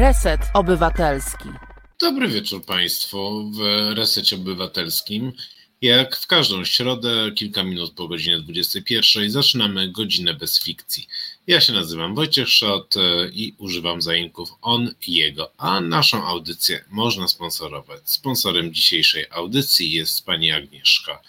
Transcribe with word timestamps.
Reset 0.00 0.40
Obywatelski. 0.54 1.48
Dobry 2.00 2.28
wieczór 2.28 2.64
Państwu 2.64 3.50
w 3.50 3.58
Resecie 3.96 4.36
Obywatelskim. 4.36 5.32
Jak 5.82 6.16
w 6.16 6.26
każdą 6.26 6.64
środę, 6.64 7.30
kilka 7.34 7.62
minut 7.62 7.92
po 7.94 8.08
godzinie 8.08 8.38
21, 8.38 9.30
zaczynamy 9.30 9.92
godzinę 9.92 10.34
bez 10.34 10.64
fikcji. 10.64 11.08
Ja 11.46 11.60
się 11.60 11.72
nazywam 11.72 12.14
Wojciech 12.14 12.48
Szot 12.48 12.96
e, 12.96 13.28
i 13.28 13.54
używam 13.58 14.02
zaimków 14.02 14.50
on 14.62 14.94
i 15.06 15.14
jego, 15.14 15.52
a 15.58 15.80
naszą 15.80 16.26
audycję 16.26 16.84
można 16.90 17.28
sponsorować. 17.28 18.00
Sponsorem 18.04 18.74
dzisiejszej 18.74 19.26
audycji 19.30 19.92
jest 19.92 20.26
pani 20.26 20.52
Agnieszka. 20.52 21.22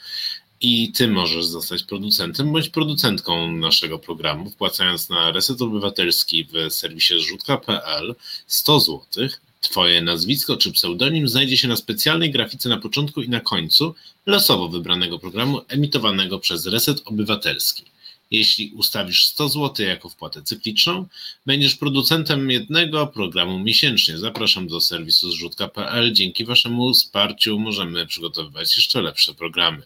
I 0.64 0.91
ty 0.91 1.07
możesz 1.07 1.46
zostać 1.46 1.84
producentem 1.84 2.52
bądź 2.52 2.70
producentką 2.70 3.52
naszego 3.52 4.00
programu, 4.00 4.50
wpłacając 4.50 5.09
na 5.09 5.32
Reset 5.32 5.62
Obywatelski 5.62 6.45
w 6.45 6.73
serwisie 6.73 7.13
zrzutka.pl 7.20 8.16
100 8.48 8.80
zł. 8.80 9.30
Twoje 9.62 10.02
nazwisko 10.02 10.58
czy 10.58 10.72
pseudonim 10.72 11.27
znajdzie 11.27 11.58
się 11.58 11.67
na 11.67 11.76
specjalnej 11.76 12.31
grafice 12.31 12.70
na 12.70 12.77
początku 12.77 13.22
i 13.22 13.30
na 13.30 13.39
końcu 13.39 13.95
losowo 14.26 14.67
wybranego 14.70 15.20
programu 15.20 15.62
emitowanego 15.67 16.39
przez 16.39 16.66
Reset 16.66 17.02
Obywatelski. 17.05 17.84
Jeśli 18.31 18.72
ustawisz 18.75 19.25
100 19.25 19.50
zł 19.50 19.86
jako 19.86 20.09
wpłatę 20.09 20.41
cykliczną, 20.41 21.05
będziesz 21.45 21.75
producentem 21.75 22.52
jednego 22.52 23.08
programu 23.08 23.59
miesięcznie. 23.59 24.17
Zapraszam 24.17 24.67
do 24.67 24.81
serwisu 24.81 25.31
zrzutka.pl. 25.31 26.14
Dzięki 26.14 26.45
Waszemu 26.45 26.94
wsparciu 26.94 27.59
możemy 27.59 28.08
przygotowywać 28.08 28.75
jeszcze 28.75 29.02
lepsze 29.02 29.34
programy. 29.34 29.81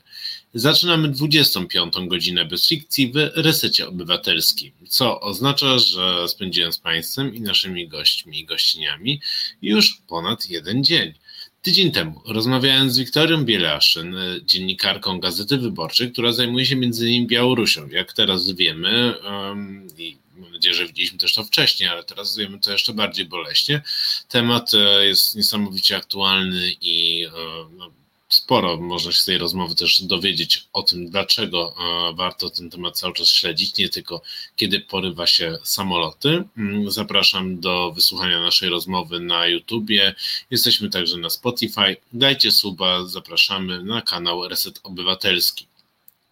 Zaczynamy 0.57 1.07
25. 1.07 1.93
godzinę 2.07 2.45
bez 2.45 2.67
fikcji 2.67 3.11
w 3.11 3.15
resecie 3.35 3.87
obywatelskim, 3.87 4.71
co 4.89 5.19
oznacza, 5.19 5.79
że 5.79 6.27
spędziłem 6.27 6.73
z 6.73 6.77
Państwem 6.77 7.35
i 7.35 7.41
naszymi 7.41 7.87
gośćmi 7.87 8.39
i 8.39 8.45
gościniami 8.45 9.21
już 9.61 9.97
ponad 10.07 10.49
jeden 10.49 10.83
dzień. 10.83 11.13
Tydzień 11.61 11.91
temu 11.91 12.21
rozmawiałem 12.25 12.91
z 12.91 12.97
Wiktorią 12.97 13.45
Bielaszyn, 13.45 14.15
dziennikarką 14.45 15.19
Gazety 15.19 15.57
Wyborczej, 15.57 16.11
która 16.11 16.33
zajmuje 16.33 16.65
się 16.65 16.75
między 16.75 17.09
innymi 17.09 17.27
Białorusią. 17.27 17.87
Jak 17.87 18.13
teraz 18.13 18.51
wiemy, 18.51 19.13
um, 19.23 19.87
i 19.97 20.17
mam 20.37 20.51
nadzieję, 20.51 20.75
że 20.75 20.87
widzieliśmy 20.87 21.17
też 21.17 21.33
to 21.33 21.43
wcześniej, 21.43 21.89
ale 21.89 22.03
teraz 22.03 22.37
wiemy 22.37 22.59
to 22.59 22.71
jeszcze 22.71 22.93
bardziej 22.93 23.25
boleśnie. 23.25 23.81
Temat 24.29 24.73
e, 24.73 25.05
jest 25.05 25.35
niesamowicie 25.35 25.97
aktualny 25.97 26.71
i 26.81 27.25
e, 27.25 27.29
no, 27.77 27.91
sporo 28.35 28.77
można 28.77 29.11
się 29.11 29.19
z 29.19 29.25
tej 29.25 29.37
rozmowy 29.37 29.75
też 29.75 30.01
dowiedzieć 30.01 30.67
o 30.73 30.83
tym, 30.83 31.09
dlaczego 31.09 31.75
e, 31.79 32.13
warto 32.15 32.49
ten 32.49 32.69
temat 32.69 32.97
cały 32.97 33.13
czas 33.13 33.29
śledzić, 33.29 33.77
nie 33.77 33.89
tylko 33.89 34.21
kiedy 34.55 34.79
porywa 34.79 35.27
się 35.27 35.57
samoloty. 35.63 36.43
Mm, 36.57 36.91
zapraszam 36.91 37.59
do 37.59 37.91
wysłuchania 37.91 38.41
naszej 38.41 38.69
rozmowy 38.69 39.19
na 39.19 39.47
YouTubie. 39.47 40.15
Jesteśmy 40.51 40.89
także 40.89 41.17
na 41.17 41.29
Spotify. 41.29 41.97
Dajcie 42.13 42.51
suba, 42.51 43.05
zapraszamy 43.05 43.83
na 43.83 44.01
kanał 44.01 44.47
Reset 44.47 44.79
Obywatelski. 44.83 45.67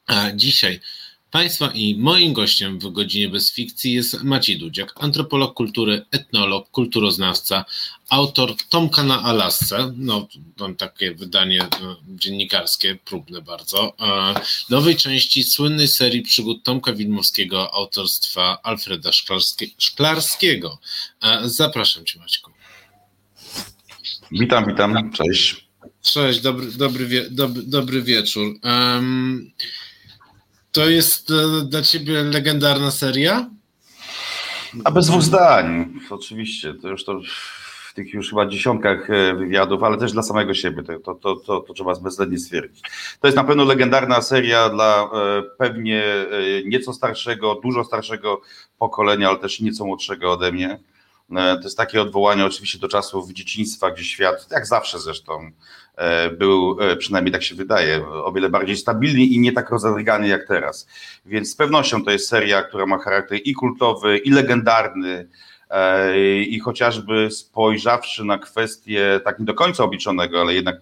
A 0.07 0.31
dzisiaj 0.31 0.79
Państwa 1.33 1.71
i 1.73 1.95
moim 1.95 2.33
gościem 2.33 2.79
w 2.79 2.91
godzinie 2.91 3.29
bez 3.29 3.53
fikcji 3.53 3.93
jest 3.93 4.23
Maciej 4.23 4.57
Dudziak, 4.57 4.93
antropolog 4.95 5.53
kultury, 5.53 6.05
etnolog, 6.11 6.69
kulturoznawca, 6.69 7.65
autor 8.09 8.53
Tomka 8.69 9.03
na 9.03 9.21
Alasce, 9.21 9.93
no 9.97 10.27
mam 10.59 10.75
takie 10.75 11.13
wydanie 11.13 11.67
no, 11.81 11.97
dziennikarskie, 12.07 12.97
próbne 13.05 13.41
bardzo, 13.41 13.93
e, 13.99 14.33
nowej 14.69 14.95
części 14.95 15.43
słynnej 15.43 15.87
serii 15.87 16.21
przygód 16.21 16.63
Tomka 16.63 16.93
Widmowskiego 16.93 17.73
autorstwa 17.73 18.57
Alfreda 18.63 19.09
Szklarskiego. 19.77 20.79
E, 21.23 21.49
zapraszam 21.49 22.05
Cię 22.05 22.19
Maćku. 22.19 22.51
Witam, 24.31 24.65
witam, 24.67 25.11
cześć. 25.11 25.67
Cześć, 26.01 26.41
dobry, 26.41 26.71
dobry, 26.71 27.05
wie, 27.07 27.29
dobry, 27.29 27.63
dobry 27.63 28.01
wieczór. 28.01 28.53
Um, 28.63 29.51
to 30.71 30.89
jest 30.89 31.31
e, 31.31 31.65
dla 31.65 31.81
ciebie 31.81 32.23
legendarna 32.23 32.91
seria? 32.91 33.49
A 34.83 34.91
bez 34.91 35.07
dwóch 35.07 35.21
zdań, 35.21 35.93
oczywiście. 36.09 36.73
To 36.73 36.87
już 36.87 37.05
to 37.05 37.21
w 37.93 37.95
tych 37.95 38.13
już 38.13 38.29
chyba 38.29 38.45
dziesiątkach 38.45 39.09
e, 39.09 39.35
wywiadów, 39.35 39.83
ale 39.83 39.97
też 39.97 40.11
dla 40.11 40.23
samego 40.23 40.53
siebie. 40.53 40.83
To, 40.83 41.15
to, 41.15 41.35
to, 41.35 41.59
to 41.59 41.73
trzeba 41.73 41.95
bezwzględnie 41.95 42.37
stwierdzić. 42.37 42.81
To 43.19 43.27
jest 43.27 43.37
na 43.37 43.43
pewno 43.43 43.63
legendarna 43.63 44.21
seria 44.21 44.69
dla 44.69 45.03
e, 45.03 45.41
pewnie 45.57 46.03
nieco 46.65 46.93
starszego, 46.93 47.55
dużo 47.55 47.83
starszego 47.83 48.41
pokolenia, 48.77 49.29
ale 49.29 49.39
też 49.39 49.59
nieco 49.59 49.85
młodszego 49.85 50.31
ode 50.31 50.51
mnie. 50.51 50.79
To 51.29 51.63
jest 51.63 51.77
takie 51.77 52.01
odwołanie 52.01 52.45
oczywiście 52.45 52.79
do 52.79 52.87
czasów 52.87 53.31
dzieciństwa, 53.31 53.91
gdzie 53.91 54.03
świat, 54.03 54.47
jak 54.51 54.67
zawsze 54.67 54.99
zresztą, 54.99 55.51
E, 55.95 56.31
był, 56.31 56.77
e, 56.81 56.95
przynajmniej 56.95 57.33
tak 57.33 57.43
się 57.43 57.55
wydaje, 57.55 58.07
o 58.07 58.31
wiele 58.31 58.49
bardziej 58.49 58.77
stabilny 58.77 59.21
i 59.21 59.39
nie 59.39 59.51
tak 59.51 59.69
rozedrgany 59.69 60.27
jak 60.27 60.47
teraz. 60.47 60.87
Więc 61.25 61.51
z 61.51 61.55
pewnością 61.55 62.03
to 62.03 62.11
jest 62.11 62.27
seria, 62.27 62.61
która 62.61 62.85
ma 62.85 62.97
charakter 62.97 63.39
i 63.43 63.53
kultowy, 63.53 64.17
i 64.17 64.29
legendarny, 64.29 65.09
e, 65.11 65.25
i 66.47 66.59
chociażby 66.59 67.31
spojrzawszy 67.31 68.23
na 68.23 68.37
kwestię 68.37 69.19
tak 69.25 69.39
nie 69.39 69.45
do 69.45 69.53
końca 69.53 69.83
obliczonego, 69.83 70.41
ale 70.41 70.53
jednak 70.53 70.75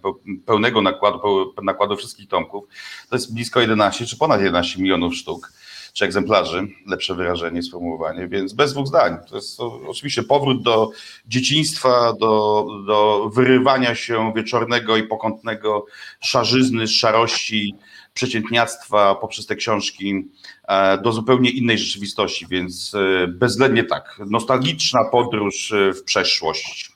pełnego 0.46 0.82
nakładu, 0.82 1.54
nakładu 1.62 1.96
wszystkich 1.96 2.28
tomków, 2.28 2.64
to 3.10 3.16
jest 3.16 3.34
blisko 3.34 3.60
11 3.60 4.06
czy 4.06 4.16
ponad 4.16 4.40
11 4.40 4.82
milionów 4.82 5.14
sztuk 5.14 5.52
czy 5.92 6.04
egzemplarzy, 6.04 6.68
lepsze 6.86 7.14
wyrażenie, 7.14 7.62
sformułowanie, 7.62 8.28
więc 8.28 8.52
bez 8.52 8.72
dwóch 8.72 8.86
zdań. 8.86 9.16
To 9.30 9.36
jest 9.36 9.60
oczywiście 9.88 10.22
powrót 10.22 10.62
do 10.62 10.90
dzieciństwa, 11.26 12.12
do, 12.12 12.66
do 12.86 13.30
wyrywania 13.34 13.94
się 13.94 14.32
wieczornego 14.36 14.96
i 14.96 15.02
pokątnego 15.02 15.86
szarzyzny, 16.20 16.88
szarości, 16.88 17.74
przeciętniactwa 18.14 19.14
poprzez 19.14 19.46
te 19.46 19.56
książki 19.56 20.28
e, 20.68 20.98
do 20.98 21.12
zupełnie 21.12 21.50
innej 21.50 21.78
rzeczywistości, 21.78 22.46
więc 22.46 22.94
e, 22.94 23.26
bezwzględnie 23.26 23.84
tak. 23.84 24.20
Nostalgiczna 24.26 25.04
podróż 25.04 25.72
e, 25.72 25.92
w 25.92 26.02
przeszłość. 26.04 26.92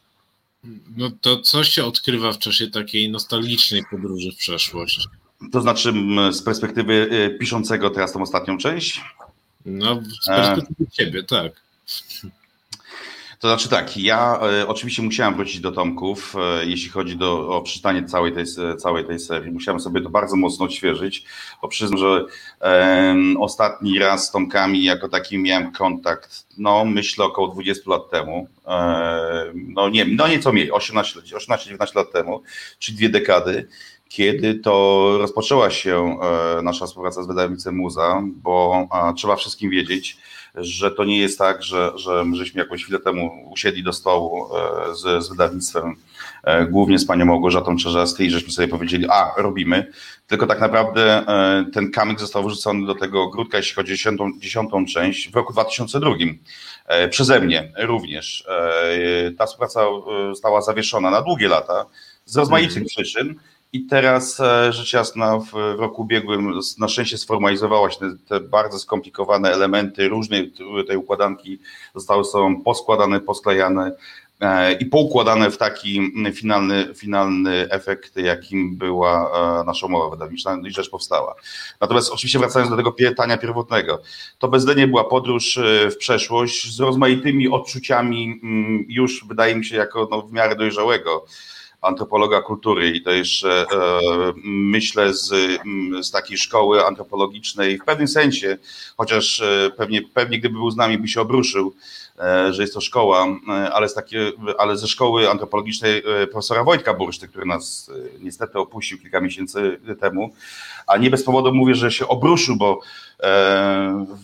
No 0.97 1.11
to 1.21 1.41
co 1.41 1.65
się 1.65 1.85
odkrywa 1.85 2.33
w 2.33 2.39
czasie 2.39 2.71
takiej 2.71 3.11
nostalgicznej 3.11 3.83
podróży 3.91 4.33
w 4.33 4.37
przeszłość? 4.37 5.09
To 5.53 5.61
znaczy 5.61 5.93
z 6.33 6.43
perspektywy 6.43 7.11
piszącego 7.41 7.91
teraz 7.91 8.13
tą 8.13 8.23
ostatnią 8.23 8.59
część? 8.59 9.01
No, 9.67 10.03
z 10.23 10.27
perspektywy 10.27 10.85
e... 10.85 10.91
ciebie, 10.91 11.23
tak. 11.23 11.53
To 13.39 13.49
znaczy 13.49 13.69
tak, 13.69 13.97
ja 13.97 14.41
e, 14.61 14.69
oczywiście 14.69 15.03
musiałem 15.03 15.35
wrócić 15.35 15.61
do 15.61 15.73
Tomków, 15.73 16.35
e, 16.37 16.67
jeśli 16.67 16.91
chodzi 16.91 17.17
do, 17.17 17.49
o 17.49 17.63
przeczytanie 17.63 18.05
całej 18.05 18.33
tej, 18.33 18.45
całej 18.79 19.05
tej 19.05 19.19
serii. 19.19 19.53
Musiałem 19.53 19.81
sobie 19.81 20.01
to 20.01 20.11
bardzo 20.11 20.37
mocno 20.37 20.65
odświeżyć, 20.65 21.25
bo 21.63 21.69
przyznam, 21.69 21.99
że 21.99 22.25
e, 22.61 23.17
ostatni 23.39 23.99
raz 23.99 24.27
z 24.27 24.31
Tomkami 24.31 24.85
jako 24.85 25.09
takim 25.09 25.43
miałem 25.43 25.73
kontakt, 25.73 26.47
no 26.59 26.85
myślę 26.85 27.25
około 27.25 27.49
20 27.49 27.91
lat 27.91 28.11
temu, 28.11 28.49
e, 28.67 29.53
no 29.55 29.89
nie, 29.89 30.05
no 30.05 30.29
nieco 30.29 30.53
mniej, 30.53 30.73
18-19 30.73 31.97
lat 31.97 32.13
temu, 32.13 32.43
czyli 32.79 32.99
dwie 32.99 33.09
dekady 33.09 33.69
kiedy 34.09 34.55
to 34.55 35.15
rozpoczęła 35.19 35.71
się 35.71 36.19
e, 36.59 36.63
nasza 36.63 36.87
współpraca 36.87 37.23
z 37.23 37.27
wydawnictwem 37.27 37.77
Muza, 37.77 38.23
bo 38.43 38.89
trzeba 39.17 39.37
wszystkim 39.37 39.71
wiedzieć, 39.71 40.17
że 40.55 40.91
to 40.91 41.05
nie 41.05 41.19
jest 41.19 41.39
tak, 41.39 41.63
że, 41.63 41.93
że 41.95 42.25
my 42.25 42.37
żeśmy 42.37 42.61
jakąś 42.61 42.83
chwilę 42.83 42.99
temu 42.99 43.51
usiedli 43.53 43.83
do 43.83 43.93
stołu 43.93 44.47
e, 44.57 44.95
z, 44.95 45.25
z 45.25 45.29
wydawnictwem, 45.29 45.97
e, 46.45 46.67
głównie 46.67 46.99
z 46.99 47.07
panią 47.07 47.25
Małgorzatą 47.25 47.77
Czerzasty 47.77 48.25
i 48.25 48.31
żeśmy 48.31 48.53
sobie 48.53 48.69
powiedzieli, 48.69 49.07
a 49.11 49.33
robimy, 49.37 49.93
tylko 50.27 50.47
tak 50.47 50.61
naprawdę 50.61 51.25
ten 51.73 51.91
kamyk 51.91 52.21
został 52.21 52.45
wrzucony 52.45 52.87
do 52.87 52.95
tego 52.95 53.23
ogródka, 53.23 53.57
jeśli 53.57 53.75
chodzi 53.75 53.93
o 53.93 53.97
dziesiątą, 53.97 54.31
dziesiątą 54.39 54.87
część, 54.87 55.31
w 55.31 55.35
roku 55.35 55.53
2002 55.53 56.11
przeze 57.11 57.41
mnie 57.41 57.73
również. 57.79 58.47
Ta 59.39 59.47
współpraca 59.47 59.81
została 60.33 60.63
zawieszona 60.63 61.11
na 61.11 61.23
długie 61.23 61.49
lata 61.49 61.87
z 62.25 62.37
rozmaitych 62.37 62.77
mm. 62.77 62.87
przyczyn, 62.87 63.35
i 63.77 63.87
teraz 63.87 64.41
e, 64.41 64.73
rzecz 64.73 64.93
jasna 64.93 65.39
w, 65.39 65.53
roku 65.53 66.03
ubiegłym 66.03 66.61
na 66.79 66.89
szczęście 66.89 67.19
sformalizowały 67.19 67.93
się 67.93 67.99
te, 67.99 68.17
te, 68.29 68.41
bardzo 68.41 68.79
skomplikowane 68.79 69.53
elementy 69.53 70.09
różnej 70.09 70.53
tej 70.87 70.97
układanki 70.97 71.59
zostały 71.95 72.25
są 72.25 72.63
poskładane, 72.63 73.21
posklejane 73.21 73.93
e, 74.41 74.73
i 74.73 74.87
poukładane 74.87 75.51
w 75.51 75.59
taki 75.59 76.13
finalny, 76.33 76.95
finalny 76.95 77.71
efekt, 77.71 78.17
jakim 78.17 78.77
była 78.77 79.31
e, 79.61 79.65
nasza 79.65 79.87
umowa 79.87 80.11
wydawnicza. 80.11 80.57
I 80.67 80.71
rzecz 80.71 80.91
powstała. 80.91 81.35
Natomiast 81.81 82.13
oczywiście 82.13 82.39
wracając 82.39 82.71
do 82.71 82.77
tego 82.77 82.93
pytania 82.93 83.37
pierwotnego, 83.37 84.03
to 84.39 84.49
bezwzględnie 84.49 84.89
była 84.89 85.05
podróż 85.05 85.59
w 85.91 85.97
przeszłość 85.97 86.75
z 86.77 86.81
rozmaitymi 86.81 87.49
odczuciami 87.49 88.41
już 88.89 89.25
wydaje 89.29 89.57
mi 89.57 89.65
się 89.65 89.77
jako 89.77 90.09
no, 90.11 90.23
w 90.23 90.33
miarę 90.33 90.57
dojrzałego 90.57 91.27
antropologa 91.87 92.43
kultury 92.43 92.91
i 92.91 93.03
to 93.03 93.11
jeszcze 93.11 93.67
myślę 94.45 95.15
z, 95.15 95.29
z 96.03 96.11
takiej 96.11 96.39
szkoły 96.39 96.87
antropologicznej 96.87 97.79
w 97.79 97.85
pewnym 97.85 98.09
sensie, 98.09 98.59
chociaż 98.97 99.43
pewnie, 99.77 100.03
pewnie 100.03 100.39
gdyby 100.39 100.55
był 100.55 100.71
z 100.71 100.77
nami 100.77 100.99
by 100.99 101.09
się 101.09 101.21
obruszył, 101.21 101.73
E, 101.73 102.06
że 102.51 102.63
jest 102.63 102.75
to 102.75 102.81
szkoła, 102.81 103.27
e, 103.49 103.73
ale, 103.73 103.89
takie, 103.89 104.33
ale 104.59 104.77
ze 104.77 104.89
szkoły 104.89 105.31
antropologicznej 105.31 106.03
e, 106.23 106.27
profesora 106.27 106.65
Wojtka 106.65 106.95
Burszty, 106.95 107.29
który 107.29 107.47
nas 107.47 107.91
niestety 108.21 108.59
opuścił 108.59 108.99
kilka 108.99 109.21
miesięcy 109.21 109.81
temu, 110.01 110.33
a 110.87 110.97
nie 110.97 111.11
bez 111.11 111.25
powodu 111.25 111.55
mówię, 111.55 111.75
że 111.75 111.91
się 111.91 112.09
obruszył, 112.09 112.57
bo 112.57 112.81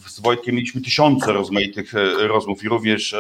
z 0.07 0.21
Wojtkiem 0.21 0.55
mieliśmy 0.55 0.81
tysiące 0.81 1.33
rozmaitych 1.33 1.93
rozmów 2.19 2.65
i 2.65 2.69
również, 2.69 3.17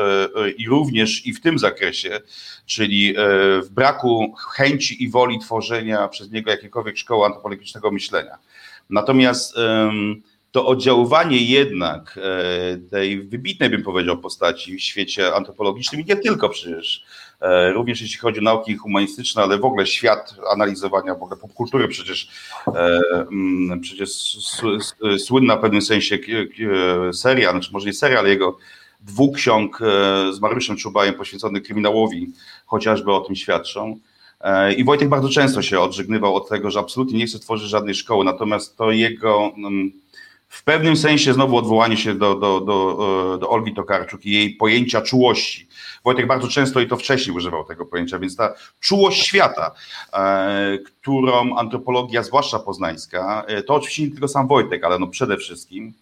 i 0.56 0.69
również 0.69 1.26
i 1.26 1.32
w 1.32 1.40
tym 1.40 1.58
zakresie, 1.58 2.20
czyli 2.66 3.14
w 3.62 3.68
braku 3.70 4.34
chęci 4.54 5.02
i 5.02 5.08
woli 5.08 5.38
tworzenia 5.38 6.08
przez 6.08 6.30
niego 6.30 6.50
jakiejkolwiek 6.50 6.98
szkoły 6.98 7.26
antropologicznego 7.26 7.90
myślenia. 7.90 8.38
Natomiast 8.90 9.56
to 10.52 10.66
oddziaływanie 10.66 11.37
jednak 11.37 12.19
e, 12.22 12.76
tej 12.78 13.22
wybitnej, 13.22 13.70
bym 13.70 13.82
powiedział, 13.82 14.19
postaci 14.19 14.76
w 14.76 14.81
świecie 14.81 15.34
antropologicznym 15.34 16.00
i 16.00 16.04
nie 16.04 16.16
tylko 16.16 16.49
przecież, 16.49 17.04
e, 17.40 17.72
również 17.72 18.00
jeśli 18.02 18.19
chodzi 18.19 18.40
o 18.40 18.43
nauki 18.43 18.76
humanistyczne, 18.76 19.43
ale 19.43 19.58
w 19.58 19.64
ogóle 19.64 19.87
świat 19.87 20.34
analizowania 20.50 21.14
w 21.14 21.22
ogóle 21.22 21.37
popkultury 21.37 21.88
przecież, 21.88 22.28
e, 22.66 23.00
mm, 23.32 23.81
przecież 23.81 24.10
słynna 25.19 25.56
w 25.56 25.60
pewnym 25.60 25.82
sensie 25.82 26.19
seria, 27.12 27.50
znaczy 27.50 27.70
może 27.72 27.87
nie 27.87 27.93
seria, 27.93 28.19
ale 28.19 28.28
jego 28.28 28.58
dwóch 29.00 29.37
ksiąg 29.37 29.78
z 30.32 30.40
Mariuszem 30.40 30.76
Czubajem 30.76 31.14
poświęconych 31.14 31.62
kryminałowi 31.62 32.32
chociażby 32.66 33.12
o 33.12 33.20
tym 33.20 33.37
świadczą. 33.37 33.99
I 34.76 34.84
Wojtek 34.84 35.08
bardzo 35.08 35.28
często 35.28 35.62
się 35.62 35.81
odżegnywał 35.81 36.34
od 36.34 36.49
tego, 36.49 36.70
że 36.70 36.81
absolutnie 36.81 37.19
nie 37.19 37.26
chce 37.26 37.38
tworzyć 37.38 37.70
żadnej 37.70 37.94
szkoły, 37.94 38.25
natomiast 38.25 38.76
to 38.76 38.90
jego 38.90 39.52
mm, 39.56 39.93
w 40.52 40.64
pewnym 40.64 40.96
sensie 40.96 41.34
znowu 41.34 41.56
odwołanie 41.56 41.96
się 41.96 42.14
do, 42.14 42.34
do, 42.34 42.60
do, 42.60 43.38
do 43.40 43.50
Olgi 43.50 43.75
Tokarczuk 43.75 44.26
i 44.26 44.31
jej 44.31 44.50
pojęcia 44.54 45.02
czułości. 45.02 45.69
Wojtek 46.04 46.26
bardzo 46.26 46.49
często 46.49 46.81
i 46.81 46.88
to 46.88 46.96
wcześniej 46.96 47.37
używał 47.37 47.64
tego 47.64 47.87
pojęcia, 47.87 48.19
więc 48.19 48.37
ta 48.37 48.54
czułość 48.81 49.26
świata, 49.26 49.70
e, 50.12 50.78
którą 50.78 51.56
antropologia, 51.56 52.22
zwłaszcza 52.22 52.58
poznańska, 52.58 53.44
e, 53.46 53.62
to 53.62 53.75
oczywiście 53.75 54.02
nie 54.02 54.10
tylko 54.10 54.28
sam 54.28 54.49
Wojtek, 54.49 54.84
ale 54.84 54.99
no 54.99 55.06
przede 55.06 55.37
wszystkim 55.37 55.93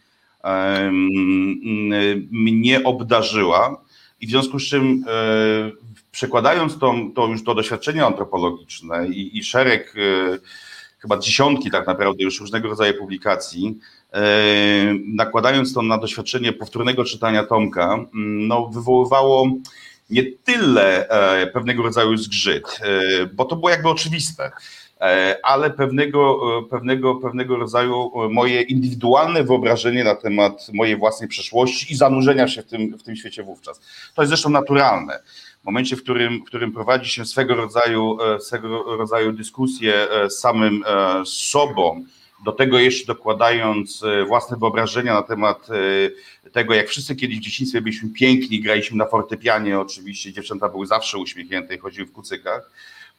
e, 0.44 0.90
mnie 2.30 2.84
obdarzyła 2.84 3.82
i 4.20 4.26
w 4.26 4.30
związku 4.30 4.58
z 4.58 4.62
czym 4.62 5.04
e, 5.08 5.70
przekładając 6.12 6.78
to, 6.78 6.94
to 7.14 7.26
już 7.26 7.44
to 7.44 7.54
doświadczenie 7.54 8.06
antropologiczne 8.06 9.08
i, 9.08 9.38
i 9.38 9.44
szereg, 9.44 9.94
e, 9.96 10.38
chyba 10.98 11.18
dziesiątki 11.18 11.70
tak 11.70 11.86
naprawdę 11.86 12.24
już 12.24 12.40
różnego 12.40 12.68
rodzaju 12.68 12.94
publikacji, 12.94 13.80
E, 13.99 13.99
nakładając 15.06 15.74
to 15.74 15.82
na 15.82 15.98
doświadczenie 15.98 16.52
powtórnego 16.52 17.04
czytania 17.04 17.44
Tomka, 17.44 17.94
mm, 17.94 18.48
no, 18.48 18.66
wywoływało 18.66 19.46
nie 20.10 20.22
tyle 20.44 21.08
e, 21.08 21.46
pewnego 21.46 21.82
rodzaju 21.82 22.16
zgrzyt, 22.16 22.80
e, 22.82 23.26
bo 23.26 23.44
to 23.44 23.56
było 23.56 23.70
jakby 23.70 23.88
oczywiste, 23.88 24.50
ale 25.42 25.70
pewnego, 25.70 26.40
pewnego, 26.70 27.14
pewnego 27.14 27.56
rodzaju 27.56 28.12
moje 28.30 28.62
indywidualne 28.62 29.44
wyobrażenie 29.44 30.04
na 30.04 30.14
temat 30.14 30.66
mojej 30.72 30.96
własnej 30.96 31.28
przeszłości 31.28 31.92
i 31.92 31.96
zanurzenia 31.96 32.48
się 32.48 32.62
w 32.62 32.66
tym, 32.66 32.98
w 32.98 33.02
tym 33.02 33.16
świecie 33.16 33.42
wówczas. 33.42 33.80
To 34.14 34.22
jest 34.22 34.28
zresztą 34.28 34.50
naturalne. 34.50 35.18
W 35.62 35.64
momencie, 35.64 35.96
w 35.96 36.02
którym, 36.02 36.38
w 36.38 36.44
którym 36.44 36.72
prowadzi 36.72 37.10
się 37.10 37.24
swego 37.24 37.54
rodzaju, 37.54 38.18
swego 38.40 38.96
rodzaju 38.96 39.32
dyskusję 39.32 40.08
z 40.28 40.38
samym 40.38 40.84
sobą, 41.24 42.04
do 42.44 42.52
tego 42.52 42.78
jeszcze 42.78 43.06
dokładając 43.06 44.02
e, 44.02 44.24
własne 44.24 44.56
wyobrażenia 44.56 45.14
na 45.14 45.22
temat 45.22 45.68
e, 46.44 46.50
tego, 46.50 46.74
jak 46.74 46.88
wszyscy 46.88 47.16
kiedyś 47.16 47.38
w 47.38 47.42
dzieciństwie 47.42 47.80
byliśmy 47.80 48.08
piękni, 48.08 48.60
graliśmy 48.60 48.96
na 48.96 49.06
fortepianie, 49.06 49.80
oczywiście 49.80 50.32
dziewczęta 50.32 50.68
były 50.68 50.86
zawsze 50.86 51.18
uśmiechnięte 51.18 51.74
i 51.74 51.78
chodziły 51.78 52.06
w 52.06 52.12
kucykach, 52.12 52.70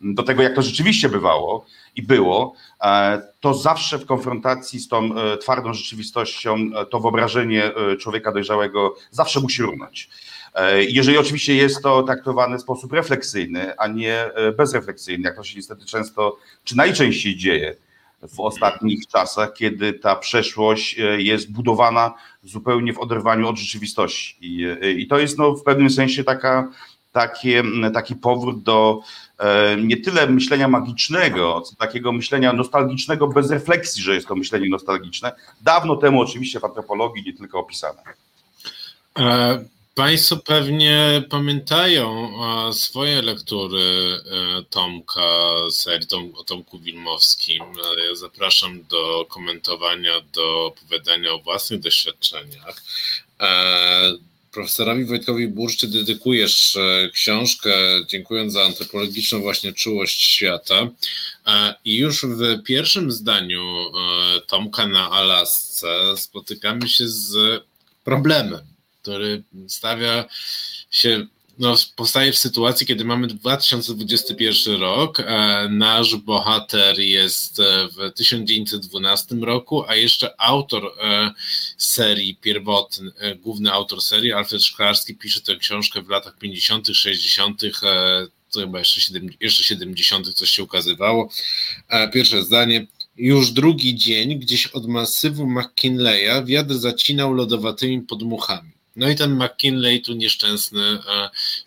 do 0.02 0.24
tego, 0.24 0.44
jak 0.44 0.56
to 0.56 0.62
rzeczywiście 0.62 1.10
bywało 1.10 1.66
i 1.96 2.02
było, 2.02 2.54
e, 2.84 3.22
to 3.40 3.54
zawsze 3.54 4.00
w 4.00 4.06
konfrontacji 4.06 4.80
z 4.80 4.88
tą 4.88 5.10
twardą 5.42 5.74
rzeczywistością 5.74 6.58
to 6.90 7.00
wyobrażenie 7.00 7.72
człowieka 8.00 8.32
dojrzałego 8.32 8.96
zawsze 9.12 9.40
musi 9.40 9.62
runąć. 9.64 10.10
Jeżeli 10.88 11.18
oczywiście 11.18 11.56
jest 11.56 11.84
to 11.84 12.04
traktowane 12.04 12.58
w 12.58 12.62
sposób 12.62 12.94
refleksyjny, 12.94 13.78
a 13.78 13.88
nie 13.88 14.30
bezrefleksyjny, 14.58 15.24
jak 15.24 15.36
to 15.36 15.44
się 15.44 15.56
niestety 15.56 15.86
często, 15.86 16.38
czy 16.64 16.78
najczęściej 16.78 17.36
dzieje, 17.36 17.76
w 18.28 18.40
ostatnich 18.40 19.08
czasach, 19.08 19.54
kiedy 19.54 19.94
ta 19.94 20.16
przeszłość 20.16 21.00
e, 21.00 21.22
jest 21.22 21.52
budowana 21.52 22.14
zupełnie 22.44 22.94
w 22.94 23.00
oderwaniu 23.00 23.48
od 23.48 23.58
rzeczywistości. 23.58 24.38
I, 24.42 24.66
e, 24.66 24.92
i 24.92 25.08
to 25.08 25.20
jest 25.20 25.38
no, 25.38 25.56
w 25.56 25.64
pewnym 25.64 25.90
sensie 25.90 26.24
taka, 26.24 26.68
takie, 27.12 27.64
taki 27.94 28.16
powrót 28.16 28.64
do 28.64 29.00
e, 29.38 29.78
nie 29.78 29.98
tyle 29.98 30.28
myślenia 30.28 30.68
magicznego, 30.68 31.62
co 31.62 31.76
takiego 31.76 32.12
myślenia 32.12 32.54
nostalgicznego 32.54 33.28
bez 33.28 33.52
refleksji, 33.52 34.04
że 34.04 34.16
jest 34.16 34.28
to 34.28 34.36
myślenie 34.36 34.70
nostalgiczne. 34.70 35.32
Dawno 35.62 35.96
temu 35.96 36.22
oczywiście 36.22 36.60
w 36.60 36.66
antropologii 36.66 37.24
nie 37.26 37.34
tylko 37.34 37.60
opisane. 37.60 38.04
Państwo 39.96 40.38
pewnie 40.38 41.24
pamiętają 41.30 42.32
swoje 42.74 43.22
lektury 43.22 43.82
e, 43.82 44.64
Tomka, 44.70 45.22
serii 45.72 46.08
Tom, 46.08 46.36
o 46.36 46.44
Tomku 46.44 46.80
Wilmowskim. 46.80 47.64
Ja 48.10 48.16
zapraszam 48.16 48.84
do 48.84 49.26
komentowania, 49.30 50.12
do 50.34 50.66
opowiadania 50.66 51.34
o 51.34 51.40
własnych 51.40 51.80
doświadczeniach. 51.80 52.84
E, 53.40 54.14
profesorowi 54.52 55.06
Wojtkowi 55.06 55.48
Burszczy 55.48 55.88
dedykujesz 55.88 56.76
e, 56.76 57.10
książkę, 57.14 57.72
dziękując 58.08 58.54
za 58.54 58.64
antropologiczną 58.64 59.42
właśnie 59.42 59.74
czułość 59.74 60.24
świata. 60.24 60.90
I 61.86 61.96
już 61.98 62.26
w 62.26 62.64
pierwszym 62.64 63.12
zdaniu 63.12 63.92
Tomka 64.48 64.88
na 64.88 65.12
Alasce 65.12 66.18
spotykamy 66.18 66.90
się 66.90 67.08
z 67.08 67.64
problemem 68.04 68.71
który 69.02 69.44
stawia 69.68 70.26
się, 70.92 71.26
no, 71.60 71.76
powstaje 71.96 72.32
w 72.32 72.38
sytuacji, 72.38 72.88
kiedy 72.88 73.06
mamy 73.06 73.28
2021 73.28 74.82
rok, 74.82 75.20
e, 75.20 75.68
nasz 75.70 76.16
bohater 76.16 77.00
jest 77.00 77.60
e, 77.60 77.88
w 77.88 78.12
1912 78.16 79.36
roku, 79.36 79.84
a 79.88 79.96
jeszcze 79.96 80.42
autor 80.42 80.92
e, 81.02 81.32
serii 81.78 82.36
pierwotny, 82.36 83.12
główny 83.42 83.72
autor 83.72 84.02
serii, 84.02 84.34
Alfred 84.34 84.64
Szklarski, 84.64 85.16
pisze 85.16 85.42
tę 85.42 85.56
książkę 85.56 86.02
w 86.02 86.10
latach 86.10 86.38
50., 86.38 86.88
60., 86.88 87.62
to 88.52 88.60
chyba 88.60 88.80
jeszcze, 88.80 89.02
70, 89.02 89.42
jeszcze 89.42 89.64
70. 89.64 90.34
coś 90.34 90.50
się 90.52 90.64
ukazywało. 90.64 91.30
Pierwsze 92.14 92.44
zdanie. 92.44 92.88
Już 93.18 93.52
drugi 93.52 93.96
dzień 93.96 94.40
gdzieś 94.40 94.68
od 94.68 94.88
masywu 94.88 95.48
McKinleya 95.48 96.46
wiatr 96.46 96.74
zacinał 96.74 97.34
lodowatymi 97.34 98.02
podmuchami. 98.02 98.71
No 98.96 99.10
i 99.10 99.16
ten 99.16 99.44
McKinley 99.44 100.02
tu 100.02 100.14
nieszczęsny 100.14 100.82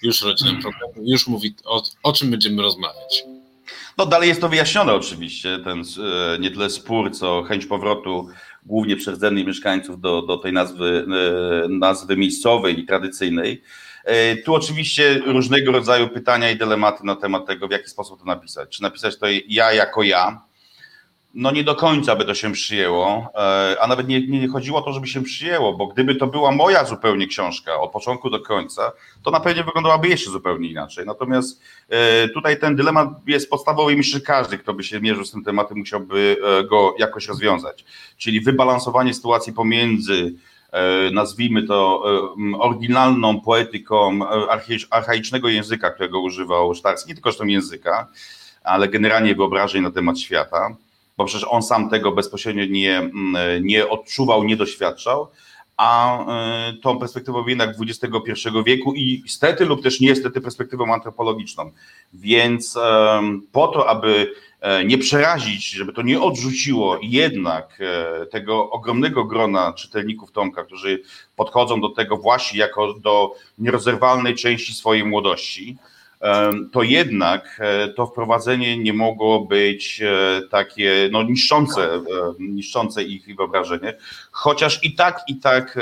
już 0.03 0.23
rodzi 0.23 0.45
nam 0.45 0.63
problem, 0.63 0.91
już 1.07 1.27
mówi 1.27 1.55
o, 1.65 1.83
o 2.03 2.13
czym 2.13 2.31
będziemy 2.31 2.63
rozmawiać. 2.63 3.25
No 3.99 4.07
dalej 4.07 4.29
jest 4.29 4.41
to 4.41 4.49
wyjaśnione 4.49 4.95
oczywiście, 4.95 5.59
ten 5.65 5.81
e, 5.81 6.39
nie 6.39 6.51
tyle 6.51 6.71
spór, 6.71 7.11
co 7.13 7.43
chęć 7.43 7.67
powrotu 7.67 8.29
głównie 8.67 8.97
przez 8.97 9.15
rdzennych 9.15 9.47
mieszkańców 9.47 10.01
do, 10.01 10.23
do 10.23 10.37
tej 10.37 10.53
nazwy, 10.53 11.07
e, 11.65 11.69
nazwy 11.69 12.17
miejscowej 12.17 12.81
i 12.81 12.87
tradycyjnej. 12.87 13.63
E, 14.05 14.37
tu 14.37 14.55
oczywiście 14.55 15.19
różnego 15.27 15.73
rodzaju 15.73 16.09
pytania 16.09 16.51
i 16.51 16.57
dylematy 16.57 17.05
na 17.05 17.17
temat 17.17 17.47
tego, 17.47 17.69
w 17.69 17.71
jaki 17.71 17.89
sposób 17.89 18.19
to 18.19 18.25
napisać. 18.25 18.69
Czy 18.69 18.83
napisać 18.83 19.19
to 19.19 19.27
ja 19.49 19.73
jako 19.73 20.03
ja, 20.03 20.43
no 21.35 21.51
nie 21.51 21.65
do 21.65 21.75
końca 21.75 22.17
by 22.17 22.25
to 22.25 22.35
się 22.35 22.53
przyjęło, 22.53 23.31
e, 23.35 23.77
a 23.81 23.87
nawet 23.87 24.09
nie, 24.09 24.27
nie 24.27 24.49
chodziło 24.49 24.79
o 24.79 24.83
to, 24.83 24.93
żeby 24.93 25.07
się 25.07 25.23
przyjęło, 25.23 25.73
bo 25.73 25.87
gdyby 25.87 26.15
to 26.15 26.27
była 26.27 26.53
moja 26.53 26.85
zupełnie 26.85 27.27
książka 27.27 27.81
od 27.81 27.93
początku 27.93 28.31
do 28.31 28.41
końca, 28.41 28.93
to 29.23 29.31
na 29.31 29.41
pewno 29.41 29.65
wyglądałaby 29.65 30.09
jeszcze 30.09 30.31
zupełnie 30.31 30.69
inaczej. 30.69 31.07
Natomiast 31.07 31.63
e, 31.89 32.29
tutaj 32.29 32.61
ten 32.61 32.77
dylemat 32.77 33.09
jest 33.27 33.51
podstawowy 33.51 33.93
i 33.93 33.97
myślę, 33.97 34.19
że 34.19 34.25
każdy, 34.25 34.59
kto 34.59 34.75
by 34.75 34.85
się 34.85 35.01
mierzył 35.01 35.25
z 35.25 35.31
tym 35.31 35.45
tematem, 35.45 35.79
musiałby 35.79 36.37
e, 36.45 36.65
go 36.65 36.95
jakoś 36.99 37.29
rozwiązać. 37.29 37.85
Czyli 38.17 38.41
wybalansowanie 38.41 39.15
sytuacji 39.15 39.53
pomiędzy 39.53 40.35
nazwijmy 41.13 41.63
to 41.63 42.03
oryginalną 42.59 43.41
poetyką 43.41 44.21
archaicznego 44.91 45.49
języka, 45.49 45.91
którego 45.91 46.21
używał 46.21 46.75
Sztarski, 46.75 47.09
nie 47.09 47.15
tylko 47.15 47.31
zresztą 47.31 47.47
języka, 47.47 48.09
ale 48.65 48.89
generalnie 48.89 49.35
wyobrażeń 49.35 49.83
na 49.83 49.91
temat 49.91 50.19
świata 50.19 50.77
bo 51.17 51.25
przecież 51.25 51.47
on 51.51 51.63
sam 51.63 51.91
tego 51.91 52.13
bezpośrednio 52.13 52.65
nie, 52.65 52.99
mm, 52.99 53.37
nie 53.67 53.89
odczuwał, 53.89 54.45
nie 54.45 54.57
doświadczał, 54.57 55.29
a 55.77 56.19
tą 56.83 56.99
perspektywą 56.99 57.47
jednak 57.47 57.77
XXI 57.81 58.49
wieku 58.67 58.93
i 58.95 59.23
stety 59.27 59.65
lub 59.65 59.83
też 59.83 60.01
niestety 60.01 60.41
perspektywą 60.41 60.95
antropologiczną. 60.95 61.71
Więc 62.13 62.79
po 63.53 63.69
to, 63.69 63.89
aby 63.89 64.35
E, 64.65 64.85
nie 64.85 64.99
przerazić, 64.99 65.71
żeby 65.71 65.93
to 65.93 66.03
nie 66.03 66.21
odrzuciło 66.21 66.99
jednak 67.03 67.79
e, 67.81 68.27
tego 68.27 68.71
ogromnego 68.71 69.25
grona 69.25 69.73
czytelników 69.73 70.33
Tomka, 70.33 70.65
którzy 70.65 71.03
podchodzą 71.37 71.81
do 71.81 71.89
tego 71.89 72.17
właśnie 72.17 72.61
jako 72.61 72.95
do 72.95 73.35
nierozerwalnej 73.59 74.35
części 74.35 74.75
swojej 74.75 75.05
młodości, 75.05 75.77
to 76.73 76.83
jednak 76.83 77.61
to 77.97 78.07
wprowadzenie 78.07 78.79
nie 78.79 78.93
mogło 78.93 79.41
być 79.41 80.03
takie 80.51 81.09
no, 81.13 81.23
niszczące, 81.23 82.01
niszczące 82.39 83.03
ich 83.03 83.37
wyobrażenie, 83.37 83.95
chociaż 84.31 84.85
i 84.85 84.95
tak, 84.95 85.21
i 85.29 85.37
tak 85.37 85.79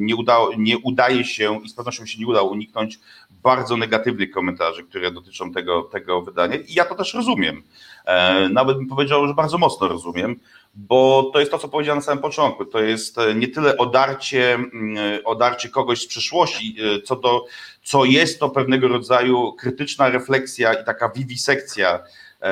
nie, 0.00 0.16
udało, 0.16 0.50
nie 0.58 0.78
udaje 0.78 1.24
się 1.24 1.60
i 1.64 1.68
z 1.68 1.74
pewnością 1.74 2.06
się 2.06 2.18
nie 2.18 2.26
udało 2.26 2.50
uniknąć 2.50 2.98
bardzo 3.42 3.76
negatywnych 3.76 4.30
komentarzy, 4.30 4.84
które 4.84 5.10
dotyczą 5.10 5.52
tego, 5.52 5.82
tego 5.82 6.22
wydania 6.22 6.56
i 6.56 6.74
ja 6.74 6.84
to 6.84 6.94
też 6.94 7.14
rozumiem. 7.14 7.62
E, 8.04 8.48
nawet 8.48 8.76
bym 8.76 8.86
powiedział, 8.86 9.28
że 9.28 9.34
bardzo 9.34 9.58
mocno 9.58 9.88
rozumiem, 9.88 10.36
bo 10.74 11.30
to 11.32 11.40
jest 11.40 11.50
to, 11.50 11.58
co 11.58 11.68
powiedziałem 11.68 11.98
na 11.98 12.04
samym 12.04 12.22
początku. 12.22 12.64
To 12.64 12.80
jest 12.80 13.18
e, 13.18 13.34
nie 13.34 13.48
tyle 13.48 13.76
odarcie, 13.76 14.54
mm, 14.54 14.96
odarcie 15.24 15.68
kogoś 15.68 16.00
z 16.00 16.06
przeszłości, 16.06 16.76
e, 16.80 17.02
co, 17.02 17.16
do, 17.16 17.44
co 17.82 18.04
jest 18.04 18.40
to 18.40 18.48
pewnego 18.48 18.88
rodzaju 18.88 19.52
krytyczna 19.52 20.08
refleksja 20.08 20.74
i 20.74 20.84
taka 20.84 21.08
wiwisekcja 21.08 22.00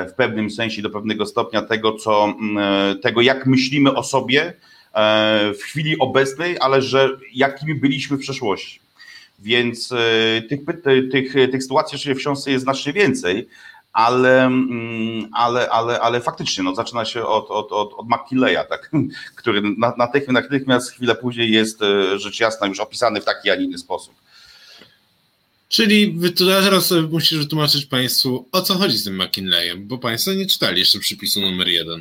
w 0.09 0.13
pewnym 0.13 0.51
sensie 0.51 0.83
do 0.83 0.91
pewnego 0.91 1.27
stopnia 1.27 1.63
tego, 1.63 1.93
co, 1.93 2.35
tego 3.03 3.21
jak 3.21 3.47
myślimy 3.47 3.95
o 3.95 4.03
sobie 4.03 4.53
w 5.55 5.59
chwili 5.63 5.99
obecnej, 5.99 6.57
ale 6.61 6.83
że 6.83 7.11
jakimi 7.35 7.75
byliśmy 7.75 8.17
w 8.17 8.21
przeszłości. 8.21 8.81
Więc 9.39 9.95
tych, 10.49 10.61
tych, 11.11 11.33
tych 11.33 11.63
sytuacji 11.63 11.97
oczywiście 11.97 12.15
w 12.15 12.19
książce 12.19 12.51
jest 12.51 12.65
znacznie 12.65 12.93
więcej, 12.93 13.49
ale, 13.99 14.45
mm, 14.45 15.29
ale, 15.33 15.69
ale, 15.71 16.01
ale 16.01 16.21
faktycznie 16.21 16.65
no, 16.65 16.75
zaczyna 16.75 17.05
się 17.05 17.27
od, 17.27 17.51
od, 17.51 17.73
od, 17.73 17.93
od 17.93 18.07
McKinleya, 18.09 18.59
tak, 18.69 18.91
który 19.37 19.63
natychmiast, 19.99 20.29
natychmiast 20.29 20.91
chwilę 20.91 21.15
później 21.15 21.53
jest 21.53 21.83
e, 21.83 22.19
rzecz 22.19 22.41
jasna 22.41 22.67
już 22.67 22.81
opisany 22.81 23.21
w 23.21 23.25
taki, 23.25 23.51
a 23.51 23.57
nie 23.57 23.65
inny 23.65 23.79
sposób. 23.79 24.15
Czyli 25.69 26.19
teraz 26.39 26.95
musisz 27.11 27.39
wytłumaczyć 27.39 27.87
Państwu, 27.87 28.49
o 28.53 28.63
co 28.63 28.75
chodzi 28.75 28.99
z 28.99 29.05
tym 29.05 29.23
McKinleyem, 29.23 29.89
bo 29.89 29.99
Państwo 29.99 30.33
nie 30.33 30.47
czytali 30.47 30.79
jeszcze 30.79 30.99
przypisu 30.99 31.41
numer 31.41 31.69
jeden. 31.69 32.01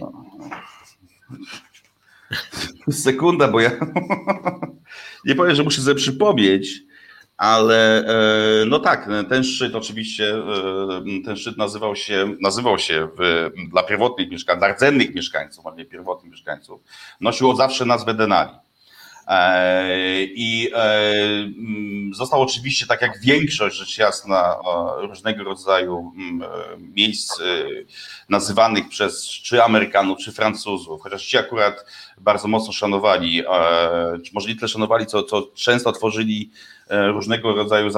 Sekunda, 2.91 3.47
bo 3.47 3.59
ja 3.59 3.71
nie 5.25 5.35
powiem, 5.35 5.55
że 5.55 5.63
muszę 5.63 5.81
sobie 5.81 5.95
przypomnieć, 5.95 6.81
ale 7.37 8.05
e, 8.61 8.65
no 8.65 8.79
tak, 8.79 9.09
ten 9.29 9.43
szczyt 9.43 9.75
oczywiście, 9.75 10.35
e, 10.35 11.23
ten 11.25 11.37
szczyt 11.37 11.57
nazywał 11.57 11.95
się, 11.95 12.35
nazywał 12.41 12.79
się 12.79 13.07
w, 13.17 13.49
dla 13.71 13.83
pierwotnych 13.83 14.29
mieszkańców, 14.31 14.59
dla 14.59 14.73
rdzennych 14.73 15.15
mieszkańców, 15.15 15.67
a 15.67 15.75
nie 15.75 15.85
pierwotnych 15.85 16.31
mieszkańców, 16.31 16.81
nosił 17.21 17.55
zawsze 17.55 17.85
nazwę 17.85 18.13
Denali. 18.13 18.51
E, 19.27 20.23
I 20.23 20.71
został 22.13 22.41
oczywiście, 22.41 22.85
tak 22.87 23.01
jak 23.01 23.21
większość, 23.21 23.75
rzecz 23.75 23.97
jasna, 23.97 24.55
różnego 24.97 25.43
rodzaju 25.43 26.11
miejsc 26.79 27.41
nazywanych 28.29 28.89
przez 28.89 29.29
czy 29.29 29.63
Amerykanów, 29.63 30.17
czy 30.17 30.31
Francuzów, 30.31 31.01
chociaż 31.01 31.25
ci 31.25 31.37
akurat 31.37 31.85
bardzo 32.17 32.47
mocno 32.47 32.73
szanowali, 32.73 33.43
czy 34.25 34.31
może 34.33 34.49
nie 34.49 34.55
tyle 34.55 34.67
szanowali, 34.67 35.05
co, 35.05 35.23
co 35.23 35.47
często 35.55 35.91
tworzyli 35.91 36.51
różnego 36.89 37.55
rodzaju, 37.55 37.89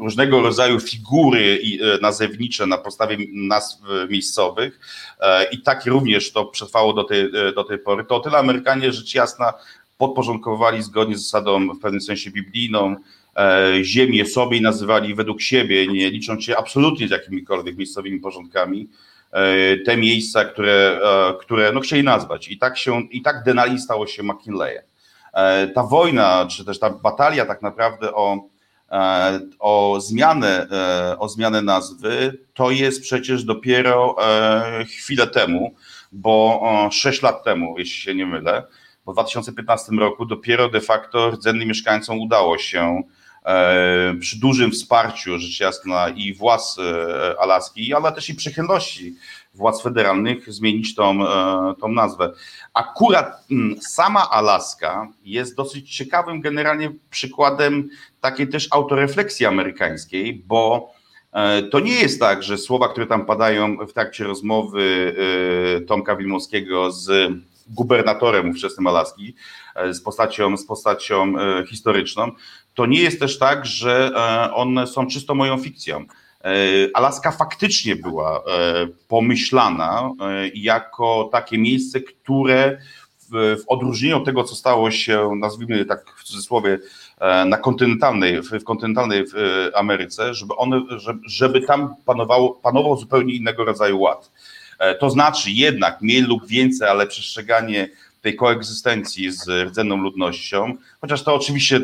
różnego 0.00 0.42
rodzaju 0.42 0.80
figury 0.80 1.58
e, 1.80 2.00
nazewnicze 2.00 2.66
na 2.66 2.78
podstawie 2.78 3.16
nazw 3.32 3.78
miejscowych 4.10 4.80
e, 5.20 5.44
i 5.44 5.62
tak 5.62 5.86
również 5.86 6.32
to 6.32 6.44
przetrwało 6.44 6.92
do 6.92 7.04
tej, 7.04 7.32
do 7.54 7.64
tej 7.64 7.78
pory, 7.78 8.04
to 8.04 8.16
o 8.16 8.20
tyle 8.20 8.38
Amerykanie 8.38 8.92
rzecz 8.92 9.14
jasna 9.14 9.52
podporządkowali 9.98 10.82
zgodnie 10.82 11.16
z 11.16 11.22
zasadą 11.22 11.68
w 11.68 11.80
pewnym 11.80 12.00
sensie 12.00 12.30
biblijną 12.30 12.96
ziemię 13.82 14.26
sobie 14.26 14.58
i 14.58 14.60
nazywali 14.60 15.14
według 15.14 15.40
siebie, 15.40 15.86
nie 15.86 16.10
licząc 16.10 16.44
się 16.44 16.56
absolutnie 16.56 17.08
z 17.08 17.10
jakimikolwiek 17.10 17.76
miejscowymi 17.76 18.20
porządkami, 18.20 18.88
te 19.86 19.96
miejsca, 19.96 20.44
które, 20.44 21.00
które 21.40 21.72
no, 21.72 21.80
chcieli 21.80 22.02
nazwać. 22.02 22.48
I 22.48 22.58
tak, 22.58 22.78
się, 22.78 23.02
i 23.10 23.22
tak 23.22 23.42
Denali 23.44 23.78
stało 23.78 24.06
się 24.06 24.22
McKinleyem. 24.22 24.82
E, 25.36 25.68
ta 25.68 25.82
wojna, 25.82 26.46
czy 26.50 26.64
też 26.64 26.78
ta 26.78 26.90
batalia 26.90 27.46
tak 27.46 27.62
naprawdę 27.62 28.14
o, 28.14 28.48
e, 28.90 29.40
o, 29.58 30.00
zmianę, 30.00 30.66
e, 30.70 31.18
o 31.18 31.28
zmianę 31.28 31.62
nazwy, 31.62 32.38
to 32.54 32.70
jest 32.70 33.02
przecież 33.02 33.44
dopiero 33.44 34.16
chwilę 34.98 35.26
temu, 35.26 35.74
bo 36.12 36.62
6 36.92 37.22
lat 37.22 37.44
temu, 37.44 37.78
jeśli 37.78 38.02
się 38.02 38.14
nie 38.14 38.26
mylę, 38.26 38.62
w 39.06 39.12
2015 39.12 39.92
roku 39.92 40.26
dopiero 40.26 40.68
de 40.68 40.80
facto 40.80 41.30
rdzennym 41.30 41.68
mieszkańcom 41.68 42.20
udało 42.20 42.58
się 42.58 43.02
przy 44.20 44.40
dużym 44.40 44.70
wsparciu, 44.70 45.38
rzecz 45.38 45.60
jasna, 45.60 46.08
i 46.08 46.34
władz 46.34 46.76
Alaski, 47.38 47.94
ale 47.94 48.12
też 48.12 48.28
i 48.28 48.34
przychylności 48.34 49.14
władz 49.56 49.82
federalnych 49.82 50.52
zmienić 50.52 50.94
tą, 50.94 51.28
e, 51.28 51.74
tą 51.80 51.88
nazwę. 51.88 52.32
Akurat 52.74 53.44
mm, 53.50 53.76
sama 53.80 54.30
Alaska 54.30 55.08
jest 55.24 55.56
dosyć 55.56 55.96
ciekawym 55.96 56.40
generalnie 56.40 56.92
przykładem 57.10 57.88
takiej 58.20 58.48
też 58.48 58.68
autorefleksji 58.70 59.46
amerykańskiej, 59.46 60.42
bo 60.46 60.92
e, 61.32 61.62
to 61.62 61.80
nie 61.80 61.94
jest 61.94 62.20
tak, 62.20 62.42
że 62.42 62.58
słowa, 62.58 62.88
które 62.88 63.06
tam 63.06 63.26
padają 63.26 63.86
w 63.86 63.92
trakcie 63.92 64.24
rozmowy 64.24 65.14
e, 65.76 65.80
Tomka 65.80 66.16
Wilmowskiego 66.16 66.92
z 66.92 67.32
gubernatorem 67.68 68.50
ówczesnym 68.50 68.86
Alaski, 68.86 69.34
z 69.90 70.00
postacią, 70.00 70.56
z 70.56 70.66
postacią 70.66 71.34
historyczną, 71.68 72.30
to 72.74 72.86
nie 72.86 73.00
jest 73.00 73.20
też 73.20 73.38
tak, 73.38 73.66
że 73.66 74.10
one 74.54 74.86
są 74.86 75.06
czysto 75.06 75.34
moją 75.34 75.58
fikcją. 75.58 76.06
E, 76.44 76.48
Alaska 76.94 77.30
faktycznie 77.30 77.96
była 77.96 78.38
e, 78.38 78.42
pomyślana 79.08 80.10
e, 80.20 80.48
jako 80.54 81.28
takie 81.32 81.58
miejsce, 81.58 82.00
które 82.00 82.78
w, 83.30 83.56
odróżnieniu 83.66 84.16
od 84.16 84.24
tego, 84.24 84.44
co 84.44 84.54
stało 84.54 84.90
się, 84.90 85.30
nazwijmy 85.36 85.84
tak 85.84 86.10
w 86.16 86.24
cudzysłowie, 86.24 86.78
na 87.46 87.56
kontynentalnej, 87.56 88.42
w 88.42 88.64
kontynentalnej 88.64 89.24
Ameryce, 89.74 90.34
żeby, 90.34 90.56
one, 90.56 90.82
żeby 91.26 91.60
tam 91.60 91.94
panowało, 92.04 92.54
panował 92.54 92.96
zupełnie 92.96 93.34
innego 93.34 93.64
rodzaju 93.64 94.00
ład. 94.00 94.32
To 95.00 95.10
znaczy 95.10 95.50
jednak 95.50 96.02
mniej 96.02 96.22
lub 96.22 96.46
więcej, 96.46 96.88
ale 96.88 97.06
przestrzeganie 97.06 97.88
tej 98.26 98.36
koegzystencji 98.36 99.32
z 99.32 99.48
rdzenną 99.48 99.96
ludnością, 99.96 100.76
chociaż 101.00 101.22
to 101.22 101.34
oczywiście 101.34 101.80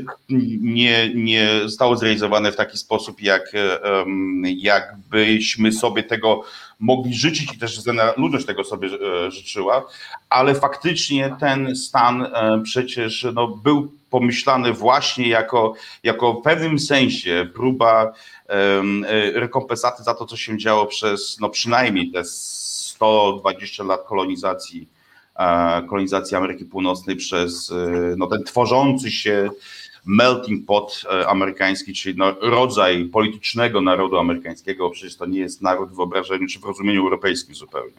nie, 0.60 1.14
nie 1.14 1.48
zostało 1.64 1.96
zrealizowane 1.96 2.52
w 2.52 2.56
taki 2.56 2.78
sposób, 2.78 3.20
jak, 3.20 3.52
jakbyśmy 4.56 5.72
sobie 5.72 6.02
tego 6.02 6.44
mogli 6.80 7.14
życzyć 7.14 7.54
i 7.54 7.58
też 7.58 7.78
rdzena 7.78 8.12
ludność 8.16 8.46
tego 8.46 8.64
sobie 8.64 8.88
e, 8.88 9.30
życzyła, 9.30 9.86
ale 10.30 10.54
faktycznie 10.54 11.36
ten 11.40 11.76
stan 11.76 12.22
e, 12.22 12.60
przecież 12.64 13.26
no, 13.34 13.48
był 13.48 13.92
pomyślany 14.10 14.72
właśnie 14.72 15.28
jako, 15.28 15.74
jako 16.02 16.32
w 16.32 16.42
pewnym 16.42 16.78
sensie 16.78 17.48
próba 17.54 18.12
e, 18.48 18.82
rekompensaty 19.40 20.02
za 20.02 20.14
to, 20.14 20.26
co 20.26 20.36
się 20.36 20.58
działo 20.58 20.86
przez 20.86 21.40
no, 21.40 21.48
przynajmniej 21.48 22.10
te 22.10 22.24
120 22.24 23.84
lat 23.84 24.00
kolonizacji 24.08 24.91
kolonizacji 25.88 26.36
Ameryki 26.36 26.64
Północnej 26.64 27.16
przez 27.16 27.70
e, 27.70 28.14
no, 28.16 28.26
ten 28.26 28.44
tworzący 28.44 29.10
się 29.10 29.50
melting 30.04 30.66
pot 30.66 31.02
e, 31.04 31.28
amerykański, 31.28 31.94
czyli 31.94 32.18
no, 32.18 32.36
rodzaj 32.40 33.04
politycznego 33.04 33.80
narodu 33.80 34.18
amerykańskiego, 34.18 34.90
przecież 34.90 35.16
to 35.16 35.26
nie 35.26 35.40
jest 35.40 35.62
naród 35.62 35.90
w 35.90 35.96
wyobrażeniu 35.96 36.46
czy 36.48 36.58
w 36.58 36.64
rozumieniu 36.64 37.02
europejskim 37.02 37.54
zupełnie. 37.54 37.96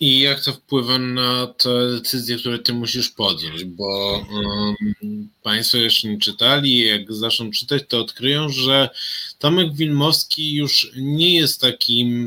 I 0.00 0.20
jak 0.20 0.44
to 0.44 0.52
wpływa 0.52 0.98
na 0.98 1.46
te 1.46 1.90
decyzje, 1.90 2.36
które 2.36 2.58
ty 2.58 2.72
musisz 2.72 3.10
podjąć? 3.10 3.64
Bo 3.64 4.12
um, 4.32 5.28
Państwo 5.42 5.76
jeszcze 5.76 6.08
nie 6.08 6.18
czytali, 6.18 6.86
jak 6.86 7.12
zaczną 7.12 7.50
czytać, 7.50 7.82
to 7.88 8.00
odkryją, 8.00 8.48
że 8.48 8.90
Tomek 9.38 9.74
Wilmowski 9.74 10.54
już 10.54 10.92
nie 10.96 11.34
jest 11.34 11.60
takim, 11.60 12.24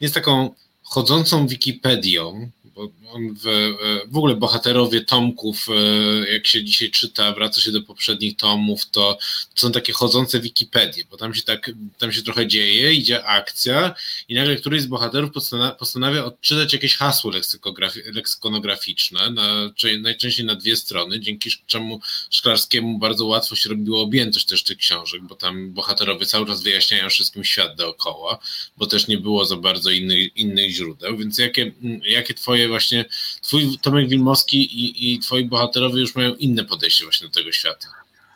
nie 0.00 0.04
jest 0.04 0.14
taką 0.14 0.54
chodzącą 0.82 1.46
Wikipedią, 1.46 2.50
bo 2.74 2.88
w, 3.36 3.74
w 4.06 4.16
ogóle 4.16 4.36
bohaterowie 4.36 5.00
tomków, 5.00 5.66
jak 6.32 6.46
się 6.46 6.64
dzisiaj 6.64 6.90
czyta, 6.90 7.32
wraca 7.32 7.60
się 7.60 7.72
do 7.72 7.82
poprzednich 7.82 8.36
tomów, 8.36 8.90
to, 8.90 9.18
to 9.54 9.60
są 9.60 9.72
takie 9.72 9.92
chodzące 9.92 10.40
Wikipedie, 10.40 11.04
bo 11.10 11.16
tam 11.16 11.34
się 11.34 11.42
tak, 11.42 11.70
tam 11.98 12.12
się 12.12 12.22
trochę 12.22 12.46
dzieje, 12.46 12.94
idzie 12.94 13.24
akcja 13.24 13.94
i 14.28 14.34
nagle 14.34 14.56
któryś 14.56 14.82
z 14.82 14.86
bohaterów 14.86 15.32
postanawia, 15.32 15.74
postanawia 15.74 16.24
odczytać 16.24 16.72
jakieś 16.72 16.96
hasło 16.96 17.32
leksykonograficzne, 18.14 19.30
na, 19.30 19.72
najczęściej 20.00 20.46
na 20.46 20.54
dwie 20.54 20.76
strony, 20.76 21.20
dzięki 21.20 21.50
czemu 21.66 22.00
Szklarskiemu 22.30 22.98
bardzo 22.98 23.26
łatwo 23.26 23.56
się 23.56 23.68
robiło 23.68 24.02
objętość 24.02 24.46
też 24.46 24.62
tych 24.62 24.78
książek, 24.78 25.22
bo 25.22 25.34
tam 25.34 25.72
bohaterowie 25.72 26.26
cały 26.26 26.46
czas 26.46 26.62
wyjaśniają 26.62 27.08
wszystkim 27.08 27.44
świat 27.44 27.76
dookoła, 27.76 28.38
bo 28.76 28.86
też 28.86 29.08
nie 29.08 29.18
było 29.18 29.44
za 29.44 29.56
bardzo 29.56 29.90
innych, 29.90 30.36
innych 30.36 30.70
źródeł, 30.70 31.16
więc 31.16 31.38
jakie, 31.38 31.72
jakie 32.02 32.34
twoje 32.34 32.68
właśnie, 32.68 32.99
twój 33.42 33.78
Tomek 33.82 34.08
Wilmowski 34.08 34.58
i, 34.58 35.14
i 35.14 35.18
twoi 35.18 35.44
bohaterowie 35.44 36.00
już 36.00 36.14
mają 36.14 36.34
inne 36.34 36.64
podejście 36.64 37.04
właśnie 37.04 37.28
do 37.28 37.34
tego 37.34 37.52
świata? 37.52 37.86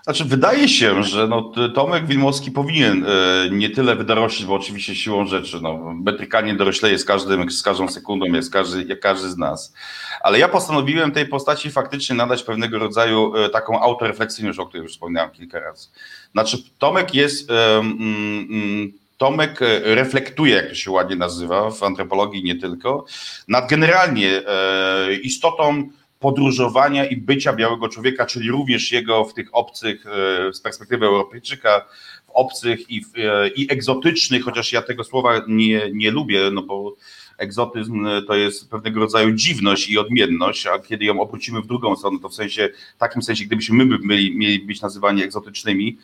Znaczy, 0.05 0.25
wydaje 0.25 0.69
się, 0.69 1.03
że 1.05 1.29
no, 1.29 1.53
Tomek 1.75 2.07
Wilmowski 2.07 2.51
powinien 2.51 3.07
e, 3.07 3.51
nie 3.51 3.71
tyle 3.71 3.97
wydoroślić, 3.97 4.47
bo 4.47 4.55
oczywiście 4.55 4.95
siłą 4.95 5.27
rzeczy, 5.27 5.61
no, 5.63 5.95
metrykanie 5.95 6.55
dorośleje 6.55 6.99
z, 6.99 7.05
każdym, 7.05 7.51
z 7.51 7.63
każdą 7.63 7.89
sekundą, 7.89 8.27
jest 8.27 8.53
każdy, 8.53 8.85
jak 8.85 9.01
każdy 9.01 9.31
z 9.31 9.37
nas. 9.37 9.75
Ale 10.21 10.39
ja 10.39 10.49
postanowiłem 10.49 11.13
tej 11.13 11.27
postaci 11.27 11.71
faktycznie 11.71 12.17
nadać 12.17 12.43
pewnego 12.43 12.79
rodzaju 12.79 13.37
e, 13.37 13.49
taką 13.49 13.81
autorefleksyjność, 13.81 14.59
o 14.59 14.67
której 14.67 14.83
już 14.83 14.93
wspomniałem 14.93 15.31
kilka 15.31 15.61
razy. 15.61 15.89
Znaczy, 16.33 16.59
Tomek 16.79 17.15
jest. 17.15 17.51
Mm, 17.51 18.93
Tomek 19.25 19.61
reflektuje, 19.85 20.55
jak 20.55 20.69
to 20.69 20.75
się 20.75 20.91
ładnie 20.91 21.17
nazywa 21.17 21.71
w 21.71 21.83
antropologii 21.83 22.45
nie 22.45 22.57
tylko, 22.57 23.05
nad 23.49 23.71
generalnie 23.71 24.43
e, 24.47 25.15
istotą 25.15 25.89
podróżowania 26.21 27.05
i 27.05 27.17
bycia 27.17 27.53
białego 27.53 27.89
człowieka, 27.89 28.27
czyli 28.27 28.51
również 28.51 28.93
jego 28.93 29.25
w 29.25 29.35
tych 29.35 29.49
obcych, 29.53 30.07
e, 30.07 30.53
z 30.53 30.61
perspektywy 30.61 31.07
Europejczyka, 31.07 31.87
w 32.27 32.31
obcych 32.31 32.91
i, 32.91 33.05
e, 33.17 33.49
i 33.49 33.73
egzotycznych, 33.73 34.45
chociaż 34.45 34.73
ja 34.73 34.83
tego 34.83 35.05
słowa 35.05 35.43
nie, 35.49 35.91
nie 35.93 36.11
lubię, 36.11 36.41
no 36.53 36.63
bo 36.63 36.95
egzotyzm 37.39 38.07
to 38.27 38.35
jest 38.35 38.71
pewnego 38.71 39.01
rodzaju 39.01 39.33
dziwność 39.33 39.91
i 39.91 39.99
odmienność, 39.99 40.67
a 40.67 40.79
kiedy 40.79 41.05
ją 41.05 41.21
obrócimy 41.21 41.63
w 41.63 41.67
drugą 41.67 41.97
stronę, 41.97 42.19
to 42.23 42.29
w 42.29 42.35
sensie, 42.35 42.69
w 42.97 42.99
takim 42.99 43.23
sensie, 43.23 43.45
gdybyśmy 43.45 43.85
my 43.85 43.99
mieli, 44.03 44.37
mieli 44.37 44.59
być 44.59 44.81
nazywani 44.81 45.23
egzotycznymi, 45.23 45.99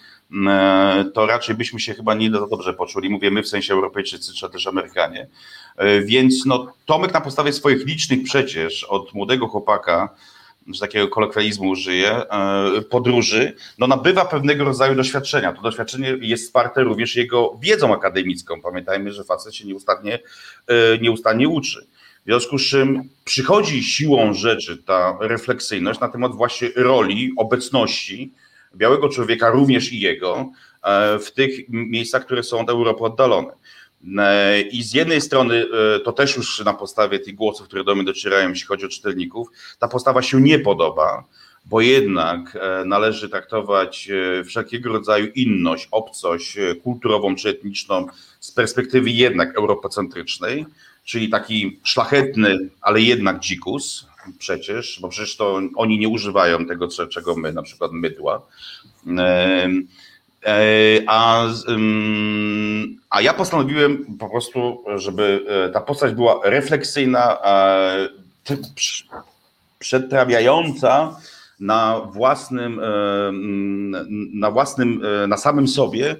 e, 0.49 1.04
to 1.14 1.26
raczej 1.26 1.56
byśmy 1.56 1.80
się 1.80 1.94
chyba 1.94 2.14
nie 2.14 2.30
za 2.30 2.46
dobrze 2.46 2.75
poczuli. 2.75 3.10
Mówię 3.10 3.30
my 3.30 3.42
w 3.42 3.49
sensie 3.49 3.75
Europejczycy, 3.75 4.34
czy 4.34 4.50
też 4.50 4.66
Amerykanie. 4.66 5.26
E, 5.76 6.00
więc 6.00 6.46
no, 6.46 6.72
Tomek 6.87 7.14
na 7.14 7.20
podstawie 7.20 7.52
swoich 7.52 7.87
licznych 7.87 8.22
przecież 8.22 8.84
od 8.84 9.14
młodego 9.14 9.49
chłopaka, 9.49 10.08
że 10.74 10.80
takiego 10.80 11.08
kolokwializmu 11.08 11.68
użyję, 11.68 12.10
e, 12.10 12.82
podróży, 12.82 13.56
no 13.78 13.86
nabywa 13.86 14.24
pewnego 14.24 14.64
rodzaju 14.64 14.94
doświadczenia. 14.94 15.52
To 15.52 15.62
doświadczenie 15.62 16.16
jest 16.20 16.44
wsparte 16.44 16.82
również 16.82 17.16
jego 17.16 17.58
wiedzą 17.62 17.94
akademicką. 17.94 18.60
Pamiętajmy, 18.60 19.12
że 19.12 19.24
facet 19.24 19.54
się 19.54 19.66
nieustannie, 19.66 20.18
e, 20.66 20.98
nieustannie 20.98 21.48
uczy. 21.48 21.86
W 22.20 22.24
związku 22.24 22.58
z 22.58 22.62
czym 22.62 23.08
przychodzi 23.24 23.84
siłą 23.84 24.34
rzeczy 24.34 24.82
ta 24.82 25.18
refleksyjność 25.20 26.00
na 26.00 26.08
temat 26.08 26.32
właśnie 26.32 26.68
roli, 26.76 27.32
obecności 27.36 28.32
białego 28.76 29.08
człowieka, 29.08 29.50
również 29.50 29.92
i 29.92 30.00
jego, 30.00 30.50
w 31.20 31.30
tych 31.34 31.68
miejscach, 31.68 32.24
które 32.24 32.42
są 32.42 32.60
od 32.60 32.70
Europy 32.70 33.04
oddalone. 33.04 33.52
E, 34.19 34.61
I 34.61 34.83
z 34.83 34.95
jednej 34.95 35.21
strony, 35.21 35.66
e, 35.97 36.00
to 36.00 36.12
też 36.12 36.37
już 36.37 36.64
na 36.64 36.75
podstawie 36.75 37.19
tych 37.19 37.35
głosów, 37.35 37.66
które 37.66 37.85
do 37.85 37.95
mnie 37.95 38.04
docierają, 38.04 38.49
jeśli 38.49 38.66
chodzi 38.66 38.87
o 38.87 38.88
czytelników, 38.88 39.49
ta 39.78 39.88
postawa 39.88 40.23
się 40.23 40.40
nie 40.40 40.59
podoba, 40.59 41.25
bo 41.64 41.80
jednak 41.80 42.57
e, 42.61 42.85
należy 42.85 43.28
traktować 43.28 44.09
wszelkiego 44.45 44.92
rodzaju 44.92 45.26
inność, 45.35 45.88
obcość 45.90 46.57
kulturową 46.83 47.37
czy 47.37 47.49
etniczną 47.49 48.07
z 48.40 48.52
perspektywy 48.52 49.11
jednak 49.11 49.57
europocentrycznej, 49.57 50.66
czyli 51.04 51.28
taki 51.28 51.80
szlachetny, 51.85 52.59
ale 52.80 53.00
jednak 53.00 53.40
dzikus 53.40 54.07
przecież, 54.38 54.99
bo 55.00 55.09
przecież 55.09 55.37
to 55.37 55.61
oni 55.76 55.99
nie 55.99 56.09
używają 56.09 56.66
tego, 56.66 56.88
czego 57.11 57.37
my, 57.37 57.52
na 57.52 57.62
przykład 57.62 57.92
mydła. 57.92 58.47
E, 59.19 59.69
a, 61.06 61.47
a 63.11 63.20
ja 63.20 63.35
postanowiłem 63.35 64.16
po 64.18 64.28
prostu, 64.28 64.85
żeby 64.97 65.44
e, 65.49 65.68
ta 65.68 65.80
postać 65.80 66.14
była 66.14 66.40
refleksyjna, 66.44 67.38
przetrawiająca 69.78 71.16
na 71.61 72.00
własnym, 72.00 72.80
e, 72.80 73.32
na 74.35 74.50
własnym, 74.50 75.02
na 75.28 75.37
samym 75.37 75.68
sobie 75.68 76.16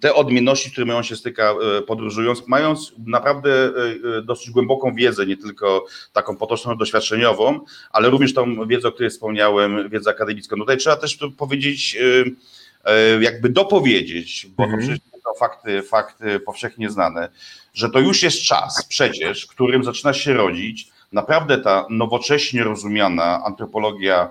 te 0.00 0.14
odmienności, 0.14 0.68
z 0.68 0.72
którymi 0.72 0.92
on 0.92 1.02
się 1.02 1.16
styka 1.16 1.54
podróżując, 1.86 2.48
mając 2.48 2.92
naprawdę 3.06 3.70
dosyć 4.24 4.50
głęboką 4.50 4.94
wiedzę, 4.94 5.26
nie 5.26 5.36
tylko 5.36 5.84
taką 6.12 6.36
potoczną, 6.36 6.76
doświadczeniową, 6.76 7.60
ale 7.90 8.10
również 8.10 8.34
tą 8.34 8.66
wiedzę, 8.66 8.88
o 8.88 8.92
której 8.92 9.10
wspomniałem, 9.10 9.88
wiedzę 9.88 10.10
akademicką. 10.10 10.56
Tutaj 10.56 10.76
trzeba 10.76 10.96
też 10.96 11.18
powiedzieć, 11.36 11.96
E, 12.00 12.24
jakby 13.20 13.48
dopowiedzieć, 13.48 14.46
bo 14.56 14.62
to 14.62 14.70
mhm. 14.70 14.80
przecież 14.82 15.12
to 15.24 15.34
fakty, 15.34 15.82
fakty 15.82 16.40
powszechnie 16.40 16.90
znane, 16.90 17.28
że 17.74 17.90
to 17.90 17.98
już 17.98 18.22
jest 18.22 18.42
czas 18.42 18.84
przecież, 18.88 19.44
w 19.44 19.48
którym 19.48 19.84
zaczyna 19.84 20.12
się 20.12 20.34
rodzić 20.34 20.90
naprawdę 21.12 21.58
ta 21.58 21.86
nowocześnie 21.90 22.64
rozumiana 22.64 23.44
antropologia 23.44 24.22
e, 24.22 24.28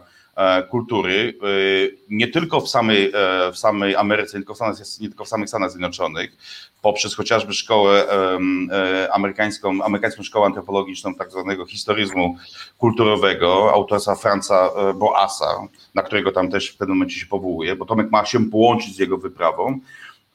kultury, 0.69 1.33
e, 1.41 1.45
nie 2.09 2.27
tylko 2.27 2.61
w 2.61 2.69
samej, 2.69 3.11
w 3.53 3.57
samej 3.57 3.95
Ameryce, 3.95 4.37
nie 4.37 4.41
tylko 4.41 4.53
w, 4.53 4.57
Stanach, 4.57 4.77
nie 4.99 5.07
tylko 5.07 5.25
w 5.25 5.27
samych 5.27 5.49
Stanach 5.49 5.71
Zjednoczonych, 5.71 6.37
poprzez 6.81 7.15
chociażby 7.15 7.53
szkołę 7.53 8.05
amerykańską, 9.13 9.83
amerykańską 9.83 10.23
szkołę 10.23 10.45
antropologiczną, 10.45 11.15
tak 11.15 11.31
zwanego 11.31 11.65
historyzmu 11.65 12.37
kulturowego, 12.77 13.73
autorstwa 13.73 14.15
Franza 14.15 14.69
Boasa, 14.95 15.67
na 15.95 16.01
którego 16.01 16.31
tam 16.31 16.51
też 16.51 16.69
w 16.69 16.77
pewnym 16.77 16.97
momencie 16.97 17.19
się 17.19 17.25
powołuje, 17.25 17.75
bo 17.75 17.85
Tomek 17.85 18.11
ma 18.11 18.25
się 18.25 18.49
połączyć 18.49 18.95
z 18.95 18.99
jego 18.99 19.17
wyprawą, 19.17 19.79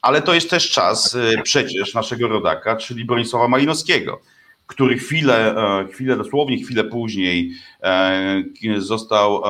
ale 0.01 0.21
to 0.21 0.33
jest 0.33 0.49
też 0.49 0.71
czas 0.71 1.17
przecież 1.43 1.93
naszego 1.93 2.27
rodaka, 2.27 2.75
czyli 2.75 3.05
Bronisława 3.05 3.47
Malinowskiego, 3.47 4.21
który 4.67 4.97
chwilę, 4.97 5.55
e, 5.55 5.87
chwilę 5.87 6.17
dosłownie 6.17 6.57
chwilę 6.57 6.83
później 6.83 7.51
e, 7.83 8.43
został, 8.77 9.43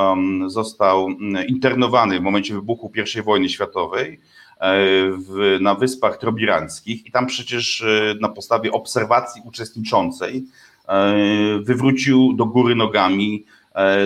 został 0.47 1.10
internowany 1.47 2.19
w 2.19 2.23
momencie 2.23 2.53
wybuchu 2.53 2.91
I 3.17 3.21
wojny 3.21 3.49
światowej 3.49 4.13
e, 4.13 4.19
w, 5.12 5.58
na 5.62 5.75
Wyspach 5.75 6.17
Trobiranckich 6.17 7.06
i 7.06 7.12
tam 7.12 7.27
przecież 7.27 7.86
na 8.21 8.30
podstawie 8.30 8.71
obserwacji 8.71 9.41
uczestniczącej 9.45 10.45
wywrócił 11.62 12.34
do 12.34 12.45
góry 12.45 12.75
nogami 12.75 13.45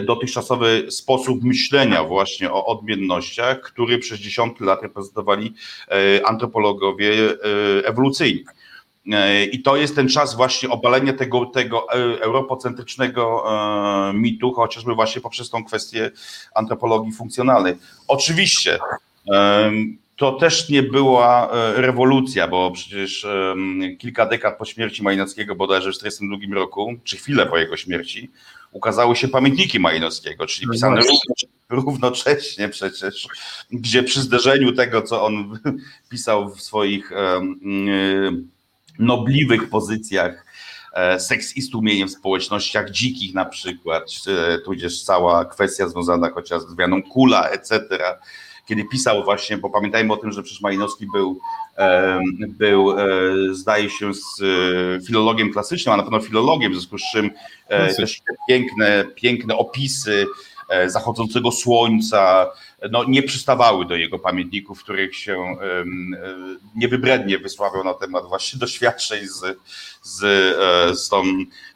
dotychczasowy 0.05 0.91
sposób 0.91 1.43
myślenia 1.43 2.03
właśnie 2.03 2.51
o 2.51 2.65
odmiennościach, 2.65 3.61
który 3.61 3.99
przez 3.99 4.19
dziesiątki 4.19 4.63
lat 4.63 4.81
reprezentowali 4.83 5.53
antropologowie 6.25 7.13
ewolucyjni. 7.83 8.45
I 9.51 9.61
to 9.61 9.75
jest 9.77 9.95
ten 9.95 10.09
czas 10.09 10.35
właśnie 10.35 10.69
obalenia 10.69 11.13
tego, 11.13 11.45
tego 11.45 11.91
europocentrycznego 12.21 13.43
mitu, 14.13 14.53
chociażby 14.53 14.95
właśnie 14.95 15.21
poprzez 15.21 15.49
tą 15.49 15.63
kwestię 15.63 16.11
antropologii 16.55 17.13
funkcjonalnej. 17.13 17.77
Oczywiście 18.07 18.79
to 20.15 20.31
też 20.31 20.69
nie 20.69 20.83
była 20.83 21.49
rewolucja, 21.75 22.47
bo 22.47 22.71
przecież 22.71 23.27
kilka 23.99 24.25
dekad 24.25 24.57
po 24.57 24.65
śmierci 24.65 25.03
Majnackiego, 25.03 25.55
bodajże 25.55 25.91
w 25.91 25.97
1942 25.97 26.59
roku, 26.59 26.95
czy 27.03 27.17
chwilę 27.17 27.45
po 27.45 27.57
jego 27.57 27.77
śmierci, 27.77 28.31
ukazały 28.71 29.15
się 29.15 29.27
pamiętniki 29.27 29.79
Majnowskiego, 29.79 30.47
czyli 30.47 30.67
no 30.67 30.73
pisane 30.73 31.01
równocześnie 31.69 32.69
przecież, 32.69 33.27
gdzie 33.71 34.03
przy 34.03 34.21
zderzeniu 34.21 34.73
tego, 34.73 35.01
co 35.01 35.25
on 35.25 35.59
pisał 36.11 36.49
w 36.49 36.61
swoich 36.61 37.11
nobliwych 39.01 39.69
pozycjach, 39.69 40.45
e, 40.93 41.19
seks 41.19 41.57
i 41.57 41.61
stłumieniem 41.61 42.07
w 42.07 42.11
społecznościach 42.11 42.89
dzikich 42.89 43.33
na 43.33 43.45
przykład, 43.45 44.03
tudzież 44.65 45.03
cała 45.03 45.45
kwestia 45.45 45.87
związana 45.87 46.29
chociaż 46.29 46.61
z 46.61 46.69
zmianą 46.69 47.03
kula, 47.03 47.49
etc., 47.49 47.87
kiedy 48.71 48.85
pisał 48.85 49.23
właśnie, 49.23 49.57
bo 49.57 49.69
pamiętajmy 49.69 50.13
o 50.13 50.17
tym, 50.17 50.31
że 50.31 50.43
przecież 50.43 50.61
Malinowski 50.61 51.07
był, 51.13 51.39
był 52.47 52.91
e, 52.91 53.05
zdaje 53.51 53.89
się, 53.89 54.13
z 54.13 54.41
e, 54.41 55.05
filologiem 55.05 55.53
klasycznym, 55.53 55.93
a 55.93 55.97
na 55.97 56.03
pewno 56.03 56.19
filologiem, 56.19 56.71
w 56.71 56.75
związku 56.75 56.97
z 56.97 57.11
czym 57.11 57.31
e, 57.67 57.93
też 57.93 58.21
piękne, 58.47 59.05
piękne 59.15 59.57
opisy 59.57 60.27
zachodzącego 60.87 61.51
słońca, 61.51 62.51
no, 62.91 63.03
nie 63.03 63.23
przystawały 63.23 63.85
do 63.85 63.95
jego 63.95 64.19
pamiętników, 64.19 64.79
w 64.79 64.83
których 64.83 65.15
się 65.15 65.55
niewybrednie 66.75 67.37
wysławiał 67.37 67.83
na 67.83 67.93
temat 67.93 68.27
właśnie 68.27 68.59
doświadczeń 68.59 69.27
z, 69.27 69.57
z, 70.01 70.19
z 70.99 71.09
tą 71.09 71.23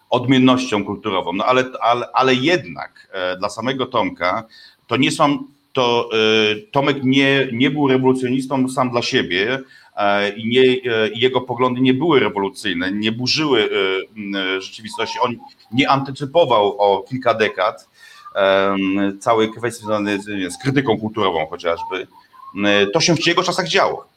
odmiennością 0.09 0.85
kulturową. 0.85 1.33
No 1.33 1.45
ale, 1.45 1.63
ale, 1.81 2.11
ale 2.13 2.35
jednak 2.35 3.17
dla 3.39 3.49
samego 3.49 3.85
Tomka 3.85 4.43
to 4.87 4.97
nie 4.97 5.11
są, 5.11 5.43
to 5.73 6.09
Tomek 6.71 6.97
nie, 7.03 7.47
nie 7.51 7.71
był 7.71 7.87
rewolucjonistą 7.87 8.69
sam 8.69 8.91
dla 8.91 9.01
siebie, 9.01 9.59
i 10.37 10.47
nie, 10.47 10.75
jego 11.15 11.41
poglądy 11.41 11.81
nie 11.81 11.93
były 11.93 12.19
rewolucyjne, 12.19 12.91
nie 12.91 13.11
burzyły 13.11 13.69
rzeczywistości. 14.59 15.19
On 15.21 15.35
nie 15.71 15.89
antycypował 15.89 16.77
o 16.79 17.03
kilka 17.09 17.33
dekad 17.33 17.89
całej 19.19 19.51
kwestii 19.51 19.85
związanej 19.85 20.21
z, 20.21 20.57
krytyką 20.63 20.97
kulturową 20.97 21.47
chociażby. 21.47 22.07
To 22.93 23.01
się 23.01 23.15
w 23.15 23.27
jego 23.27 23.43
czasach 23.43 23.67
działo. 23.67 24.07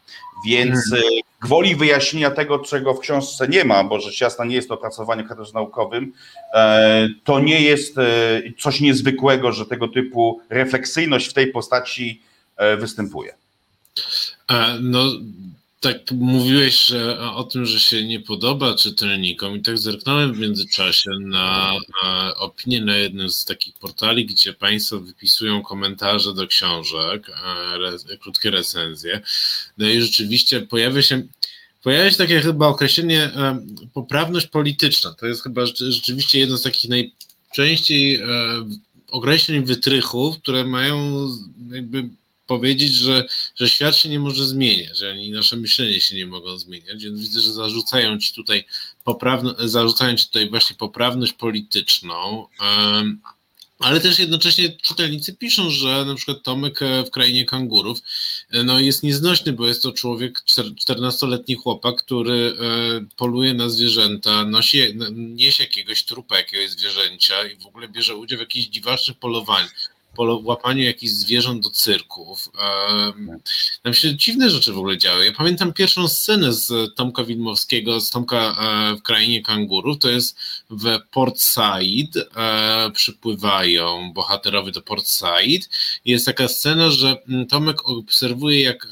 Więc 0.47 0.91
hmm. 0.91 1.09
gwoli 1.41 1.77
wyjaśnienia 1.77 2.31
tego, 2.31 2.59
czego 2.59 2.95
w 2.95 3.01
książce 3.01 3.49
nie 3.49 3.65
ma, 3.65 3.85
bo 3.85 4.01
rzecz 4.01 4.21
jasna 4.21 4.45
nie 4.45 4.55
jest 4.55 4.69
to 4.69 4.75
opracowanie 4.75 5.23
w 5.25 5.27
charakterze 5.27 5.53
naukowym, 5.55 6.13
e, 6.55 7.09
to 7.25 7.41
nie 7.41 7.61
jest 7.61 7.99
e, 7.99 8.03
coś 8.59 8.81
niezwykłego, 8.81 9.53
że 9.53 9.67
tego 9.67 9.89
typu 9.89 10.41
refleksyjność 10.51 11.29
w 11.29 11.33
tej 11.33 11.47
postaci 11.47 12.23
występuje. 12.79 13.35
No, 14.81 15.03
tak 15.81 15.97
mówiłeś 16.13 16.87
że, 16.87 17.21
o 17.21 17.45
tym, 17.45 17.67
że 17.67 17.81
się 17.81 18.05
nie 18.05 18.21
podoba 18.21 18.75
czytelnikom 18.75 19.57
i 19.57 19.63
tak 19.63 19.79
zerknąłem 19.79 20.35
w 20.35 20.39
międzyczasie 20.39 21.11
na 21.21 21.73
e, 22.05 22.35
opinię 22.35 22.85
na 22.85 22.97
jednym 22.97 23.31
z 23.31 23.45
takich 23.45 23.75
portali, 23.75 24.27
gdzie 24.27 24.53
Państwo 24.53 25.01
wypisują 25.01 25.63
komentarze 25.63 26.35
do 26.35 26.47
książek, 26.47 27.31
e, 28.11 28.17
krótkie 28.17 28.51
recenzje. 28.51 29.21
No 29.79 29.89
i 29.89 30.01
rzeczywiście 30.01 30.61
pojawia 30.61 31.03
się 31.03 31.23
pojawia 31.83 32.11
się 32.11 32.17
takie 32.17 32.41
chyba 32.41 32.67
określenie 32.67 33.23
e, 33.23 33.61
poprawność 33.95 34.47
polityczna. 34.47 35.15
To 35.15 35.27
jest 35.27 35.43
chyba 35.43 35.67
rzeczywiście 35.67 36.39
jedno 36.39 36.57
z 36.57 36.63
takich 36.63 36.91
najczęściej 36.91 38.23
określeń 39.11 39.65
wytrychów, 39.65 40.39
które 40.39 40.65
mają 40.65 41.27
jakby 41.71 42.09
powiedzieć, 42.49 42.95
że, 42.95 43.25
że 43.55 43.69
świat 43.69 43.97
się 43.97 44.09
nie 44.09 44.21
może 44.21 44.47
zmieniać, 44.47 45.03
ani 45.03 45.31
nasze 45.31 45.57
myślenie 45.57 46.01
się 46.01 46.17
nie 46.17 46.27
mogą 46.27 46.59
zmieniać, 46.59 47.05
więc 47.05 47.21
widzę, 47.21 47.41
że 47.41 47.53
zarzucają 47.53 48.19
ci 48.19 48.35
tutaj 48.35 48.65
poprawno, 49.05 49.55
zarzucają 49.59 50.17
ci 50.17 50.27
tutaj 50.27 50.51
właśnie 50.51 50.77
poprawność 50.77 51.33
polityczną, 51.33 52.47
ale 53.79 54.01
też 54.01 54.19
jednocześnie 54.19 54.73
czytelnicy 54.83 55.37
piszą, 55.37 55.71
że 55.71 56.05
na 56.05 56.15
przykład 56.15 56.43
Tomek 56.43 56.83
e, 56.83 57.05
w 57.05 57.11
krainie 57.11 57.45
kangurów 57.45 57.99
e, 58.51 58.63
no 58.63 58.81
jest 58.81 59.03
nieznośny, 59.03 59.53
bo 59.53 59.67
jest 59.67 59.83
to 59.83 59.93
człowiek, 59.93 60.43
14-letni 60.89 61.55
chłopak, 61.55 61.97
który 61.97 62.57
e, 62.61 63.07
poluje 63.17 63.55
na 63.55 63.69
zwierzęta, 63.69 64.45
nosi, 64.45 64.79
niesie 65.13 65.63
jakiegoś 65.63 66.05
trupa 66.05 66.37
jakiegoś 66.37 66.71
zwierzęcia 66.71 67.45
i 67.45 67.57
w 67.57 67.67
ogóle 67.67 67.89
bierze 67.89 68.17
udział 68.17 68.39
w 68.39 68.41
jakichś 68.41 68.69
dziwacznych 68.69 69.19
polowaniach 69.19 69.88
łapaniu 70.23 70.83
jakichś 70.83 71.13
zwierząt 71.13 71.63
do 71.63 71.71
cyrków. 71.71 72.49
Tam 73.83 73.95
się 73.95 74.17
dziwne 74.17 74.51
rzeczy 74.51 74.73
w 74.73 74.79
ogóle 74.79 74.99
działy. 74.99 75.25
Ja 75.25 75.33
pamiętam 75.33 75.73
pierwszą 75.73 76.09
scenę 76.09 76.53
z 76.53 76.95
Tomka 76.95 77.25
Widmowskiego, 77.25 78.01
z 78.01 78.11
Tomka 78.11 78.37
e, 78.37 78.97
w 78.97 79.03
Krainie 79.03 79.43
Kangurów, 79.43 79.99
to 79.99 80.11
jest 80.11 80.39
w 80.71 80.99
Port 81.11 81.41
Said, 81.41 82.17
e, 82.17 82.91
przypływają 82.91 84.13
bohaterowie 84.13 84.73
do 84.73 84.83
Port 84.83 85.07
Said. 85.07 85.69
Jest 86.05 86.27
taka 86.27 86.49
scena, 86.49 86.91
że 86.91 87.17
mm, 87.29 87.47
Tomek 87.47 87.89
obserwuje 87.89 88.61
jak 88.61 88.89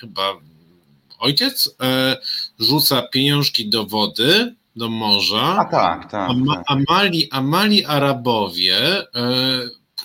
chyba 0.00 0.36
ojciec 1.18 1.74
e, 1.82 2.16
rzuca 2.58 3.02
pieniążki 3.02 3.68
do 3.68 3.86
wody, 3.86 4.54
do 4.76 4.88
morza. 4.88 5.56
A 5.58 5.64
tak, 5.64 6.10
tak. 6.10 6.30
A, 6.30 6.62
a, 6.66 6.76
mali, 6.88 7.28
a 7.30 7.42
mali 7.42 7.84
Arabowie 7.84 8.76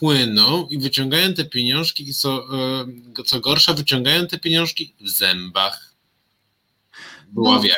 płyną 0.03 0.67
i 0.69 0.79
wyciągają 0.79 1.33
te 1.33 1.45
pieniążki 1.45 2.09
i 2.09 2.13
co, 2.13 2.45
e, 3.19 3.23
co 3.25 3.39
gorsza, 3.39 3.73
wyciągają 3.73 4.27
te 4.27 4.39
pieniążki 4.39 4.95
w 5.01 5.09
zębach. 5.09 5.93
Bławiają. 7.27 7.75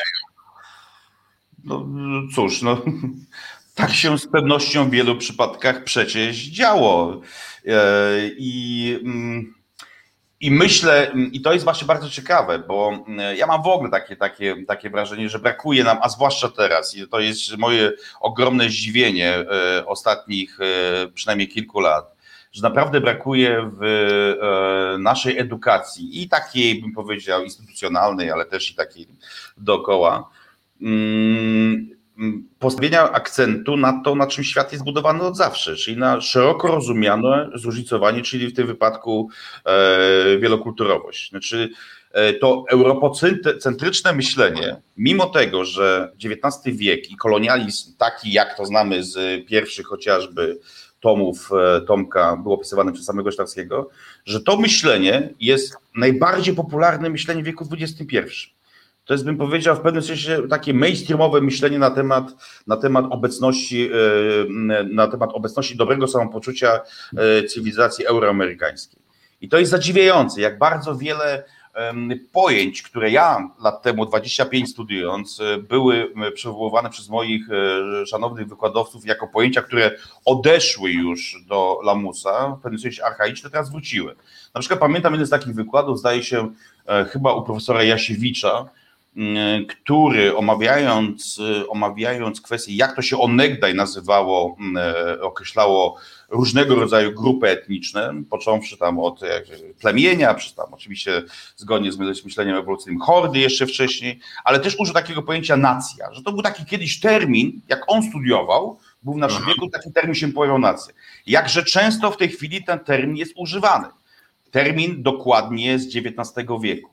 No, 1.64 1.86
no 1.88 2.22
cóż, 2.34 2.62
no, 2.62 2.82
tak 3.74 3.94
się 3.94 4.18
z 4.18 4.26
pewnością 4.26 4.88
w 4.88 4.90
wielu 4.90 5.16
przypadkach 5.16 5.84
przecież 5.84 6.36
działo. 6.36 7.20
E, 7.66 7.80
I, 8.38 8.98
mm, 9.04 9.54
i 10.40 10.50
myślę, 10.50 11.12
i 11.32 11.40
to 11.40 11.52
jest 11.52 11.64
właśnie 11.64 11.86
bardzo 11.86 12.10
ciekawe, 12.10 12.58
bo 12.58 13.04
mm, 13.08 13.36
ja 13.36 13.46
mam 13.46 13.62
w 13.62 13.66
ogóle 13.66 13.90
takie, 13.90 14.16
takie, 14.16 14.64
takie 14.68 14.90
wrażenie, 14.90 15.28
że 15.28 15.38
brakuje 15.38 15.84
nam, 15.84 15.98
a 16.02 16.08
zwłaszcza 16.08 16.48
teraz, 16.48 16.96
i 16.96 17.08
to 17.08 17.20
jest 17.20 17.56
moje 17.56 17.92
ogromne 18.20 18.68
zdziwienie 18.68 19.34
e, 19.34 19.86
ostatnich 19.86 20.58
przynajmniej 21.14 21.48
kilku 21.48 21.80
lat, 21.80 22.15
że 22.56 22.62
naprawdę 22.62 23.00
brakuje 23.00 23.70
w 23.80 23.84
e, 23.84 24.98
naszej 24.98 25.38
edukacji 25.38 26.22
i 26.22 26.28
takiej, 26.28 26.80
bym 26.80 26.92
powiedział, 26.92 27.42
instytucjonalnej, 27.42 28.30
ale 28.30 28.44
też 28.46 28.70
i 28.70 28.74
takiej 28.74 29.06
dookoła, 29.56 30.30
mm, 30.82 31.90
postawienia 32.58 33.12
akcentu 33.12 33.76
na 33.76 34.02
to, 34.04 34.14
na 34.14 34.26
czym 34.26 34.44
świat 34.44 34.72
jest 34.72 34.84
budowany 34.84 35.22
od 35.22 35.36
zawsze, 35.36 35.76
czyli 35.76 35.96
na 35.96 36.20
szeroko 36.20 36.68
rozumiane 36.68 37.50
zróżnicowanie, 37.54 38.22
czyli 38.22 38.46
w 38.46 38.54
tym 38.54 38.66
wypadku 38.66 39.28
e, 39.64 40.38
wielokulturowość. 40.38 41.30
Znaczy, 41.30 41.70
e, 42.12 42.32
to 42.32 42.64
europocentryczne 42.68 44.12
myślenie, 44.12 44.76
mimo 44.96 45.26
tego, 45.26 45.64
że 45.64 46.12
XIX 46.24 46.76
wiek 46.76 47.10
i 47.10 47.16
kolonializm 47.16 47.96
taki, 47.96 48.32
jak 48.32 48.56
to 48.56 48.66
znamy 48.66 49.04
z 49.04 49.46
pierwszych 49.48 49.86
chociażby 49.86 50.58
tomów 51.06 51.50
e, 51.52 51.80
Tomka 51.80 52.36
było 52.36 52.54
opisywane 52.54 52.92
przez 52.92 53.06
samego 53.06 53.30
Sztarskiego, 53.30 53.88
że 54.24 54.40
to 54.40 54.56
myślenie 54.56 55.28
jest 55.40 55.76
najbardziej 55.96 56.54
popularne 56.54 57.10
myślenie 57.10 57.42
w 57.42 57.46
wieku 57.46 57.64
XXI. 57.72 58.16
To 59.04 59.14
jest, 59.14 59.24
bym 59.24 59.36
powiedział, 59.36 59.76
w 59.76 59.80
pewnym 59.80 60.02
sensie 60.02 60.48
takie 60.50 60.74
mainstreamowe 60.74 61.40
myślenie 61.40 61.78
na 61.78 61.90
temat, 61.90 62.24
na 62.66 62.76
temat 62.76 63.04
obecności, 63.10 63.90
e, 63.90 64.84
na 64.84 65.06
temat 65.08 65.30
obecności 65.32 65.76
dobrego 65.76 66.08
samopoczucia 66.08 66.80
e, 67.16 67.42
cywilizacji 67.42 68.06
euroamerykańskiej. 68.06 69.02
I 69.40 69.48
to 69.48 69.58
jest 69.58 69.70
zadziwiające, 69.70 70.40
jak 70.40 70.58
bardzo 70.58 70.96
wiele 70.96 71.44
pojęć, 72.32 72.82
które 72.82 73.10
ja 73.10 73.50
lat 73.60 73.82
temu, 73.82 74.06
25 74.06 74.70
studiując, 74.70 75.40
e, 75.40 75.58
były 75.58 76.12
przywoływane 76.34 76.90
przez 76.90 77.08
moich 77.08 77.48
e, 77.50 78.06
szanownych 78.06 78.48
wykładowców 78.48 79.06
jako 79.06 79.28
pojęcia, 79.28 79.62
które 79.62 79.90
odeszły 80.24 80.90
już 80.90 81.44
do 81.48 81.80
lamusa, 81.82 82.48
w 82.48 82.60
pewnym 82.60 82.80
sensie 82.80 83.04
archaiczne, 83.04 83.50
teraz 83.50 83.70
wróciły. 83.70 84.14
Na 84.54 84.60
przykład 84.60 84.80
pamiętam 84.80 85.12
jeden 85.12 85.26
z 85.26 85.30
takich 85.30 85.54
wykładów, 85.54 85.98
zdaje 85.98 86.22
się 86.22 86.50
e, 86.86 87.04
chyba 87.04 87.34
u 87.34 87.42
profesora 87.42 87.82
Jasiewicza, 87.82 88.68
który 89.68 90.36
omawiając, 90.36 91.40
omawiając 91.68 92.40
kwestię, 92.40 92.76
jak 92.76 92.96
to 92.96 93.02
się 93.02 93.18
onegdaj 93.18 93.74
nazywało, 93.74 94.56
określało 95.20 95.96
różnego 96.28 96.74
rodzaju 96.74 97.12
grupy 97.12 97.48
etniczne, 97.48 98.12
począwszy 98.30 98.76
tam 98.76 98.98
od 98.98 99.20
plemienia, 99.80 100.34
przez 100.34 100.54
tam 100.54 100.66
oczywiście 100.74 101.22
zgodnie 101.56 101.92
z 101.92 102.24
myśleniem 102.24 102.56
ewolucyjnym 102.56 103.00
hordy 103.00 103.38
jeszcze 103.38 103.66
wcześniej, 103.66 104.20
ale 104.44 104.60
też 104.60 104.76
użył 104.78 104.94
takiego 104.94 105.22
pojęcia 105.22 105.56
nacja, 105.56 106.14
że 106.14 106.22
to 106.22 106.32
był 106.32 106.42
taki 106.42 106.64
kiedyś 106.64 107.00
termin, 107.00 107.60
jak 107.68 107.82
on 107.86 108.02
studiował, 108.02 108.78
był 109.02 109.14
w 109.14 109.18
naszym 109.18 109.46
wieku, 109.46 109.68
taki 109.70 109.92
termin 109.92 110.14
się 110.14 110.32
pojawiał 110.32 110.58
nacja. 110.58 110.94
Jakże 111.26 111.64
często 111.64 112.10
w 112.10 112.16
tej 112.16 112.28
chwili 112.28 112.64
ten 112.64 112.78
termin 112.78 113.16
jest 113.16 113.32
używany. 113.36 113.86
Termin 114.50 115.02
dokładnie 115.02 115.78
z 115.78 115.86
XIX 115.86 116.48
wieku. 116.62 116.90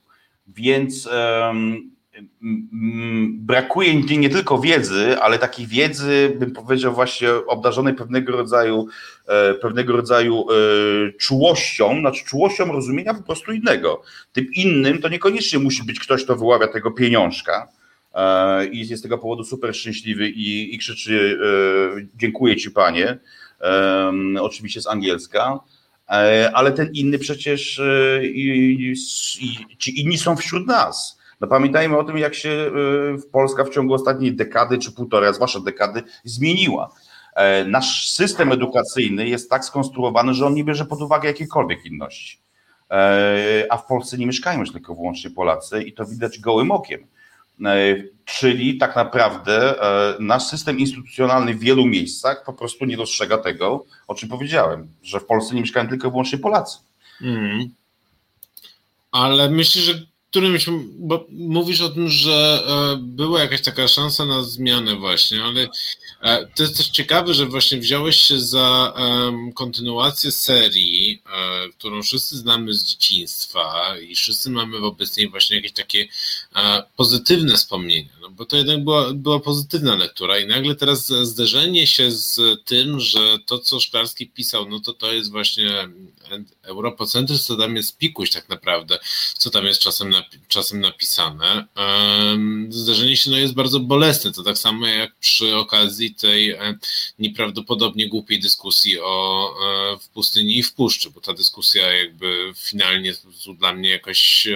Więc 0.48 1.06
um, 1.06 1.93
brakuje 3.34 3.94
nie 3.96 4.30
tylko 4.30 4.60
wiedzy, 4.60 5.20
ale 5.20 5.40
takiej 5.40 5.68
wiedzy, 5.68 6.36
bym 6.40 6.52
powiedział, 6.52 6.94
właśnie 6.94 7.30
obdarzonej 7.48 7.94
pewnego 7.94 8.32
rodzaju, 8.32 8.88
e, 9.28 9.54
pewnego 9.54 9.94
rodzaju 9.94 10.46
e, 10.50 10.54
czułością, 11.12 12.00
znaczy 12.00 12.26
czułością 12.26 12.72
rozumienia 12.72 13.14
po 13.14 13.24
prostu 13.24 13.52
innego. 13.52 14.02
Tym 14.34 14.48
innym 14.56 15.02
to 15.02 15.10
niekoniecznie 15.10 15.60
musi 15.60 15.84
być 15.84 16.00
ktoś, 16.00 16.24
kto 16.24 16.36
wyławia 16.36 16.68
tego 16.68 16.92
pieniążka 16.92 17.68
e, 18.14 18.66
i 18.66 18.88
jest 18.88 18.94
z 18.94 19.02
tego 19.04 19.18
powodu 19.18 19.44
super 19.44 19.76
szczęśliwy 19.76 20.30
i, 20.30 20.76
i 20.76 20.78
krzyczy 20.78 21.40
dziękuję 22.16 22.56
ci 22.56 22.72
panie, 22.72 23.18
oczywiście 24.42 24.82
z 24.82 24.88
angielska, 24.88 25.60
ale 26.54 26.72
ten 26.72 26.90
inny 26.94 27.20
przecież 27.20 27.82
i, 28.24 28.94
i, 29.42 29.78
ci 29.78 30.02
inni 30.02 30.18
są 30.18 30.36
wśród 30.36 30.68
nas 30.68 31.23
no 31.42 31.48
pamiętajmy 31.48 31.98
o 31.98 32.04
tym, 32.04 32.18
jak 32.18 32.36
się 32.36 32.50
y, 32.50 33.32
Polska 33.32 33.64
w 33.64 33.70
ciągu 33.70 33.94
ostatniej 33.94 34.36
dekady 34.36 34.78
czy 34.78 34.92
półtorej, 34.92 35.34
zwłaszcza 35.34 35.60
dekady, 35.60 36.04
zmieniła. 36.24 36.90
E, 37.36 37.66
nasz 37.66 38.12
system 38.12 38.52
edukacyjny 38.52 39.28
jest 39.28 39.50
tak 39.50 39.66
skonstruowany, 39.66 40.34
że 40.34 40.46
on 40.46 40.54
nie 40.54 40.64
bierze 40.64 40.86
pod 40.86 41.02
uwagę 41.02 41.28
jakiejkolwiek 41.28 41.86
inności. 41.86 42.40
E, 42.92 43.66
a 43.70 43.78
w 43.78 43.86
Polsce 43.86 44.18
nie 44.18 44.28
mieszkają 44.28 44.64
tylko 44.66 44.96
wyłącznie 44.96 45.30
Polacy 45.30 45.84
i 45.84 45.94
to 45.94 46.06
widać 46.06 46.40
gołym 46.40 46.72
okiem. 46.72 47.08
Czyli 48.26 48.78
tak 48.78 48.96
naprawdę 48.96 49.76
nasz 50.20 50.44
system 50.44 50.80
instytucjonalny 50.80 51.54
w 51.54 51.60
wielu 51.60 51.86
miejscach 51.86 52.44
po 52.46 52.54
prostu 52.54 52.86
nie 52.86 52.98
dostrzega 52.98 53.38
tego, 53.38 53.86
o 54.08 54.16
czym 54.16 54.30
powiedziałem, 54.30 54.88
że 55.04 55.20
w 55.20 55.26
Polsce 55.26 55.56
nie 55.56 55.62
mieszkają 55.62 55.88
tylko 55.88 56.10
wyłącznie 56.12 56.38
Polacy. 56.38 56.78
Mm. 57.22 57.70
Ale 59.12 59.50
myślę, 59.50 59.82
że 59.82 59.94
którymś, 60.34 60.66
bo 61.00 61.26
mówisz 61.32 61.82
o 61.82 61.90
tym, 61.90 62.10
że 62.10 62.64
e, 62.68 62.98
była 62.98 63.40
jakaś 63.40 63.62
taka 63.62 63.88
szansa 63.88 64.26
na 64.26 64.44
zmianę 64.44 64.96
właśnie, 64.96 65.44
ale 65.44 65.68
e, 66.22 66.48
to 66.56 66.64
jest 66.64 66.78
też 66.78 66.88
ciekawe, 66.88 67.34
że 67.34 67.46
właśnie 67.46 67.78
wziąłeś 67.78 68.22
się 68.22 68.40
za 68.40 68.94
kontynuację 69.56 70.32
serii, 70.32 71.22
e, 71.26 71.70
którą 71.70 72.02
wszyscy 72.04 72.38
znamy 72.38 72.74
z 72.74 72.84
dzieciństwa 72.84 73.96
i 73.98 74.16
wszyscy 74.16 74.50
mamy 74.50 74.80
wobec 74.80 75.18
niej 75.18 75.30
właśnie 75.30 75.56
jakieś 75.56 75.72
takie 75.72 76.08
pozytywne 76.98 77.56
wspomnienia, 77.56 78.10
no 78.24 78.30
bo 78.30 78.46
to 78.46 78.58
jednak 78.58 78.84
była, 78.84 79.14
była 79.14 79.40
pozytywna 79.40 79.96
lektura 79.96 80.40
i 80.40 80.48
nagle 80.48 80.76
teraz 80.76 81.08
zderzenie 81.08 81.88
się 81.88 82.12
z 82.12 82.40
tym, 82.66 83.00
że 83.00 83.40
to, 83.46 83.60
co 83.60 83.80
Szklarski 83.80 84.28
pisał, 84.28 84.70
no 84.70 84.80
to 84.80 84.94
to 84.94 85.14
jest 85.14 85.32
właśnie 85.32 85.70
europocentryzm, 86.62 87.44
co 87.44 87.58
tam 87.58 87.76
jest 87.76 87.98
pikuś 87.98 88.30
tak 88.30 88.50
naprawdę, 88.50 89.00
co 89.38 89.50
tam 89.50 89.66
jest 89.66 89.82
czasem 89.82 90.10
na 90.10 90.24
czasem 90.48 90.82
napisane. 90.82 91.68
Zdarzenie 92.70 93.18
się 93.18 93.32
no, 93.32 93.38
jest 93.38 93.54
bardzo 93.54 93.80
bolesne. 93.80 94.32
To 94.32 94.44
tak 94.44 94.58
samo 94.58 94.88
jak 94.88 95.16
przy 95.16 95.56
okazji 95.56 96.16
tej 96.16 96.50
e, 96.52 96.78
nieprawdopodobnie 97.20 98.10
głupiej 98.10 98.40
dyskusji 98.40 99.00
o 99.00 99.50
e, 99.94 99.98
w 100.00 100.10
pustyni 100.10 100.58
i 100.58 100.64
w 100.64 100.74
puszczy, 100.74 101.10
bo 101.10 101.22
ta 101.22 101.34
dyskusja 101.34 101.94
jakby 101.94 102.54
finalnie 102.56 103.14
dla 103.60 103.74
mnie 103.74 103.90
jakoś 103.90 104.48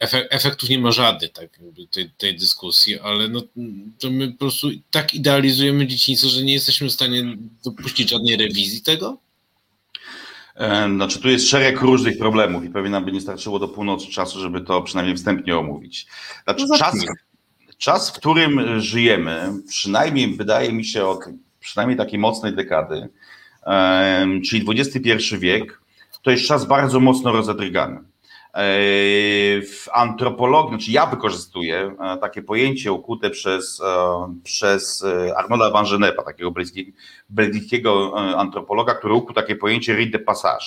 e, 0.00 0.30
efektów 0.30 0.68
nie 0.68 0.78
ma 0.78 0.92
żadnych 0.92 1.32
tak, 1.32 1.60
tej, 1.90 2.10
tej 2.10 2.36
dyskusji, 2.36 3.00
ale 3.00 3.28
no, 3.28 3.42
to 3.98 4.10
my 4.10 4.32
po 4.32 4.38
prostu 4.38 4.68
tak 4.90 5.14
idealizujemy 5.14 5.86
dzieciństwo, 5.86 6.28
że 6.28 6.42
nie 6.42 6.52
jesteśmy 6.52 6.88
w 6.88 6.92
stanie 6.92 7.36
dopuścić 7.64 8.10
żadnej 8.10 8.36
rewizji 8.36 8.82
tego? 8.82 9.18
Znaczy, 10.94 11.20
tu 11.20 11.28
jest 11.28 11.48
szereg 11.48 11.80
różnych 11.80 12.18
problemów 12.18 12.64
i 12.64 12.70
pewnie 12.70 12.90
nam 12.90 13.04
by 13.04 13.12
nie 13.12 13.20
starczyło 13.20 13.58
do 13.58 13.68
północy 13.68 14.06
czasu, 14.06 14.40
żeby 14.40 14.60
to 14.60 14.82
przynajmniej 14.82 15.16
wstępnie 15.16 15.58
omówić. 15.58 16.06
Znaczy, 16.44 16.66
no 16.68 16.78
czas, 16.78 16.94
czas, 17.78 18.10
w 18.10 18.12
którym 18.12 18.80
żyjemy, 18.80 19.52
przynajmniej 19.68 20.36
wydaje 20.36 20.72
mi 20.72 20.84
się 20.84 21.06
od 21.06 21.24
przynajmniej 21.60 21.98
takiej 21.98 22.18
mocnej 22.18 22.54
dekady, 22.54 23.08
czyli 24.44 24.66
XXI 24.68 25.36
wiek, 25.38 25.80
to 26.22 26.30
jest 26.30 26.46
czas 26.46 26.66
bardzo 26.66 27.00
mocno 27.00 27.32
rozedrygany. 27.32 27.98
W 29.62 29.88
antropologii, 29.92 30.70
znaczy 30.70 30.90
ja 30.90 31.06
wykorzystuję 31.06 31.96
e, 32.00 32.16
takie 32.16 32.42
pojęcie 32.42 32.92
ukute 32.92 33.30
przez, 33.30 33.80
e, 33.80 34.34
przez 34.44 35.04
e, 35.04 35.36
Arnolda 35.38 35.70
Van 35.70 35.86
Genepa, 35.90 36.22
takiego 36.22 36.52
belgijskiego 37.30 38.12
antropologa, 38.36 38.94
który 38.94 39.14
ukuł 39.14 39.34
takie 39.34 39.56
pojęcie 39.56 39.96
rite 39.96 40.18
de 40.18 40.24
passage, 40.24 40.66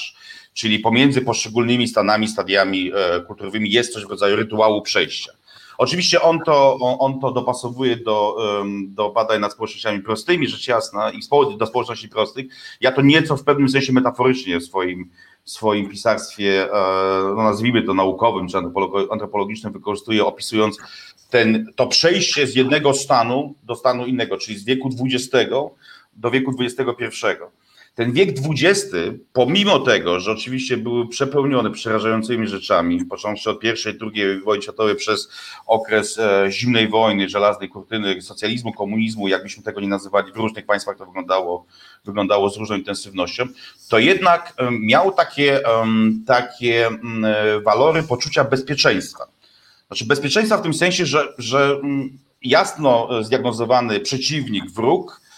czyli 0.53 0.79
pomiędzy 0.79 1.21
poszczególnymi 1.21 1.87
stanami, 1.87 2.27
stadiami 2.27 2.91
kulturowymi 3.27 3.71
jest 3.71 3.93
coś 3.93 4.05
w 4.05 4.09
rodzaju 4.09 4.35
rytuału 4.35 4.81
przejścia. 4.81 5.31
Oczywiście 5.77 6.21
on 6.21 6.39
to, 6.39 6.77
on 6.99 7.19
to 7.19 7.31
dopasowuje 7.31 7.97
do, 7.97 8.37
do 8.87 9.09
badań 9.09 9.41
nad 9.41 9.53
społecznościami 9.53 10.01
prostymi, 10.01 10.47
rzecz 10.47 10.67
jasna, 10.67 11.11
i 11.11 11.19
do 11.57 11.65
społeczności 11.65 12.09
prostych. 12.09 12.45
Ja 12.81 12.91
to 12.91 13.01
nieco 13.01 13.37
w 13.37 13.43
pewnym 13.43 13.69
sensie 13.69 13.93
metaforycznie 13.93 14.59
w 14.59 14.63
swoim, 14.63 15.09
w 15.43 15.49
swoim 15.49 15.89
pisarstwie, 15.89 16.73
e, 16.73 17.33
no 17.35 17.43
nazwijmy 17.43 17.83
to 17.83 17.93
naukowym 17.93 18.47
czy 18.47 18.57
antropologicznym, 19.11 19.73
wykorzystuje, 19.73 20.25
opisując 20.25 20.77
ten, 21.29 21.73
to 21.75 21.87
przejście 21.87 22.47
z 22.47 22.55
jednego 22.55 22.93
stanu 22.93 23.55
do 23.63 23.75
stanu 23.75 24.05
innego, 24.05 24.37
czyli 24.37 24.57
z 24.57 24.65
wieku 24.65 24.89
XX 25.01 25.49
do 26.13 26.31
wieku 26.31 26.51
XXI. 26.59 27.25
Ten 27.99 28.13
wiek 28.13 28.29
XX, 28.29 28.95
pomimo 29.33 29.79
tego, 29.79 30.19
że 30.19 30.31
oczywiście 30.31 30.77
były 30.77 31.07
przepełnione 31.07 31.71
przerażającymi 31.71 32.47
rzeczami, 32.47 33.05
począwszy 33.05 33.49
od 33.49 33.59
pierwszej, 33.59 33.97
drugiej 33.97 34.41
wojny 34.41 34.63
światowej 34.63 34.95
przez 34.95 35.29
okres 35.65 36.19
e, 36.19 36.45
zimnej 36.51 36.87
wojny, 36.87 37.29
żelaznej 37.29 37.69
kurtyny, 37.69 38.21
socjalizmu, 38.21 38.73
komunizmu, 38.73 39.27
jakbyśmy 39.27 39.63
tego 39.63 39.81
nie 39.81 39.87
nazywali, 39.87 40.31
w 40.31 40.35
różnych 40.35 40.65
państwach 40.65 40.97
to 40.97 41.05
wyglądało, 41.05 41.65
wyglądało 42.05 42.49
z 42.49 42.57
różną 42.57 42.75
intensywnością, 42.75 43.45
to 43.89 43.99
jednak 43.99 44.53
e, 44.57 44.71
miał 44.71 45.11
takie, 45.11 45.61
takie 46.27 46.87
mm, 46.87 47.25
e, 47.25 47.61
walory 47.61 48.03
poczucia 48.03 48.43
bezpieczeństwa. 48.43 49.23
Znaczy 49.87 50.05
bezpieczeństwa 50.05 50.57
w 50.57 50.61
tym 50.61 50.73
sensie, 50.73 51.05
że, 51.05 51.33
że 51.37 51.79
mm, 51.83 52.17
jasno 52.41 53.09
zdiagnozowany 53.23 53.99
przeciwnik, 53.99 54.71
wróg, 54.71 55.21
E, 55.21 55.28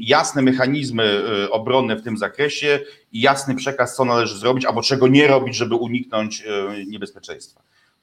jasne 0.00 0.42
mechanizmy 0.42 1.04
e, 1.04 1.50
obronne 1.50 1.96
w 1.96 2.02
tym 2.02 2.18
zakresie 2.18 2.80
i 3.12 3.20
jasny 3.20 3.54
przekaz, 3.54 3.96
co 3.96 4.04
należy 4.04 4.38
zrobić 4.38 4.64
albo 4.64 4.82
czego 4.82 5.08
nie 5.08 5.26
robić, 5.26 5.56
żeby 5.56 5.74
uniknąć 5.74 6.42
e, 6.42 6.84
niebezpieczeństwa. 6.86 7.62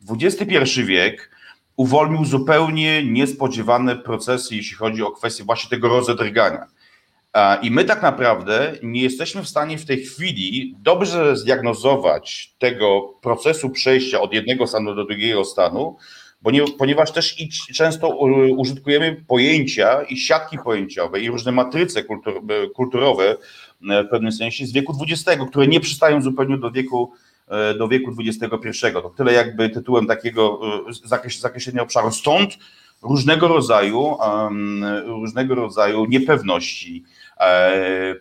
XXI 0.10 0.84
wiek 0.84 1.32
uwolnił 1.76 2.26
zupełnie 2.26 3.06
niespodziewane 3.06 3.96
procesy, 3.96 4.56
jeśli 4.56 4.78
chodzi 4.78 5.04
o 5.04 5.12
kwestię 5.12 5.44
właśnie 5.44 5.70
tego 5.70 5.88
rozedrgania. 5.88 6.68
I 7.62 7.72
my 7.72 7.86
tak 7.86 8.02
naprawdę 8.02 8.74
nie 8.84 9.02
jesteśmy 9.02 9.44
w 9.44 9.50
stanie 9.50 9.78
w 9.78 9.86
tej 9.86 9.98
chwili 9.98 10.76
dobrze 10.80 11.38
zdiagnozować 11.38 12.54
tego 12.60 13.14
procesu 13.22 13.70
przejścia 13.70 14.22
od 14.22 14.34
jednego 14.34 14.68
stanu 14.68 14.96
do 14.96 15.06
drugiego 15.06 15.46
stanu, 15.46 15.98
ponieważ 16.78 17.12
też 17.12 17.40
i 17.40 17.50
często 17.74 18.10
użytkujemy 18.58 19.24
pojęcia 19.28 20.04
i 20.04 20.18
siatki 20.18 20.58
pojęciowe 20.58 21.20
i 21.20 21.30
różne 21.30 21.52
matryce 21.52 22.04
kultur, 22.04 22.42
kulturowe 22.76 23.38
e, 23.90 24.04
w 24.04 24.10
pewnym 24.10 24.32
sensie 24.32 24.66
z 24.66 24.72
wieku 24.72 24.96
XX, 25.02 25.44
które 25.50 25.68
nie 25.68 25.80
przystają 25.80 26.22
zupełnie 26.22 26.58
do 26.58 26.72
wieku 26.72 27.12
e, 27.48 27.74
do 27.74 27.88
wieku 27.88 28.12
XXI. 28.20 28.94
To 28.94 29.10
tyle 29.10 29.34
jakby 29.34 29.70
tytułem 29.70 30.08
takiego 30.08 30.60
e, 30.90 31.30
zakreślenia 31.40 31.82
obszaru. 31.82 32.12
Stąd 32.12 32.58
różnego 33.02 33.48
rodzaju, 33.48 34.18
różnego 35.06 35.56
rodzaju 35.56 36.06
niepewności, 36.06 37.04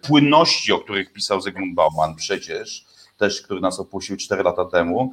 płynności, 0.02 0.72
o 0.72 0.78
których 0.78 1.12
pisał 1.12 1.40
Zygmunt 1.40 1.74
Bauman 1.74 2.14
przecież, 2.14 2.85
też, 3.16 3.42
który 3.42 3.61
nas 3.61 3.81
opuścił 3.81 4.16
4 4.16 4.42
lata 4.42 4.64
temu, 4.64 5.12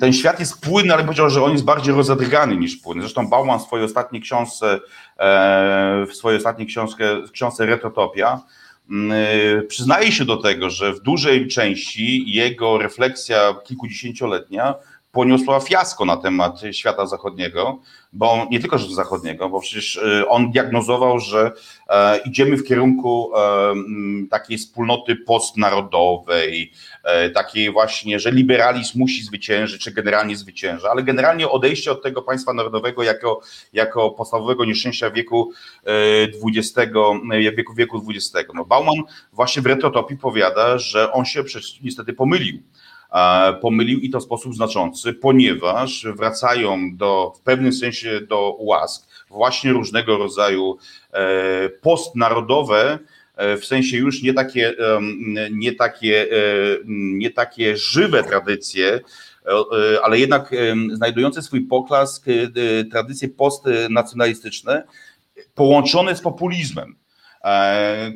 ten 0.00 0.12
świat 0.12 0.40
jest 0.40 0.60
płynny, 0.60 0.94
ale 0.94 1.04
powiedział, 1.04 1.30
że 1.30 1.44
on 1.44 1.52
jest 1.52 1.64
bardziej 1.64 1.94
rozedrgany 1.94 2.56
niż 2.56 2.76
płynny. 2.76 3.02
Zresztą 3.02 3.28
Bauman 3.28 3.58
w 3.58 3.62
swojej 3.62 3.86
ostatniej 3.86 4.22
książce, 4.22 4.80
e, 5.18 6.06
w 6.06 6.14
swojej 6.14 6.38
ostatniej 6.38 6.68
książce, 6.68 7.22
książce 7.32 7.66
Retrotopia, 7.66 8.40
mm, 8.90 9.12
e, 9.58 9.62
przyznaje 9.62 10.12
się 10.12 10.24
do 10.24 10.36
tego, 10.36 10.70
że 10.70 10.92
w 10.92 11.00
dużej 11.00 11.48
części 11.48 12.30
jego 12.30 12.78
refleksja 12.78 13.54
kilkudziesięcioletnia 13.64 14.74
poniosła 15.12 15.60
fiasko 15.60 16.04
na 16.04 16.16
temat 16.16 16.60
świata 16.72 17.06
zachodniego, 17.06 17.80
bo 18.12 18.46
nie 18.50 18.60
tylko 18.60 18.78
że 18.78 18.94
zachodniego, 18.94 19.48
bo 19.48 19.60
przecież 19.60 19.96
e, 19.96 20.28
on 20.28 20.50
diagnozował, 20.50 21.18
że 21.18 21.52
e, 21.88 22.18
idziemy 22.18 22.56
w 22.56 22.64
kierunku 22.64 23.30
e, 23.36 23.74
takiej 24.30 24.58
wspólnoty 24.58 25.16
postnarodowej, 25.16 26.72
takiej 27.34 27.72
właśnie, 27.72 28.20
że 28.20 28.30
liberalizm 28.30 28.98
musi 28.98 29.22
zwyciężyć, 29.22 29.82
czy 29.82 29.92
generalnie 29.92 30.36
zwycięża, 30.36 30.90
ale 30.90 31.02
generalnie 31.02 31.48
odejście 31.48 31.92
od 31.92 32.02
tego 32.02 32.22
państwa 32.22 32.52
narodowego 32.52 33.02
jako, 33.02 33.40
jako 33.72 34.10
podstawowego 34.10 34.64
nieszczęścia 34.64 35.10
wieku 35.10 35.52
XX, 36.56 36.92
wieku, 37.56 37.74
wieku 37.74 38.02
XX. 38.08 38.48
No 38.54 38.64
Bauman 38.64 38.94
właśnie 39.32 39.62
w 39.62 39.66
retrotopii 39.66 40.16
powiada, 40.16 40.78
że 40.78 41.12
on 41.12 41.24
się 41.24 41.44
przecież 41.44 41.80
niestety 41.80 42.12
pomylił 42.12 42.62
pomylił 43.60 44.00
i 44.00 44.10
to 44.10 44.20
w 44.20 44.24
sposób 44.24 44.54
znaczący, 44.54 45.12
ponieważ 45.12 46.06
wracają 46.16 46.96
do, 46.96 47.32
w 47.36 47.40
pewnym 47.40 47.72
sensie 47.72 48.20
do 48.20 48.56
łask 48.58 49.08
właśnie 49.28 49.72
różnego 49.72 50.18
rodzaju 50.18 50.76
e, 51.12 51.68
postnarodowe, 51.68 52.98
e, 53.36 53.56
w 53.56 53.64
sensie 53.64 53.96
już 53.96 54.22
nie 54.22 54.34
takie, 54.34 54.74
nie 55.50 55.72
takie, 55.72 56.22
e, 56.22 56.36
nie 56.86 57.30
takie 57.30 57.76
żywe 57.76 58.24
tradycje, 58.24 59.00
ale 60.02 60.18
jednak 60.18 60.54
znajdujące 60.92 61.42
swój 61.42 61.60
poklask 61.60 62.26
tradycje 62.90 63.28
postnacjonalistyczne, 63.28 64.82
połączone 65.54 66.16
z 66.16 66.20
populizmem 66.20 66.96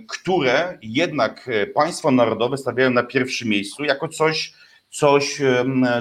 które 0.09 0.78
jednak 0.83 1.50
państwa 1.74 2.11
narodowe 2.11 2.59
stawiają 2.59 2.90
na 2.90 3.02
pierwszym 3.02 3.48
miejscu 3.48 3.85
jako 3.85 4.09
coś 4.09 4.52
coś, 4.94 5.38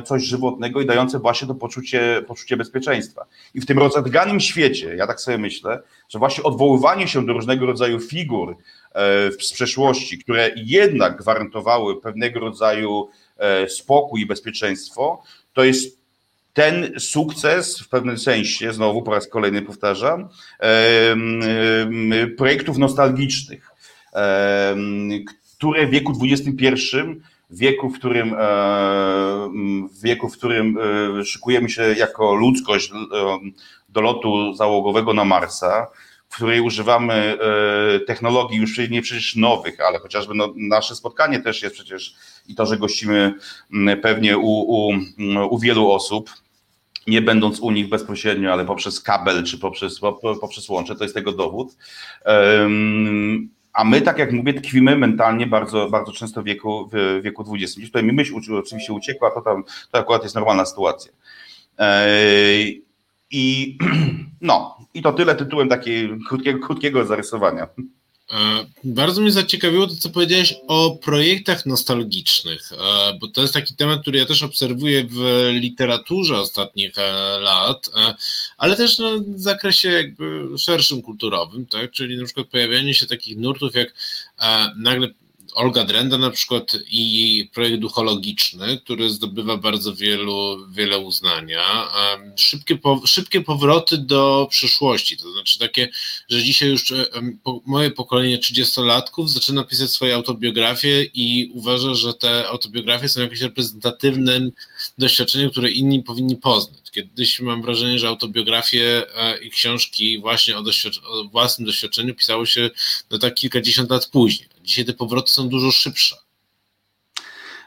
coś 0.06 0.24
żywotnego 0.24 0.82
i 0.82 0.86
dające 0.86 1.20
właśnie 1.20 1.48
to 1.48 1.56
poczucie, 1.56 2.24
poczucie 2.28 2.58
bezpieczeństwa. 2.58 3.26
I 3.54 3.62
w 3.62 3.66
tym 3.66 3.80
rozedrganym 3.80 4.40
świecie, 4.40 4.96
ja 4.96 5.08
tak 5.08 5.22
sobie 5.22 5.38
myślę, 5.38 5.82
że 6.10 6.20
właśnie 6.20 6.44
odwoływanie 6.44 7.08
się 7.08 7.26
do 7.26 7.34
różnego 7.34 7.66
rodzaju 7.66 8.00
figur 8.00 8.52
e, 8.52 9.32
z 9.32 9.54
przeszłości, 9.54 10.18
które 10.18 10.52
jednak 10.56 11.18
gwarantowały 11.18 12.02
pewnego 12.02 12.40
rodzaju 12.40 13.10
e, 13.38 13.70
spokój 13.70 14.22
i 14.22 14.26
bezpieczeństwo, 14.26 15.24
to 15.54 15.64
jest 15.64 16.04
ten 16.54 17.00
sukces 17.00 17.80
w 17.80 17.90
pewnym 17.90 18.18
sensie, 18.18 18.74
znowu 18.74 19.02
po 19.02 19.12
raz 19.12 19.28
kolejny 19.28 19.62
powtarzam, 19.62 20.30
projektów 22.38 22.78
nostalgicznych, 22.78 23.70
które 25.58 25.88
w 25.88 25.90
wieku 25.90 26.14
XXI, 26.24 26.98
wieku, 27.58 27.90
w 27.90 28.00
którym, 28.00 28.36
w 29.94 30.02
wieku, 30.04 30.30
w 30.30 30.38
którym 30.38 30.78
szykujemy 31.26 31.70
się 31.70 31.84
jako 31.84 32.36
ludzkość 32.36 32.92
do 33.90 34.02
lotu 34.02 34.54
załogowego 34.54 35.14
na 35.14 35.26
Marsa, 35.26 35.88
w 36.30 36.36
której 36.36 36.62
używamy 36.62 37.14
e, 37.14 38.00
technologii 38.00 38.58
już 38.58 38.78
nie 38.90 39.02
przecież 39.02 39.36
nowych, 39.36 39.80
ale 39.88 40.00
chociażby 40.00 40.34
no, 40.34 40.54
nasze 40.56 40.96
spotkanie 40.96 41.40
też 41.40 41.64
jest 41.64 41.76
przecież 41.76 42.16
i 42.48 42.56
to, 42.56 42.66
że 42.66 42.78
gościmy 42.78 43.34
pewnie 44.02 44.38
u, 44.38 44.50
u, 44.50 44.94
u 45.50 45.60
wielu 45.60 45.92
osób, 45.92 46.30
nie 47.08 47.22
będąc 47.22 47.60
u 47.60 47.72
nich 47.72 47.90
bezpośrednio, 47.90 48.54
ale 48.54 48.66
poprzez 48.66 49.02
kabel 49.02 49.44
czy 49.44 49.58
poprzez, 49.58 50.00
poprzez 50.42 50.70
łącze, 50.70 50.96
to 50.96 51.04
jest 51.04 51.16
tego 51.16 51.32
dowód. 51.32 51.78
A 53.74 53.84
my, 53.84 54.02
tak 54.02 54.18
jak 54.18 54.32
mówię, 54.32 54.54
tkwimy 54.54 54.98
mentalnie 54.98 55.48
bardzo, 55.48 55.90
bardzo 55.90 56.12
często 56.12 56.42
w 56.42 56.46
wieku, 56.46 56.90
w 56.94 57.22
wieku 57.24 57.46
XX. 57.54 57.88
Tutaj 57.88 58.04
mi 58.04 58.14
myśl 58.14 58.36
oczywiście 58.56 58.94
uciekła, 58.94 59.32
to 59.32 59.42
tam 59.42 59.64
to 59.92 59.98
akurat 60.00 60.24
jest 60.24 60.36
normalna 60.36 60.66
sytuacja. 60.66 61.12
I 63.32 63.78
no, 64.42 64.78
i 64.94 65.02
to 65.02 65.14
tyle 65.14 65.36
tytułem 65.36 65.70
takiego 65.70 66.16
krótkiego, 66.28 66.68
krótkiego 66.68 67.06
zarysowania. 67.06 67.68
E, 68.34 68.66
bardzo 68.84 69.22
mnie 69.22 69.32
zaciekawiło 69.32 69.88
to, 69.88 69.96
co 69.96 70.10
powiedziałeś 70.10 70.56
o 70.68 70.98
projektach 71.02 71.66
nostalgicznych, 71.66 72.72
e, 72.72 72.78
bo 73.20 73.28
to 73.28 73.42
jest 73.42 73.54
taki 73.54 73.76
temat, 73.76 74.02
który 74.02 74.20
ja 74.20 74.26
też 74.26 74.44
obserwuję 74.44 75.04
w 75.10 75.50
literaturze 75.52 76.40
ostatnich 76.40 76.98
e, 76.98 77.40
lat, 77.40 77.90
ale 78.58 78.76
też 78.76 78.98
w 79.28 79.40
zakresie 79.40 79.90
jakby 79.90 80.48
szerszym 80.58 81.02
kulturowym, 81.02 81.66
tak? 81.66 81.92
czyli 81.92 82.18
na 82.18 82.26
przykład 82.26 82.48
pojawianie 82.48 82.94
się 82.94 83.06
takich 83.06 83.38
nurtów 83.38 83.76
jak 83.76 83.94
nagle 84.76 85.08
Olga 85.56 85.84
Drenda 85.84 86.18
na 86.18 86.30
przykład 86.30 86.78
i 86.92 87.50
projekt 87.54 87.80
duchologiczny, 87.80 88.78
który 88.78 89.10
zdobywa 89.10 89.58
bardzo 89.58 89.96
wielu, 89.96 90.68
wiele 90.72 91.00
uznania. 91.00 91.88
Szybkie, 92.36 92.80
szybkie 93.06 93.42
powroty 93.42 93.98
do 93.98 94.48
przyszłości, 94.50 95.18
to 95.18 95.32
znaczy 95.32 95.60
takie, 95.60 95.90
że 96.30 96.44
dzisiaj 96.44 96.70
już 96.70 96.94
moje 97.66 97.92
pokolenie 97.92 98.38
30-latków 98.38 99.28
zaczyna 99.28 99.64
pisać 99.64 99.92
swoje 99.92 100.16
autobiografie 100.16 101.04
i 101.04 101.52
uważa, 101.54 101.94
że 101.94 102.14
te 102.14 102.48
autobiografie 102.48 103.10
są 103.10 103.22
jakimś 103.22 103.42
reprezentatywnym 103.42 104.52
doświadczeniem, 104.98 105.50
które 105.50 105.72
inni 105.72 106.04
powinni 106.04 106.36
poznać. 106.36 106.92
Kiedyś 106.92 107.40
mam 107.40 107.62
wrażenie, 107.62 108.00
że 108.00 108.08
autobiografie 108.08 109.04
e, 109.16 109.38
i 109.38 109.50
książki 109.50 110.20
właśnie 110.20 110.58
o, 110.58 110.62
doświadcz- 110.62 111.06
o 111.06 111.24
własnym 111.24 111.66
doświadczeniu 111.66 112.16
pisało 112.16 112.46
się 112.46 112.70
no 113.12 113.18
tak 113.18 113.34
kilkadziesiąt 113.34 113.90
lat 113.90 114.08
później. 114.08 114.53
Dzisiaj 114.64 114.86
te 114.86 114.94
powroty 114.94 115.32
są 115.32 115.50
dużo 115.50 115.72
szybsze. 115.72 116.16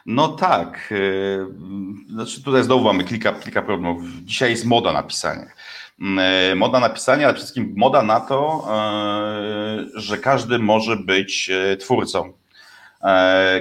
No 0.05 0.27
tak. 0.27 0.89
E, 0.91 2.07
znaczy 2.09 2.43
tutaj 2.43 2.63
znowu 2.63 2.83
mamy 2.83 3.03
kilka, 3.03 3.33
kilka 3.33 3.61
problemów. 3.61 4.03
Dzisiaj 4.23 4.51
jest 4.51 4.65
moda 4.65 4.93
na 4.93 5.03
pisanie. 5.03 5.51
E, 6.19 6.55
moda 6.55 6.79
na 6.79 6.89
pisanie, 6.89 7.25
ale 7.25 7.33
przede 7.33 7.45
wszystkim 7.45 7.73
moda 7.77 8.03
na 8.03 8.19
to, 8.19 8.67
że 9.95 10.17
każdy 10.17 10.59
może 10.59 10.95
być 10.95 11.51
twórcą. 11.79 12.33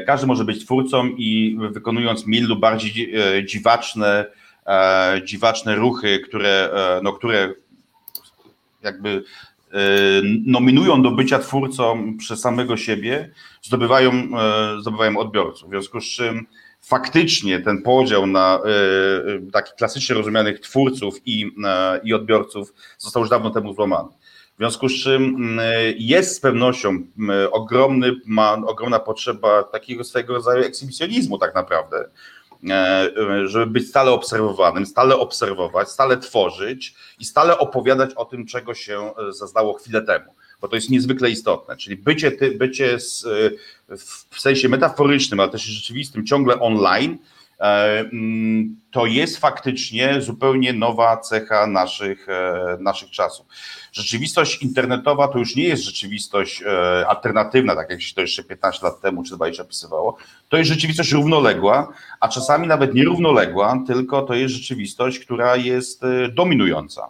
Każdy 0.06 0.26
może 0.26 0.44
być 0.44 0.64
twórcą 0.64 1.06
i 1.06 1.58
wykonując 1.70 2.26
mniej 2.26 2.42
lub 2.42 2.60
bardziej 2.60 3.14
dziwaczne 3.46 4.26
dziwaczne 5.24 5.74
ruchy, 5.74 6.20
które, 6.20 6.70
no, 7.02 7.12
które 7.12 7.54
jakby 8.82 9.24
nominują 10.46 11.02
do 11.02 11.10
bycia 11.10 11.38
twórcą 11.38 12.16
przez 12.18 12.40
samego 12.40 12.76
siebie, 12.76 13.30
zdobywają, 13.62 14.12
zdobywają 14.80 15.18
odbiorców. 15.18 15.68
W 15.68 15.70
związku 15.70 16.00
z 16.00 16.04
czym 16.04 16.46
faktycznie 16.82 17.60
ten 17.60 17.82
podział 17.82 18.26
na 18.26 18.60
takich 19.52 19.74
klasycznie 19.74 20.14
rozumianych 20.14 20.60
twórców 20.60 21.14
i, 21.26 21.50
i 22.04 22.14
odbiorców 22.14 22.74
został 22.98 23.22
już 23.22 23.30
dawno 23.30 23.50
temu 23.50 23.74
złamany. 23.74 24.08
W 24.54 24.58
związku 24.58 24.88
z 24.88 24.92
czym 24.92 25.50
jest 25.98 26.36
z 26.36 26.40
pewnością 26.40 27.02
ogromny, 27.50 28.12
ma 28.26 28.54
ogromna 28.54 28.98
potrzeba 28.98 29.62
takiego 29.62 30.04
swego 30.04 30.34
rodzaju 30.34 30.64
ekshibicjonizmu 30.64 31.38
tak 31.38 31.54
naprawdę, 31.54 32.08
żeby 33.44 33.66
być 33.66 33.88
stale 33.88 34.10
obserwowanym, 34.10 34.86
stale 34.86 35.16
obserwować, 35.16 35.88
stale 35.88 36.16
tworzyć 36.16 36.94
i 37.18 37.24
stale 37.24 37.58
opowiadać 37.58 38.14
o 38.14 38.24
tym, 38.24 38.46
czego 38.46 38.74
się 38.74 39.12
e, 39.28 39.32
zazdało 39.32 39.74
chwilę 39.74 40.02
temu, 40.02 40.34
bo 40.60 40.68
to 40.68 40.76
jest 40.76 40.90
niezwykle 40.90 41.30
istotne. 41.30 41.76
Czyli 41.76 41.96
bycie, 41.96 42.32
bycie 42.58 43.00
z, 43.00 43.26
e, 43.26 43.96
w 44.30 44.40
sensie 44.40 44.68
metaforycznym, 44.68 45.40
ale 45.40 45.50
też 45.50 45.62
rzeczywistym, 45.62 46.26
ciągle 46.26 46.60
online, 46.60 47.18
to 48.90 49.06
jest 49.06 49.38
faktycznie 49.38 50.20
zupełnie 50.20 50.72
nowa 50.72 51.16
cecha 51.16 51.66
naszych, 51.66 52.26
naszych 52.80 53.10
czasów 53.10 53.46
rzeczywistość 53.96 54.62
internetowa 54.62 55.28
to 55.28 55.38
już 55.38 55.56
nie 55.56 55.64
jest 55.64 55.82
rzeczywistość 55.82 56.62
e, 56.62 57.06
alternatywna, 57.08 57.74
tak 57.74 57.90
jak 57.90 58.02
się 58.02 58.14
to 58.14 58.20
jeszcze 58.20 58.44
15 58.44 58.86
lat 58.86 59.00
temu 59.00 59.22
czy 59.22 59.34
20 59.34 59.62
opisywało. 59.62 60.16
To 60.48 60.56
jest 60.56 60.70
rzeczywistość 60.70 61.12
równoległa, 61.12 61.92
a 62.20 62.28
czasami 62.28 62.66
nawet 62.66 62.94
nie 62.94 63.04
równoległa, 63.04 63.84
tylko 63.86 64.22
to 64.22 64.34
jest 64.34 64.54
rzeczywistość, 64.54 65.18
która 65.18 65.56
jest 65.56 66.04
e, 66.04 66.28
dominująca. 66.28 67.08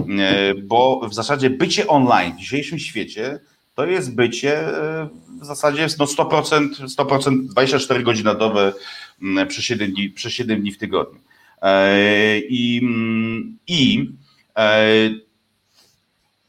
E, 0.00 0.54
bo 0.54 1.08
w 1.08 1.14
zasadzie 1.14 1.50
bycie 1.50 1.86
online 1.86 2.32
w 2.32 2.38
dzisiejszym 2.38 2.78
świecie 2.78 3.40
to 3.74 3.86
jest 3.86 4.14
bycie 4.14 4.64
w 5.40 5.44
zasadzie 5.44 5.86
no 5.98 6.04
100%, 6.04 6.68
100% 6.98 7.46
24 7.46 8.02
godziny 8.02 8.24
na 8.24 8.34
dobę 8.34 8.72
przez 9.48 9.64
7 9.64 9.92
dni, 9.92 10.10
przez 10.10 10.32
7 10.32 10.60
dni 10.60 10.72
w 10.72 10.78
tygodniu. 10.78 11.20
I, 12.48 12.82
i 13.66 14.12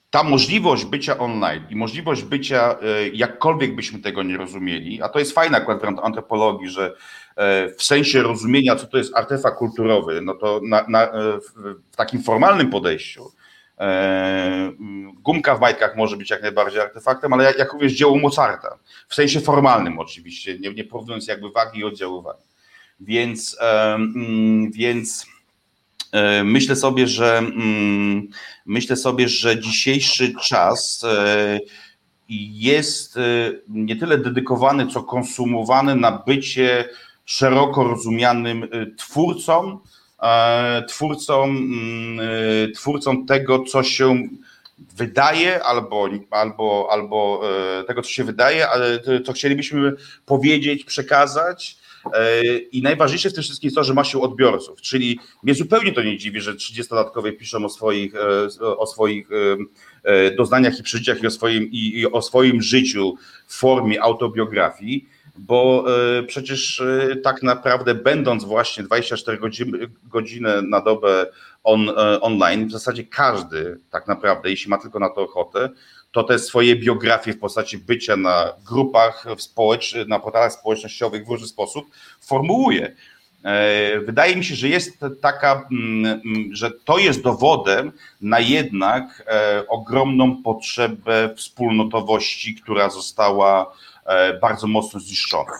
ta 0.10 0.23
możliwość 0.23 0.86
bycia 0.86 1.17
online 1.17 1.63
i 1.69 1.75
możliwość 1.75 2.23
bycia, 2.23 2.75
e, 2.82 3.10
jakkolwiek 3.10 3.75
byśmy 3.75 3.99
tego 3.99 4.23
nie 4.23 4.38
rozumieli, 4.38 5.01
a 5.01 5.10
to 5.10 5.19
jest 5.19 5.32
fajne 5.32 5.58
akurat 5.58 5.82
w 5.82 5.99
antropologii, 5.99 6.69
że 6.69 6.93
e, 7.36 7.69
w 7.69 7.84
sensie 7.84 8.23
rozumienia, 8.23 8.75
co 8.75 8.88
to 8.88 8.97
jest 8.97 9.15
artefakt 9.15 9.58
kulturowy, 9.58 10.21
no 10.21 10.34
to 10.34 10.62
na, 10.63 10.86
na, 10.88 11.03
e, 11.03 11.12
w 11.91 11.95
takim 11.95 12.23
formalnym 12.23 12.69
podejściu 12.69 13.32
gumka 15.23 15.56
w 15.56 15.62
majtkach 15.62 15.95
może 15.95 16.17
być 16.17 16.30
jak 16.30 16.41
najbardziej 16.41 16.82
artefaktem, 16.82 17.34
ale 17.34 17.43
jak, 17.43 17.58
jak 17.58 17.73
również 17.73 17.93
dzieło 17.93 18.17
Mozarta, 18.17 18.77
w 19.08 19.15
sensie 19.15 19.39
formalnym 19.39 19.99
oczywiście, 19.99 20.60
nie, 20.60 20.73
nie 20.73 20.84
porównując 20.84 21.27
jakby 21.27 21.51
wagi 21.51 21.80
i 21.80 21.84
oddziaływania. 21.84 22.39
Więc, 22.99 23.57
mm, 23.60 24.71
więc 24.71 25.25
E, 26.12 26.43
myślę 26.43 26.75
sobie, 26.75 27.07
że 27.07 27.38
mm, 27.38 28.27
myślę 28.65 28.95
sobie, 28.95 29.29
że 29.29 29.60
dzisiejszy 29.60 30.33
czas 30.43 31.03
e, 31.03 31.60
jest 32.29 33.17
e, 33.17 33.21
nie 33.67 33.95
tyle 33.95 34.17
dedykowany, 34.17 34.88
co 34.88 35.03
konsumowany 35.03 35.95
na 35.95 36.12
bycie 36.12 36.89
szeroko 37.25 37.83
rozumianym 37.83 38.67
twórcą, 38.97 39.79
twórcą, 40.88 41.43
mm, 41.43 42.19
twórcą 42.75 43.25
tego, 43.25 43.63
co 43.63 43.83
się 43.83 44.27
wydaje, 44.79 45.63
albo, 45.63 46.10
albo, 46.31 46.88
albo 46.91 47.41
tego, 47.88 48.01
co 48.01 48.10
się 48.10 48.23
wydaje, 48.23 48.69
ale 48.69 48.99
co 49.25 49.33
chcielibyśmy 49.33 49.93
powiedzieć, 50.25 50.83
przekazać. 50.83 51.77
E, 51.83 51.87
I 52.72 52.82
najważniejsze 52.82 53.30
w 53.30 53.34
tym 53.34 53.43
wszystkim 53.43 53.67
jest 53.67 53.76
to, 53.76 53.84
że 53.84 53.93
ma 53.93 54.04
się 54.04 54.22
odbiorców, 54.22 54.82
czyli 54.82 55.20
mnie 55.43 55.54
zupełnie 55.54 55.93
to 55.93 56.04
nie 56.04 56.17
dziwi, 56.17 56.41
że 56.41 56.54
30-latkowie 56.54 57.38
piszą 57.38 57.65
o 57.65 57.70
swoich, 57.70 58.15
e, 58.15 58.78
o 58.78 58.88
swoich 58.88 59.30
e, 60.04 60.32
doznaniach 60.32 60.80
i 60.80 60.84
przeżyciach 60.84 61.24
i 61.24 61.28
o, 61.28 61.32
swoim, 61.32 61.70
i 61.72 62.06
o 62.12 62.22
swoim 62.22 62.62
życiu 62.62 63.15
w 63.48 63.56
formie 63.56 64.02
autobiografii, 64.02 65.10
bo 65.39 65.86
przecież 66.28 66.84
tak 67.24 67.43
naprawdę 67.43 67.96
będąc 67.96 68.43
właśnie 68.43 68.84
24 68.84 69.38
godziny, 69.38 69.78
godziny 70.04 70.62
na 70.62 70.82
dobę 70.82 71.26
on, 71.63 71.89
online, 72.22 72.67
w 72.67 72.72
zasadzie 72.72 73.04
każdy 73.04 73.80
tak 73.89 74.08
naprawdę, 74.08 74.50
jeśli 74.50 74.70
ma 74.70 74.78
tylko 74.78 75.00
na 75.00 75.10
to 75.10 75.22
ochotę, 75.22 75.70
to 76.17 76.23
te 76.23 76.39
swoje 76.39 76.75
biografie 76.75 77.34
w 77.34 77.39
postaci 77.39 77.77
bycia 77.77 78.15
na 78.15 78.53
grupach 78.65 79.25
społecznych, 79.38 80.08
na 80.08 80.19
portalach 80.19 80.53
społecznościowych 80.53 81.25
w 81.25 81.30
różny 81.30 81.47
sposób 81.47 81.86
formułuje. 82.21 82.95
E, 83.43 83.99
wydaje 83.99 84.36
mi 84.36 84.45
się, 84.45 84.56
że 84.56 84.67
jest 84.67 85.06
taka, 85.21 85.67
mm, 85.71 86.21
mm, 86.25 86.56
że 86.56 86.71
to 86.71 86.97
jest 86.97 87.21
dowodem 87.21 87.91
na 88.21 88.39
jednak 88.39 89.23
e, 89.27 89.67
ogromną 89.67 90.43
potrzebę 90.43 91.34
wspólnotowości, 91.36 92.56
która 92.56 92.89
została 92.89 93.73
e, 94.06 94.39
bardzo 94.39 94.67
mocno 94.67 95.00
zniszczona. 95.00 95.54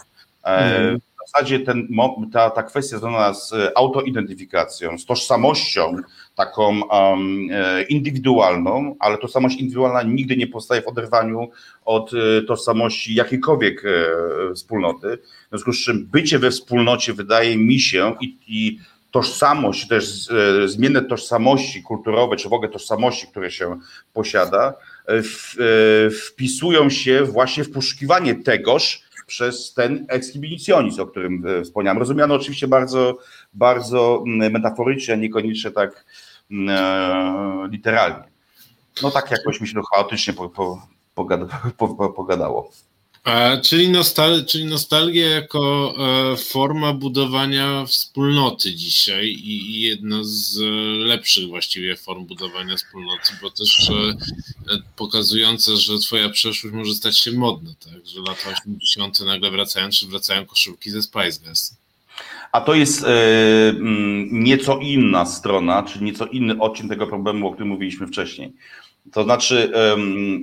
W 0.45 1.32
zasadzie 1.32 1.59
ten, 1.59 1.88
ta, 2.34 2.49
ta 2.49 2.63
kwestia 2.63 2.97
związana 2.97 3.34
z 3.34 3.53
autoidentyfikacją, 3.75 4.97
z 4.97 5.05
tożsamością 5.05 5.95
taką 6.38 6.81
um, 6.81 7.47
indywidualną, 7.89 8.95
ale 8.99 9.17
tożsamość 9.17 9.59
indywidualna 9.59 10.03
nigdy 10.03 10.38
nie 10.38 10.47
powstaje 10.47 10.81
w 10.81 10.88
oderwaniu 10.88 11.49
od 11.85 12.11
tożsamości 12.47 13.15
jakiejkolwiek 13.15 13.83
wspólnoty. 14.55 15.17
W 15.45 15.49
związku 15.49 15.73
z 15.73 15.77
czym 15.77 16.05
bycie 16.05 16.39
we 16.39 16.51
wspólnocie 16.51 17.13
wydaje 17.13 17.57
mi 17.57 17.79
się 17.79 18.15
i, 18.21 18.38
i 18.47 18.79
tożsamość, 19.11 19.88
też 19.88 20.27
zmienne 20.65 21.01
tożsamości 21.01 21.83
kulturowe, 21.83 22.35
czy 22.35 22.49
w 22.49 22.53
ogóle 22.53 22.69
tożsamości, 22.69 23.27
które 23.27 23.51
się 23.51 23.79
posiada, 24.13 24.73
wpisują 26.27 26.89
się 26.89 27.23
właśnie 27.23 27.63
w 27.63 27.71
poszukiwanie 27.71 28.35
tegoż, 28.35 29.07
przez 29.27 29.73
ten 29.73 30.05
ekshibicjonizm, 30.09 31.01
o 31.01 31.07
którym 31.07 31.43
e, 31.47 31.63
wspomniałem. 31.63 31.97
Rozumiano 31.97 32.35
oczywiście 32.35 32.67
bardzo, 32.67 33.17
bardzo 33.53 34.23
mm, 34.27 34.53
metaforycznie, 34.53 35.17
niekoniecznie 35.17 35.71
tak 35.71 35.91
e, 35.91 36.03
literalnie. 37.69 38.23
No 39.01 39.11
tak 39.11 39.31
jakoś 39.31 39.61
mi 39.61 39.67
się 39.67 39.73
to 39.73 39.83
chaotycznie 39.95 40.33
po, 40.33 40.49
po, 40.49 40.81
po, 41.77 42.09
pogadało. 42.09 42.71
A, 43.27 43.57
czyli, 43.57 43.89
nostal 43.89 44.45
czyli 44.45 44.65
nostalgia 44.65 45.27
jako 45.29 45.93
e, 46.33 46.37
forma 46.37 46.93
budowania 46.93 47.85
wspólnoty 47.85 48.75
dzisiaj 48.75 49.27
i, 49.27 49.71
i 49.71 49.81
jedna 49.81 50.17
z 50.21 50.57
lepszych 51.07 51.47
właściwie 51.47 51.95
form 51.95 52.25
budowania 52.25 52.75
wspólnoty, 52.75 53.33
bo 53.41 53.51
też 53.51 53.89
e, 53.89 54.77
pokazujące, 54.95 55.77
że 55.77 55.99
twoja 55.99 56.29
przeszłość 56.29 56.75
może 56.75 56.93
stać 56.93 57.19
się 57.19 57.31
modna, 57.31 57.71
tak? 57.79 58.07
że 58.07 58.19
lata 58.19 58.49
80. 58.63 59.19
nagle 59.19 59.51
wracają, 59.51 59.89
czy 59.89 60.07
wracają 60.07 60.45
koszulki 60.45 60.89
ze 60.89 61.01
Spice 61.01 61.39
Girls. 61.39 61.75
A 62.51 62.61
to 62.61 62.73
jest 62.73 63.03
e, 63.03 63.07
mm, 63.69 64.43
nieco 64.43 64.79
inna 64.81 65.25
strona, 65.25 65.83
czy 65.83 66.03
nieco 66.03 66.25
inny 66.25 66.59
odcinek 66.59 66.89
tego 66.89 67.07
problemu, 67.07 67.47
o 67.47 67.51
którym 67.51 67.69
mówiliśmy 67.69 68.07
wcześniej. 68.07 68.53
To 69.11 69.23
znaczy, 69.23 69.71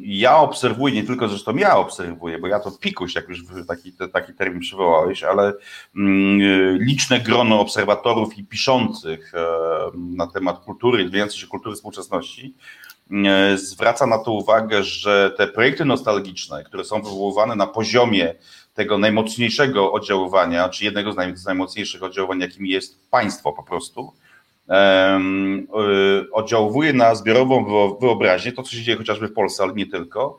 ja 0.02 0.36
obserwuję, 0.36 0.94
nie 0.94 1.04
tylko 1.04 1.28
zresztą 1.28 1.56
ja 1.56 1.76
obserwuję, 1.76 2.38
bo 2.38 2.46
ja 2.46 2.60
to 2.60 2.70
pikuś, 2.70 3.14
jak 3.14 3.28
już 3.28 3.44
taki, 3.68 3.92
taki 4.12 4.34
termin 4.34 4.60
przywołałeś, 4.60 5.22
ale 5.22 5.52
mm, 5.96 6.38
liczne 6.78 7.20
grono 7.20 7.60
obserwatorów 7.60 8.38
i 8.38 8.44
piszących 8.44 9.32
na 9.94 10.26
temat 10.26 10.58
kultury, 10.58 11.08
zmieniającej 11.08 11.40
się 11.40 11.46
kultury 11.46 11.74
współczesności, 11.76 12.54
e, 12.56 12.83
zwraca 13.54 14.06
na 14.06 14.18
to 14.18 14.32
uwagę, 14.32 14.82
że 14.82 15.34
te 15.36 15.46
projekty 15.46 15.84
nostalgiczne, 15.84 16.64
które 16.64 16.84
są 16.84 17.02
wywoływane 17.02 17.56
na 17.56 17.66
poziomie 17.66 18.34
tego 18.74 18.98
najmocniejszego 18.98 19.92
oddziaływania, 19.92 20.68
czy 20.68 20.84
jednego 20.84 21.12
z 21.12 21.44
najmocniejszych 21.44 22.02
oddziaływań, 22.02 22.40
jakim 22.40 22.66
jest 22.66 23.10
państwo 23.10 23.52
po 23.52 23.62
prostu, 23.62 24.12
Y, 24.64 26.32
oddziałuje 26.32 26.92
na 26.92 27.14
zbiorową 27.14 27.64
wyobraźnię, 28.00 28.52
to 28.52 28.62
co 28.62 28.70
się 28.70 28.82
dzieje 28.82 28.98
chociażby 28.98 29.28
w 29.28 29.32
Polsce, 29.32 29.62
ale 29.62 29.74
nie 29.74 29.86
tylko, 29.86 30.38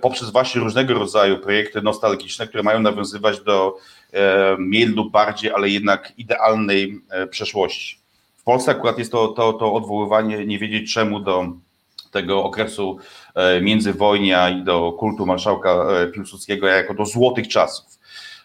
poprzez 0.00 0.30
właśnie 0.30 0.60
różnego 0.60 0.94
rodzaju 0.94 1.38
projekty 1.38 1.82
nostalgiczne, 1.82 2.46
które 2.46 2.62
mają 2.62 2.80
nawiązywać 2.80 3.40
do 3.40 3.76
mniej 4.58 4.86
lub 4.86 5.12
bardziej, 5.12 5.50
ale 5.50 5.68
jednak 5.68 6.12
idealnej 6.18 7.00
e, 7.10 7.26
przeszłości. 7.26 7.98
W 8.36 8.42
Polsce 8.42 8.70
akurat 8.70 8.98
jest 8.98 9.12
to, 9.12 9.28
to, 9.28 9.52
to 9.52 9.74
odwoływanie, 9.74 10.46
nie 10.46 10.58
wiedzieć 10.58 10.94
czemu, 10.94 11.20
do 11.20 11.46
tego 12.14 12.44
okresu 12.44 12.98
e, 13.34 13.60
międzywojnia 13.60 14.50
i 14.50 14.64
do 14.64 14.92
kultu 14.92 15.26
marszałka 15.26 15.70
e, 15.70 16.06
Piłsudskiego 16.06 16.66
jako 16.66 16.94
do 16.94 17.06
złotych 17.06 17.48
czasów. 17.48 17.98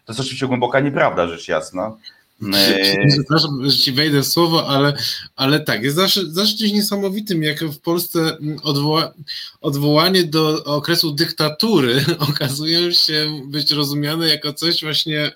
To 0.06 0.14
jest 0.14 0.20
oczywiście 0.20 0.48
głęboka 0.48 0.80
nieprawda, 0.80 1.28
rzecz 1.28 1.48
jasna. 1.48 1.98
Przepraszam, 3.10 3.70
że 3.70 3.78
ci 3.78 3.92
wejdę 3.92 4.22
w 4.22 4.28
słowo, 4.28 4.68
ale, 4.68 4.94
ale 5.36 5.60
tak, 5.60 5.84
jest 5.84 5.96
zawsze, 5.96 6.22
zawsze 6.26 6.58
czymś 6.58 6.72
niesamowitym, 6.72 7.44
jak 7.44 7.60
w 7.60 7.80
Polsce 7.80 8.20
mm, 8.20 8.58
odwoła, 8.64 9.14
odwołanie 9.62 10.24
do 10.24 10.64
okresu 10.64 11.12
dyktatury 11.12 12.06
okazuje 12.30 12.94
się 12.94 13.42
być 13.46 13.72
rozumiane 13.72 14.28
jako 14.28 14.54
coś 14.54 14.84
właśnie, 14.84 15.32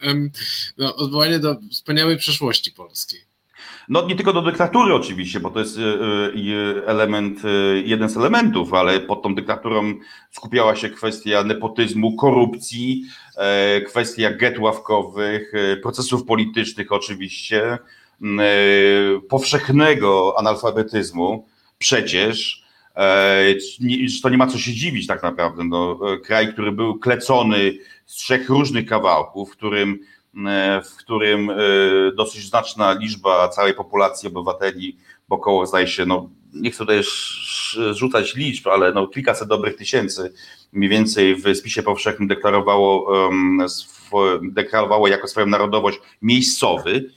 no, 0.77 0.95
odwołanie 0.95 1.39
do 1.39 1.55
wspaniałej 1.71 2.17
przeszłości 2.17 2.71
polskiej. 2.71 3.32
No 3.89 4.07
nie 4.07 4.15
tylko 4.15 4.33
do 4.33 4.41
dyktatury 4.41 4.93
oczywiście, 4.93 5.39
bo 5.39 5.49
to 5.49 5.59
jest 5.59 5.77
e, 5.77 5.81
e, 5.81 6.87
element, 6.87 7.39
e, 7.45 7.47
jeden 7.81 8.09
z 8.09 8.17
elementów, 8.17 8.73
ale 8.73 8.99
pod 8.99 9.23
tą 9.23 9.35
dyktaturą 9.35 9.93
skupiała 10.31 10.75
się 10.75 10.89
kwestia 10.89 11.43
nepotyzmu, 11.43 12.15
korupcji, 12.15 13.05
kwestia 13.87 14.31
get 14.31 14.59
ławkowych, 14.59 15.51
procesów 15.81 16.25
politycznych 16.25 16.91
oczywiście, 16.91 17.77
powszechnego 19.29 20.35
analfabetyzmu 20.39 21.47
przecież, 21.77 22.63
to 24.23 24.29
nie 24.29 24.37
ma 24.37 24.47
co 24.47 24.57
się 24.57 24.73
dziwić 24.73 25.07
tak 25.07 25.23
naprawdę. 25.23 25.63
No, 25.63 25.99
kraj, 26.23 26.53
który 26.53 26.71
był 26.71 26.99
klecony 26.99 27.73
z 28.05 28.15
trzech 28.15 28.49
różnych 28.49 28.85
kawałków, 28.85 29.49
w 29.49 29.57
którym 29.57 29.99
E, 29.99 30.22
w 30.83 30.95
którym 30.97 31.49
e, 31.49 31.55
dosyć 32.15 32.47
znaczna 32.47 32.93
liczba 32.93 33.47
całej 33.47 33.73
populacji 33.73 34.29
obywateli, 34.29 34.97
bo 35.29 35.35
około 35.35 35.65
zdaje 35.65 35.87
się, 35.87 36.05
no 36.05 36.29
nie 36.53 36.71
chcę 36.71 36.77
tutaj 36.77 37.01
rzucać 37.91 38.35
liczb, 38.35 38.67
ale 38.67 38.91
no 38.91 39.07
kilkaset 39.07 39.47
dobrych 39.47 39.75
tysięcy 39.75 40.33
mniej 40.73 40.89
więcej 40.89 41.35
w 41.35 41.55
spisie 41.55 41.83
powszechnym 41.83 42.27
deklarowało, 42.27 43.11
deklarowało 44.41 45.07
jako 45.07 45.27
swoją 45.27 45.47
narodowość 45.47 45.99
miejscowy, 46.21 47.09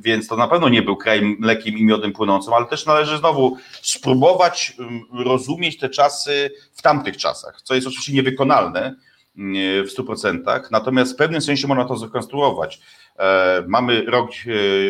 więc 0.00 0.28
to 0.28 0.36
na 0.36 0.48
pewno 0.48 0.68
nie 0.68 0.82
był 0.82 0.96
kraj 0.96 1.36
mlekiem 1.38 1.78
i 1.78 1.84
miodem 1.84 2.12
płynącym, 2.12 2.52
ale 2.52 2.66
też 2.66 2.86
należy 2.86 3.18
znowu 3.18 3.56
spróbować 3.82 4.76
rozumieć 5.12 5.78
te 5.78 5.88
czasy 5.88 6.50
w 6.72 6.82
tamtych 6.82 7.16
czasach, 7.16 7.62
co 7.62 7.74
jest 7.74 7.86
oczywiście 7.86 8.12
niewykonalne, 8.12 8.96
w 9.36 9.88
100%. 9.98 10.62
Natomiast 10.70 11.12
w 11.12 11.16
pewnym 11.16 11.40
sensie 11.40 11.68
można 11.68 11.84
to 11.84 11.96
zrekonstruować. 11.96 12.80
E, 13.18 13.64
mamy 13.68 14.04
rok 14.06 14.30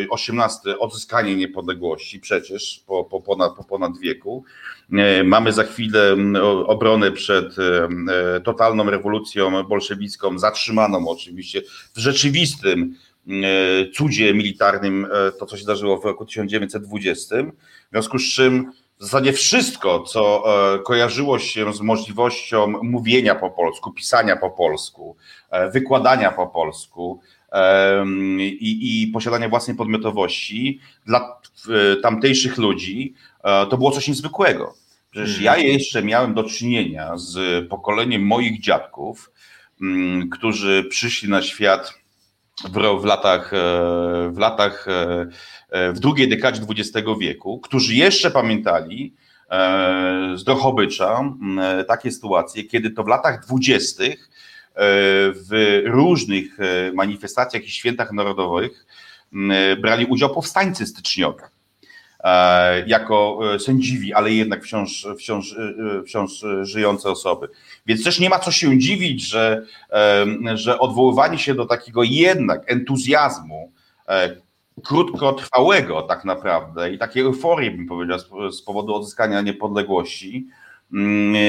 18, 0.09 0.71
e, 0.71 0.79
odzyskanie 0.79 1.35
niepodległości 1.35 2.19
przecież 2.19 2.83
po, 2.87 3.03
po, 3.03 3.21
ponad, 3.21 3.55
po 3.55 3.63
ponad 3.63 3.97
wieku. 3.97 4.43
E, 4.93 5.23
mamy 5.23 5.53
za 5.53 5.63
chwilę 5.63 6.17
obronę 6.65 7.11
przed 7.11 7.55
totalną 8.43 8.89
rewolucją 8.89 9.63
bolszewicką, 9.63 10.39
zatrzymaną 10.39 11.07
oczywiście 11.07 11.61
w 11.95 11.97
rzeczywistym 11.99 12.95
cudzie 13.93 14.33
militarnym, 14.33 15.07
to 15.39 15.45
co 15.45 15.57
się 15.57 15.63
zdarzyło 15.63 15.97
w 15.97 16.05
roku 16.05 16.25
1920. 16.25 17.35
W 17.35 17.91
związku 17.91 18.19
z 18.19 18.23
czym 18.23 18.71
w 18.99 19.03
zasadzie 19.03 19.33
wszystko, 19.33 19.99
co 19.99 20.43
e, 20.75 20.79
kojarzyło 20.79 21.39
się 21.39 21.73
z 21.73 21.81
możliwością 21.81 22.67
mówienia 22.67 23.35
po 23.35 23.49
polsku, 23.49 23.91
pisania 23.91 24.35
po 24.35 24.49
polsku, 24.49 25.15
e, 25.49 25.71
wykładania 25.71 26.31
po 26.31 26.47
polsku 26.47 27.21
i, 28.39 29.03
i 29.03 29.07
posiadania 29.07 29.49
własnej 29.49 29.77
podmiotowości 29.77 30.79
dla 31.05 31.39
e, 31.69 31.95
tamtejszych 31.95 32.57
ludzi, 32.57 33.13
to 33.69 33.77
było 33.77 33.91
coś 33.91 34.07
niezwykłego. 34.07 34.73
Przecież 35.11 35.41
ja 35.41 35.51
mhm. 35.51 35.73
jeszcze 35.73 36.03
miałem 36.03 36.33
do 36.33 36.43
czynienia 36.43 37.17
z 37.17 37.67
pokoleniem 37.69 38.21
moich 38.21 38.61
dziadków, 38.61 39.31
którzy 40.31 40.83
przyszli 40.89 41.29
na 41.29 41.41
świat 41.41 41.93
w, 42.63 43.01
w 43.01 43.05
latach, 43.05 43.51
w 44.31 44.37
latach 44.37 44.87
E, 45.69 45.93
w 45.93 45.99
drugiej 45.99 46.29
dekadzie 46.29 46.61
XX 46.69 47.07
wieku, 47.19 47.59
którzy 47.59 47.95
jeszcze 47.95 48.31
pamiętali 48.31 49.13
e, 49.49 50.33
z 50.35 50.43
Drohobycza 50.43 51.33
e, 51.61 51.83
takie 51.83 52.11
sytuacje, 52.11 52.63
kiedy 52.63 52.89
to 52.89 53.03
w 53.03 53.07
latach 53.07 53.45
dwudziestych 53.45 54.29
w 55.49 55.81
różnych 55.85 56.57
manifestacjach 56.93 57.63
i 57.63 57.69
świętach 57.69 58.11
narodowych 58.11 58.85
brali 59.81 60.05
udział 60.05 60.29
powstańcy 60.29 60.85
styczniowi 60.85 61.43
jako 62.87 63.39
sędziwi, 63.59 64.13
ale 64.13 64.31
jednak 64.31 64.63
wciąż, 64.63 65.07
wciąż, 65.17 65.55
wciąż 66.05 66.45
żyjące 66.61 67.09
osoby. 67.09 67.47
Więc 67.85 68.03
też 68.03 68.19
nie 68.19 68.29
ma 68.29 68.39
co 68.39 68.51
się 68.51 68.77
dziwić, 68.77 69.29
że, 69.29 69.65
że 70.53 70.79
odwoływanie 70.79 71.37
się 71.37 71.55
do 71.55 71.65
takiego 71.65 72.03
jednak 72.03 72.71
entuzjazmu, 72.71 73.71
krótkotrwałego 74.83 76.01
tak 76.01 76.25
naprawdę 76.25 76.93
i 76.93 76.97
takiej 76.97 77.23
euforii, 77.23 77.71
bym 77.71 77.87
powiedział, 77.87 78.19
z, 78.51 78.61
powodu 78.61 78.95
odzyskania 78.95 79.41
niepodległości, 79.41 80.47
mm, 80.93 81.35
e, 81.35 81.39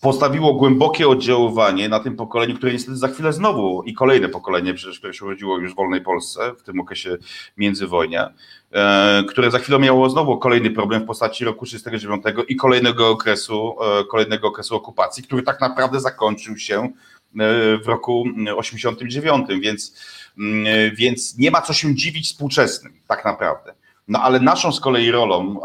postawiło 0.00 0.54
głębokie 0.54 1.08
oddziaływanie 1.08 1.88
na 1.88 2.00
tym 2.00 2.16
pokoleniu, 2.16 2.56
które 2.56 2.72
niestety 2.72 2.96
za 2.96 3.08
chwilę 3.08 3.32
znowu 3.32 3.82
i 3.82 3.94
kolejne 3.94 4.28
pokolenie, 4.28 4.74
przecież, 4.74 4.98
które 4.98 5.14
się 5.14 5.24
urodziło 5.24 5.58
już 5.58 5.72
w 5.72 5.76
wolnej 5.76 6.00
Polsce 6.00 6.54
w 6.58 6.62
tym 6.62 6.80
okresie 6.80 7.16
międzywojnia, 7.56 8.32
e, 8.72 9.24
które 9.28 9.50
za 9.50 9.58
chwilę 9.58 9.78
miało 9.78 10.10
znowu 10.10 10.38
kolejny 10.38 10.70
problem 10.70 11.02
w 11.02 11.06
postaci 11.06 11.44
roku 11.44 11.66
1939 11.66 12.44
i 12.48 12.56
kolejnego 12.56 13.10
okresu, 13.10 13.76
e, 14.00 14.04
kolejnego 14.04 14.48
okresu 14.48 14.76
okupacji, 14.76 15.22
który 15.22 15.42
tak 15.42 15.60
naprawdę 15.60 16.00
zakończył 16.00 16.58
się 16.58 16.92
w 17.84 17.86
roku 17.86 18.24
89, 18.56 19.60
więc, 19.60 19.94
więc 20.94 21.38
nie 21.38 21.50
ma 21.50 21.62
co 21.62 21.72
się 21.72 21.94
dziwić 21.94 22.26
współczesnym, 22.26 22.92
tak 23.08 23.24
naprawdę. 23.24 23.74
No 24.08 24.22
ale 24.22 24.40
naszą 24.40 24.72
z 24.72 24.80
kolei 24.80 25.10
rolą 25.10 25.60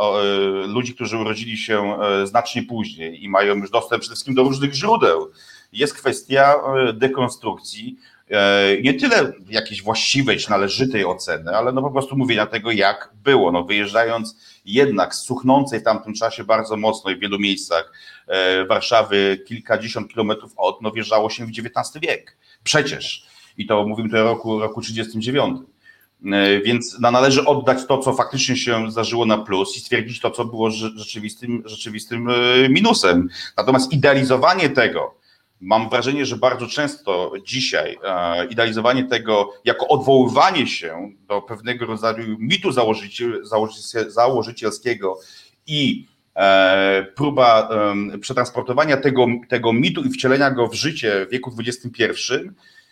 ludzi, 0.67 0.95
którzy 0.95 1.17
urodzili 1.17 1.57
się 1.57 1.97
znacznie 2.23 2.63
później 2.63 3.23
i 3.23 3.29
mają 3.29 3.55
już 3.55 3.71
dostęp 3.71 4.01
przede 4.01 4.15
wszystkim 4.15 4.35
do 4.35 4.43
różnych 4.43 4.73
źródeł, 4.73 5.31
jest 5.71 5.93
kwestia 5.93 6.55
dekonstrukcji 6.93 7.97
E, 8.33 8.81
nie 8.81 8.93
tyle 8.93 9.33
jakiejś 9.49 9.83
właściwej 9.83 10.37
czy 10.37 10.49
należytej 10.49 11.05
oceny, 11.05 11.57
ale 11.57 11.71
no 11.71 11.81
po 11.81 11.91
prostu 11.91 12.17
mówienia 12.17 12.45
tego, 12.45 12.71
jak 12.71 13.09
było. 13.23 13.51
No 13.51 13.63
wyjeżdżając 13.63 14.37
jednak 14.65 15.15
z 15.15 15.21
suchnącej 15.21 15.79
w 15.79 15.83
tamtym 15.83 16.13
czasie 16.13 16.43
bardzo 16.43 16.77
mocno 16.77 17.11
i 17.11 17.15
w 17.15 17.19
wielu 17.19 17.39
miejscach 17.39 17.93
e, 18.27 18.65
Warszawy 18.65 19.43
kilkadziesiąt 19.47 20.11
kilometrów 20.11 20.53
od, 20.57 20.81
no 20.81 20.91
wjeżdżało 20.91 21.29
się 21.29 21.45
w 21.45 21.49
XIX 21.49 21.99
wiek. 22.01 22.37
Przecież. 22.63 23.27
I 23.57 23.65
to 23.65 23.87
mówimy 23.87 24.09
tutaj 24.09 24.21
o 24.21 24.25
roku, 24.25 24.59
roku 24.59 24.81
39. 24.81 25.59
E, 26.32 26.61
więc 26.61 26.99
należy 26.99 27.45
oddać 27.45 27.86
to, 27.88 27.97
co 27.97 28.13
faktycznie 28.13 28.55
się 28.55 28.91
zdarzyło 28.91 29.26
na 29.26 29.38
plus 29.38 29.78
i 29.78 29.80
stwierdzić 29.80 30.19
to, 30.19 30.32
co 30.32 30.45
było 30.45 30.71
rzeczywistym, 30.71 31.63
rzeczywistym 31.65 32.30
minusem. 32.69 33.30
Natomiast 33.57 33.93
idealizowanie 33.93 34.69
tego, 34.69 35.24
Mam 35.63 35.89
wrażenie, 35.89 36.26
że 36.26 36.38
bardzo 36.38 36.67
często 36.67 37.32
dzisiaj 37.45 37.97
e, 38.03 38.45
idealizowanie 38.45 39.03
tego 39.03 39.53
jako 39.65 39.88
odwoływanie 39.88 40.67
się 40.67 41.11
do 41.28 41.41
pewnego 41.41 41.86
rodzaju 41.86 42.38
mitu 42.39 42.71
założyciel, 42.71 43.41
założycielskiego 44.07 45.19
i 45.67 46.07
e, 46.36 47.07
próba 47.15 47.69
przetransportowania 48.21 48.97
tego, 48.97 49.28
tego 49.49 49.74
mitu 49.74 50.01
i 50.01 50.09
wcielenia 50.09 50.51
go 50.51 50.67
w 50.67 50.74
życie 50.74 51.26
w 51.26 51.32
wieku 51.32 51.51
XXI, 51.59 52.13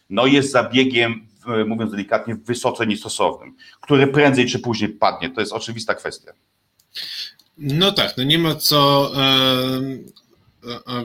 no 0.09 0.25
jest 0.25 0.51
zabiegiem, 0.51 1.27
mówiąc 1.65 1.91
delikatnie, 1.91 2.35
wysoce 2.35 2.87
niestosownym, 2.87 3.55
który 3.81 4.07
prędzej 4.07 4.45
czy 4.45 4.59
później 4.59 4.89
padnie. 4.89 5.29
To 5.29 5.41
jest 5.41 5.53
oczywista 5.53 5.95
kwestia. 5.95 6.31
No 7.57 7.91
tak, 7.91 8.17
no 8.17 8.23
nie 8.23 8.39
ma 8.39 8.55
co 8.55 9.11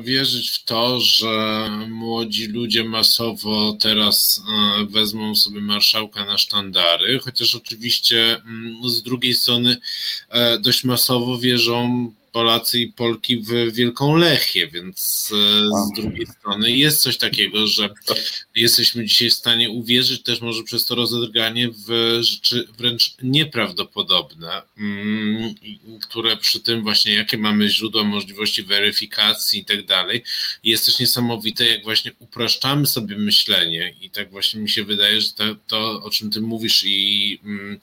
wierzyć 0.02 0.50
w 0.50 0.64
to, 0.64 1.00
że 1.00 1.68
młodzi 1.88 2.46
ludzie 2.46 2.84
masowo 2.84 3.76
teraz 3.80 4.42
e, 4.80 4.86
wezmą 4.86 5.34
sobie 5.34 5.60
marszałka 5.60 6.24
na 6.24 6.38
sztandary, 6.38 7.18
chociaż 7.18 7.54
oczywiście 7.54 8.36
mm, 8.36 8.88
z 8.88 9.02
drugiej 9.02 9.34
strony 9.34 9.76
e, 10.28 10.58
dość 10.58 10.84
masowo 10.84 11.38
wierzą 11.38 12.12
Polacy 12.36 12.80
i 12.80 12.92
Polki 12.92 13.36
w 13.38 13.72
Wielką 13.72 14.16
Lechię, 14.16 14.66
więc 14.66 15.32
e, 15.32 15.86
z 15.86 16.00
drugiej 16.00 16.26
strony 16.26 16.76
jest 16.76 17.02
coś 17.02 17.18
takiego, 17.18 17.66
że 17.66 17.88
jesteśmy 18.54 19.04
dzisiaj 19.04 19.30
w 19.30 19.34
stanie 19.34 19.70
uwierzyć 19.70 20.22
też 20.22 20.40
może 20.40 20.62
przez 20.62 20.84
to 20.84 20.94
rozedrganie 20.94 21.68
w 21.70 22.18
rzeczy 22.20 22.68
wręcz 22.78 23.14
nieprawdopodobne, 23.22 24.62
mm, 24.78 25.54
które 26.02 26.36
przy 26.36 26.60
tym 26.60 26.82
właśnie 26.82 27.14
jakie 27.14 27.38
mamy 27.38 27.68
źródła 27.68 28.04
możliwości 28.04 28.62
weryfikacji 28.62 29.60
i 29.60 29.64
tak 29.64 29.86
dalej, 29.86 30.22
jest 30.64 30.86
też 30.86 30.98
niesamowite, 30.98 31.66
jak 31.66 31.84
właśnie 31.84 32.12
upraszczamy 32.18 32.86
sobie 32.86 33.18
myślenie. 33.18 33.94
I 34.00 34.10
tak 34.10 34.30
właśnie 34.30 34.60
mi 34.60 34.68
się 34.68 34.84
wydaje, 34.84 35.20
że 35.20 35.32
to, 35.32 35.44
to 35.66 36.02
o 36.02 36.10
czym 36.10 36.30
ty 36.30 36.40
mówisz 36.40 36.84
i 36.84 37.40
mm, 37.44 37.80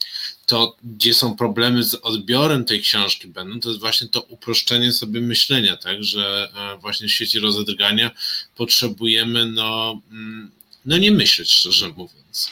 to, 0.53 0.75
gdzie 0.83 1.13
są 1.13 1.35
problemy 1.35 1.83
z 1.83 1.95
odbiorem 1.95 2.65
tej 2.65 2.81
książki 2.81 3.27
będą, 3.27 3.59
to 3.59 3.69
jest 3.69 3.81
właśnie 3.81 4.07
to 4.07 4.21
uproszczenie 4.21 4.91
sobie 4.91 5.21
myślenia, 5.21 5.77
tak, 5.77 6.03
że 6.03 6.49
e, 6.55 6.77
właśnie 6.77 7.07
w 7.07 7.11
świecie 7.11 7.39
rozedrgania 7.39 8.11
potrzebujemy, 8.55 9.45
no, 9.45 9.99
mm, 10.11 10.51
no 10.85 10.97
nie 10.97 11.11
myśleć, 11.11 11.51
szczerze 11.51 11.89
mówiąc. 11.89 12.51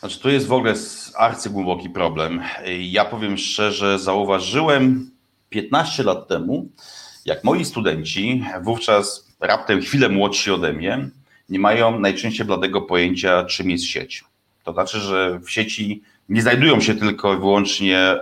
Znaczy, 0.00 0.18
to 0.20 0.28
jest 0.28 0.46
w 0.46 0.52
ogóle 0.52 0.74
arcygłęboki 1.16 1.90
problem. 1.90 2.42
Ja 2.80 3.04
powiem 3.04 3.38
szczerze, 3.38 3.98
zauważyłem 3.98 5.10
15 5.50 6.02
lat 6.02 6.28
temu, 6.28 6.68
jak 7.24 7.44
moi 7.44 7.64
studenci, 7.64 8.44
wówczas 8.62 9.28
raptem 9.40 9.80
chwilę 9.80 10.08
młodsi 10.08 10.50
ode 10.50 10.72
mnie, 10.72 11.08
nie 11.48 11.58
mają 11.58 12.00
najczęściej 12.00 12.46
bladego 12.46 12.82
pojęcia, 12.82 13.44
czym 13.44 13.70
jest 13.70 13.84
sieć. 13.84 14.24
To 14.64 14.72
znaczy, 14.72 15.00
że 15.00 15.40
w 15.40 15.50
sieci 15.50 16.02
nie 16.28 16.42
znajdują 16.42 16.80
się 16.80 16.94
tylko 16.94 17.34
i 17.34 17.38
wyłącznie 17.38 18.16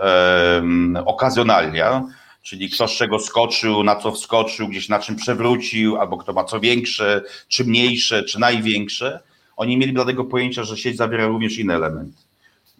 okazjonalia, 1.06 2.04
czyli 2.42 2.70
kto 2.70 2.88
z 2.88 2.92
czego 2.92 3.18
skoczył, 3.18 3.84
na 3.84 3.96
co 3.96 4.12
wskoczył, 4.12 4.68
gdzieś 4.68 4.88
na 4.88 4.98
czym 4.98 5.16
przewrócił, 5.16 5.96
albo 5.96 6.16
kto 6.16 6.32
ma 6.32 6.44
co 6.44 6.60
większe, 6.60 7.22
czy 7.48 7.64
mniejsze, 7.64 8.22
czy 8.22 8.40
największe. 8.40 9.20
Oni 9.56 9.76
mieli 9.76 9.92
dlatego 9.92 10.24
pojęcia, 10.24 10.64
że 10.64 10.76
sieć 10.76 10.96
zawiera 10.96 11.26
również 11.26 11.58
inne 11.58 11.74
elementy. 11.74 12.22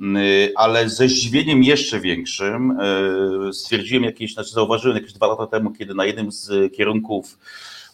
Mm, 0.01 0.23
ale 0.57 0.89
ze 0.89 1.09
zdziwieniem 1.09 1.65
jeszcze 1.65 2.01
większym 2.01 2.79
e, 2.81 3.53
stwierdziłem 3.53 4.05
jakieś, 4.05 4.35
znaczy 4.35 4.51
zauważyłem 4.51 4.97
jakieś 4.97 5.13
dwa 5.13 5.27
lata 5.27 5.47
temu, 5.47 5.71
kiedy 5.71 5.95
na 5.95 6.05
jednym 6.05 6.33
z 6.33 6.75
kierunków 6.77 7.39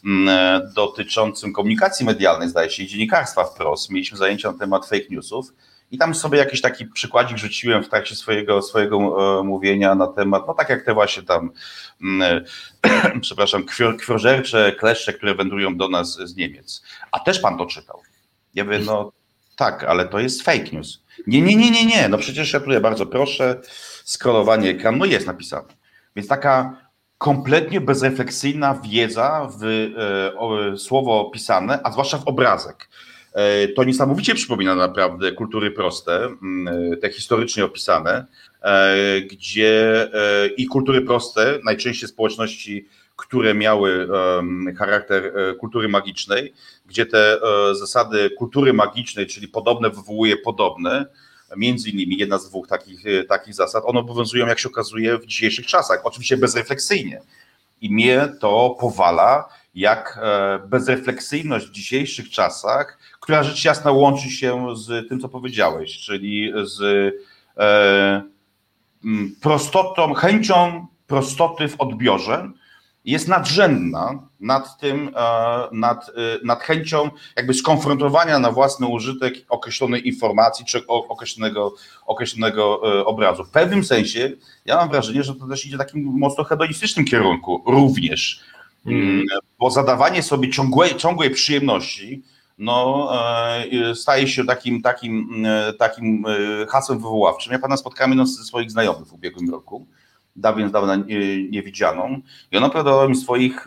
mm, 0.04 0.60
dotyczącym 0.74 1.52
komunikacji 1.52 2.06
medialnej, 2.06 2.48
zdaje 2.48 2.70
się, 2.70 2.82
i 2.82 2.86
dziennikarstwa 2.86 3.44
wprost, 3.44 3.90
mieliśmy 3.90 4.18
zajęcia 4.18 4.52
na 4.52 4.58
temat 4.58 4.86
fake 4.86 5.06
newsów 5.10 5.52
i 5.92 5.98
tam 5.98 6.14
sobie 6.14 6.38
jakiś 6.38 6.60
taki 6.60 6.86
przykładzik 6.86 7.38
rzuciłem 7.38 7.84
w 7.84 7.88
trakcie 7.88 8.16
swojego, 8.16 8.62
swojego 8.62 8.96
e, 9.40 9.42
mówienia 9.42 9.94
na 9.94 10.06
temat, 10.06 10.46
no 10.46 10.54
tak 10.54 10.68
jak 10.68 10.84
te 10.84 10.94
właśnie 10.94 11.22
tam, 11.22 11.50
mm, 12.02 12.44
e, 12.86 13.20
przepraszam, 13.20 13.64
kwior, 13.64 13.96
kwiożercze 13.96 14.72
kleszcze, 14.72 15.12
które 15.12 15.34
wędrują 15.34 15.76
do 15.76 15.88
nas 15.88 16.18
z 16.24 16.36
Niemiec. 16.36 16.82
A 17.12 17.20
też 17.20 17.40
pan 17.40 17.58
to 17.58 17.66
czytał. 17.66 18.00
Ja 18.54 18.64
mówię, 18.64 18.78
no 18.78 19.12
tak, 19.56 19.84
ale 19.84 20.08
to 20.08 20.18
jest 20.18 20.42
fake 20.42 20.70
news. 20.72 21.02
Nie, 21.26 21.42
nie, 21.42 21.56
nie, 21.56 21.70
nie, 21.70 21.86
nie. 21.86 22.08
No 22.08 22.18
przecież 22.18 22.52
ja 22.52 22.60
tutaj 22.60 22.80
bardzo 22.80 23.06
proszę, 23.06 23.60
scrollowanie 24.04 24.70
ekranu, 24.70 24.98
no 24.98 25.04
jest 25.04 25.26
napisane. 25.26 25.68
Więc 26.16 26.28
taka 26.28 26.76
kompletnie 27.18 27.80
bezrefleksyjna 27.80 28.80
wiedza 28.84 29.48
w 29.58 29.64
e, 30.74 30.78
słowo 30.78 31.30
pisane, 31.30 31.80
a 31.84 31.92
zwłaszcza 31.92 32.18
w 32.18 32.28
obrazek. 32.28 32.88
E, 33.34 33.68
to 33.68 33.84
niesamowicie 33.84 34.34
przypomina 34.34 34.74
naprawdę 34.74 35.32
kultury 35.32 35.70
proste, 35.70 36.24
mm, 36.24 37.00
te 37.00 37.12
historycznie 37.12 37.64
opisane, 37.64 38.26
e, 38.62 39.20
gdzie 39.20 40.02
e, 40.14 40.46
i 40.46 40.66
kultury 40.66 41.02
proste, 41.02 41.58
najczęściej 41.64 42.08
społeczności, 42.08 42.88
które 43.16 43.54
miały 43.54 44.08
charakter 44.78 45.32
kultury 45.58 45.88
magicznej, 45.88 46.52
gdzie 46.86 47.06
te 47.06 47.38
zasady 47.72 48.30
kultury 48.30 48.72
magicznej, 48.72 49.26
czyli 49.26 49.48
podobne 49.48 49.90
wywołuje 49.90 50.36
podobne, 50.36 51.06
między 51.56 51.90
innymi 51.90 52.16
jedna 52.16 52.38
z 52.38 52.48
dwóch 52.48 52.68
takich, 52.68 53.04
takich 53.28 53.54
zasad, 53.54 53.84
one 53.86 54.00
obowiązują, 54.00 54.46
jak 54.46 54.58
się 54.58 54.68
okazuje, 54.68 55.18
w 55.18 55.26
dzisiejszych 55.26 55.66
czasach, 55.66 56.00
oczywiście 56.04 56.36
bezrefleksyjnie. 56.36 57.20
I 57.80 57.90
mnie 57.90 58.28
to 58.40 58.76
powala, 58.80 59.48
jak 59.74 60.20
bezrefleksyjność 60.68 61.66
w 61.66 61.72
dzisiejszych 61.72 62.30
czasach 62.30 62.98
która 63.22 63.42
rzecz 63.42 63.64
jasna 63.64 63.92
łączy 63.92 64.30
się 64.30 64.76
z 64.76 65.08
tym, 65.08 65.20
co 65.20 65.28
powiedziałeś, 65.28 65.98
czyli 65.98 66.52
z 66.64 66.80
e, 67.56 68.22
prostotą, 69.42 70.14
chęcią 70.14 70.86
prostoty 71.06 71.68
w 71.68 71.80
odbiorze, 71.80 72.50
jest 73.04 73.28
nadrzędna 73.28 74.28
nad 74.40 74.78
tym, 74.78 75.10
e, 75.16 75.68
nad, 75.72 76.08
e, 76.08 76.12
nad 76.44 76.62
chęcią 76.62 77.10
jakby 77.36 77.54
skonfrontowania 77.54 78.38
na 78.38 78.52
własny 78.52 78.86
użytek 78.86 79.34
określonej 79.48 80.08
informacji 80.08 80.64
czy 80.64 80.86
określonego, 80.86 81.74
określonego 82.06 82.80
e, 83.00 83.04
obrazu. 83.04 83.44
W 83.44 83.50
pewnym 83.50 83.84
sensie 83.84 84.30
ja 84.64 84.76
mam 84.76 84.88
wrażenie, 84.88 85.22
że 85.22 85.34
to 85.34 85.46
też 85.46 85.66
idzie 85.66 85.76
w 85.76 85.78
takim 85.78 86.02
mocno 86.04 86.44
hedonistycznym 86.44 87.04
kierunku 87.06 87.62
również, 87.66 88.40
mm. 88.86 89.22
Bo 89.62 89.70
zadawanie 89.70 90.22
sobie 90.22 90.50
ciągłej, 90.50 90.96
ciągłej 90.96 91.30
przyjemności 91.30 92.22
no, 92.58 93.08
e, 93.90 93.94
staje 93.94 94.28
się 94.28 94.44
takim, 94.44 94.82
takim, 94.82 95.44
e, 95.46 95.72
takim 95.72 96.24
e, 96.26 96.66
hasłem 96.66 96.98
wywoławczym. 96.98 97.52
Ja 97.52 97.58
pana 97.58 97.76
spotkałem 97.76 98.10
jedną 98.10 98.26
ze 98.26 98.44
swoich 98.44 98.70
znajomych 98.70 99.08
w 99.08 99.12
ubiegłym 99.12 99.50
roku, 99.50 99.86
dawno, 100.36 100.68
dawno 100.68 100.96
niewidzianą 101.50 102.20
i 102.52 102.56
ona 102.56 102.66
opowiadała 102.66 103.08
mi 103.08 103.16
swoich 103.16 103.66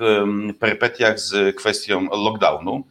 perpetiach 0.59 1.19
z 1.19 1.55
kwestią 1.55 2.07
lockdownu 2.11 2.83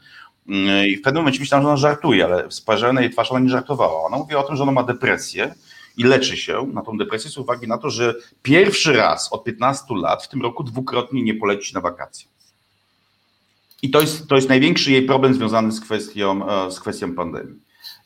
i 0.87 0.97
w 0.97 1.03
pewnym 1.03 1.23
momencie 1.23 1.41
myślałem, 1.41 1.63
że 1.63 1.69
ona 1.69 1.77
żartuje, 1.77 2.25
ale 2.25 2.51
spojrzałem 2.51 2.95
na 2.95 3.01
jej 3.01 3.11
twarz, 3.11 3.31
ona 3.31 3.41
nie 3.41 3.51
żartowała. 3.51 4.03
Ona 4.03 4.17
mówiła 4.17 4.41
o 4.41 4.47
tym, 4.47 4.57
że 4.57 4.63
ona 4.63 4.73
ma 4.73 4.83
depresję 4.83 5.55
i 5.97 6.05
leczy 6.05 6.37
się 6.37 6.67
na 6.73 6.83
tą 6.83 6.99
depresję 6.99 7.31
z 7.31 7.39
uwagi 7.39 7.69
na 7.69 7.79
to, 7.79 7.91
że 7.91 8.15
pierwszy 8.43 8.93
raz 8.93 9.33
od 9.33 9.45
15 9.45 9.85
lat 9.91 10.25
w 10.25 10.29
tym 10.29 10.43
roku 10.43 10.63
dwukrotnie 10.63 11.23
nie 11.23 11.35
poleci 11.35 11.75
na 11.75 11.81
wakacje. 11.81 12.34
I 13.85 13.91
to 13.91 14.01
jest, 14.01 14.29
to 14.29 14.35
jest 14.35 14.49
największy 14.49 14.93
jej 14.93 15.03
problem 15.03 15.35
związany 15.35 15.73
z 15.73 15.81
kwestią, 15.81 16.49
e, 16.49 16.71
z 16.71 16.81
kwestią 16.81 17.15
pandemii. 17.15 17.61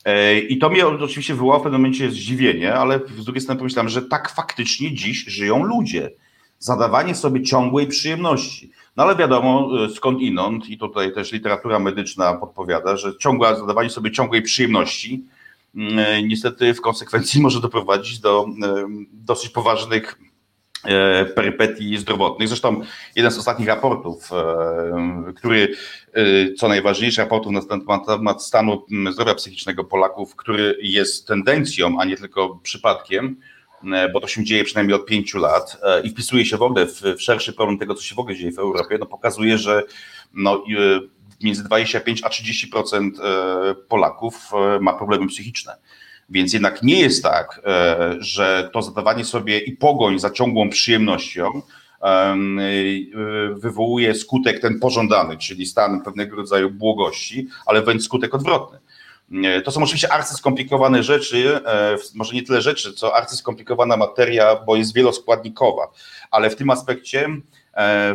E, 0.05 0.39
I 0.39 0.57
to 0.57 0.69
mnie 0.69 0.87
oczywiście 0.87 1.33
wywołało 1.33 1.59
w 1.59 1.63
pewnym 1.63 1.81
momencie 1.81 2.11
zdziwienie, 2.11 2.73
ale 2.73 2.99
z 3.17 3.25
drugiej 3.25 3.41
strony 3.41 3.57
pomyślałem, 3.57 3.89
że 3.89 4.01
tak 4.01 4.29
faktycznie 4.29 4.93
dziś 4.93 5.25
żyją 5.25 5.63
ludzie. 5.63 6.11
Zadawanie 6.59 7.15
sobie 7.15 7.43
ciągłej 7.43 7.87
przyjemności. 7.87 8.71
No 8.97 9.03
ale 9.03 9.15
wiadomo 9.15 9.69
skąd 9.95 10.21
inąd, 10.21 10.69
i 10.69 10.77
tutaj 10.77 11.13
też 11.13 11.31
literatura 11.31 11.79
medyczna 11.79 12.33
podpowiada, 12.33 12.97
że 12.97 13.17
ciągłe 13.17 13.55
zadawanie 13.55 13.89
sobie 13.89 14.11
ciągłej 14.11 14.41
przyjemności 14.41 15.23
niestety 16.23 16.73
w 16.73 16.81
konsekwencji 16.81 17.41
może 17.45 17.61
doprowadzić 17.61 18.19
do 18.19 18.45
dosyć 19.13 19.49
poważnych 19.49 20.19
E, 20.19 20.28
perypetii 21.35 21.97
zdrowotnych. 21.97 22.47
Zresztą 22.47 22.81
jeden 23.15 23.31
z 23.31 23.37
ostatnich 23.37 23.67
raportów, 23.67 24.29
e, 24.33 25.33
który, 25.35 25.75
e, 26.13 26.53
co 26.53 26.67
najważniejsze, 26.67 27.21
raportów 27.21 27.51
na 27.51 27.61
temat 28.07 28.43
stanu 28.43 28.85
zdrowia 29.11 29.35
psychicznego 29.35 29.83
Polaków, 29.83 30.35
który 30.35 30.77
jest 30.81 31.27
tendencją, 31.27 31.99
a 31.99 32.05
nie 32.05 32.17
tylko 32.17 32.59
przypadkiem, 32.63 33.35
bo 34.13 34.19
to 34.19 34.27
się 34.27 34.43
dzieje 34.43 34.63
przynajmniej 34.63 34.95
od 34.95 35.05
pięciu 35.05 35.39
lat 35.39 35.77
i 36.03 36.09
wpisuje 36.09 36.45
się 36.45 36.57
w 36.57 36.61
ogóle 36.61 36.85
w, 36.85 37.01
w 37.01 37.21
szerszy 37.21 37.53
problem 37.53 37.77
tego, 37.77 37.95
co 37.95 38.03
się 38.03 38.15
w 38.15 38.19
ogóle 38.19 38.35
dzieje 38.35 38.51
w 38.51 38.59
Europie, 38.59 38.97
no 38.99 39.05
pokazuje, 39.05 39.57
że 39.57 39.83
no, 40.33 40.63
między 41.43 41.63
25 41.63 42.23
a 42.23 42.29
30% 42.29 43.11
Polaków 43.87 44.51
ma 44.81 44.93
problemy 44.93 45.27
psychiczne. 45.27 45.75
Więc 46.29 46.53
jednak 46.53 46.83
nie 46.83 46.99
jest 46.99 47.23
tak, 47.23 47.61
e, 47.65 48.15
że 48.19 48.69
to 48.73 48.81
zadawanie 48.81 49.25
sobie 49.25 49.59
i 49.59 49.71
pogoń 49.71 50.19
za 50.19 50.29
ciągłą 50.29 50.69
przyjemnością 50.69 51.61
e, 52.01 52.35
wywołuje 53.53 54.15
skutek 54.15 54.59
ten 54.59 54.79
pożądany, 54.79 55.37
czyli 55.37 55.65
stan 55.65 56.01
pewnego 56.01 56.35
rodzaju 56.35 56.69
błogości, 56.69 57.47
ale 57.65 57.81
wręcz 57.81 58.03
skutek 58.03 58.35
odwrotny. 58.35 58.79
E, 59.43 59.61
to 59.61 59.71
są 59.71 59.83
oczywiście 59.83 60.13
arcyskomplikowane 60.13 61.03
rzeczy, 61.03 61.59
może 62.15 62.33
nie 62.33 62.43
tyle 62.43 62.61
rzeczy, 62.61 62.93
co 62.93 63.15
arcyskomplikowana 63.15 63.97
materia, 63.97 64.55
bo 64.55 64.75
jest 64.75 64.93
wieloskładnikowa, 64.93 65.87
ale 66.31 66.49
w 66.49 66.55
tym 66.55 66.69
aspekcie, 66.69 67.29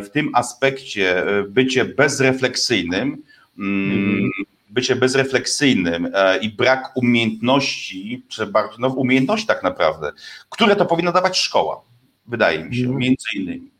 w 0.03 0.09
tym 0.13 0.31
aspekcie 0.33 1.25
bycie 1.49 1.85
bezrefleksyjnym, 1.85 3.23
mm, 3.59 4.31
bycie 4.75 4.95
bezrefleksyjnym 4.95 6.09
e, 6.13 6.37
i 6.37 6.49
brak 6.49 6.91
umiejętności, 6.95 8.25
czy 8.27 8.47
bardziej, 8.47 8.79
no 8.79 8.87
umiejętności 8.87 9.47
tak 9.47 9.63
naprawdę, 9.63 10.11
które 10.49 10.75
to 10.75 10.85
powinna 10.85 11.11
dawać 11.11 11.37
szkoła, 11.37 11.81
wydaje 12.27 12.65
mi 12.65 12.75
się, 12.75 12.85
mm. 12.85 12.97
między 12.97 13.27
innymi. 13.35 13.71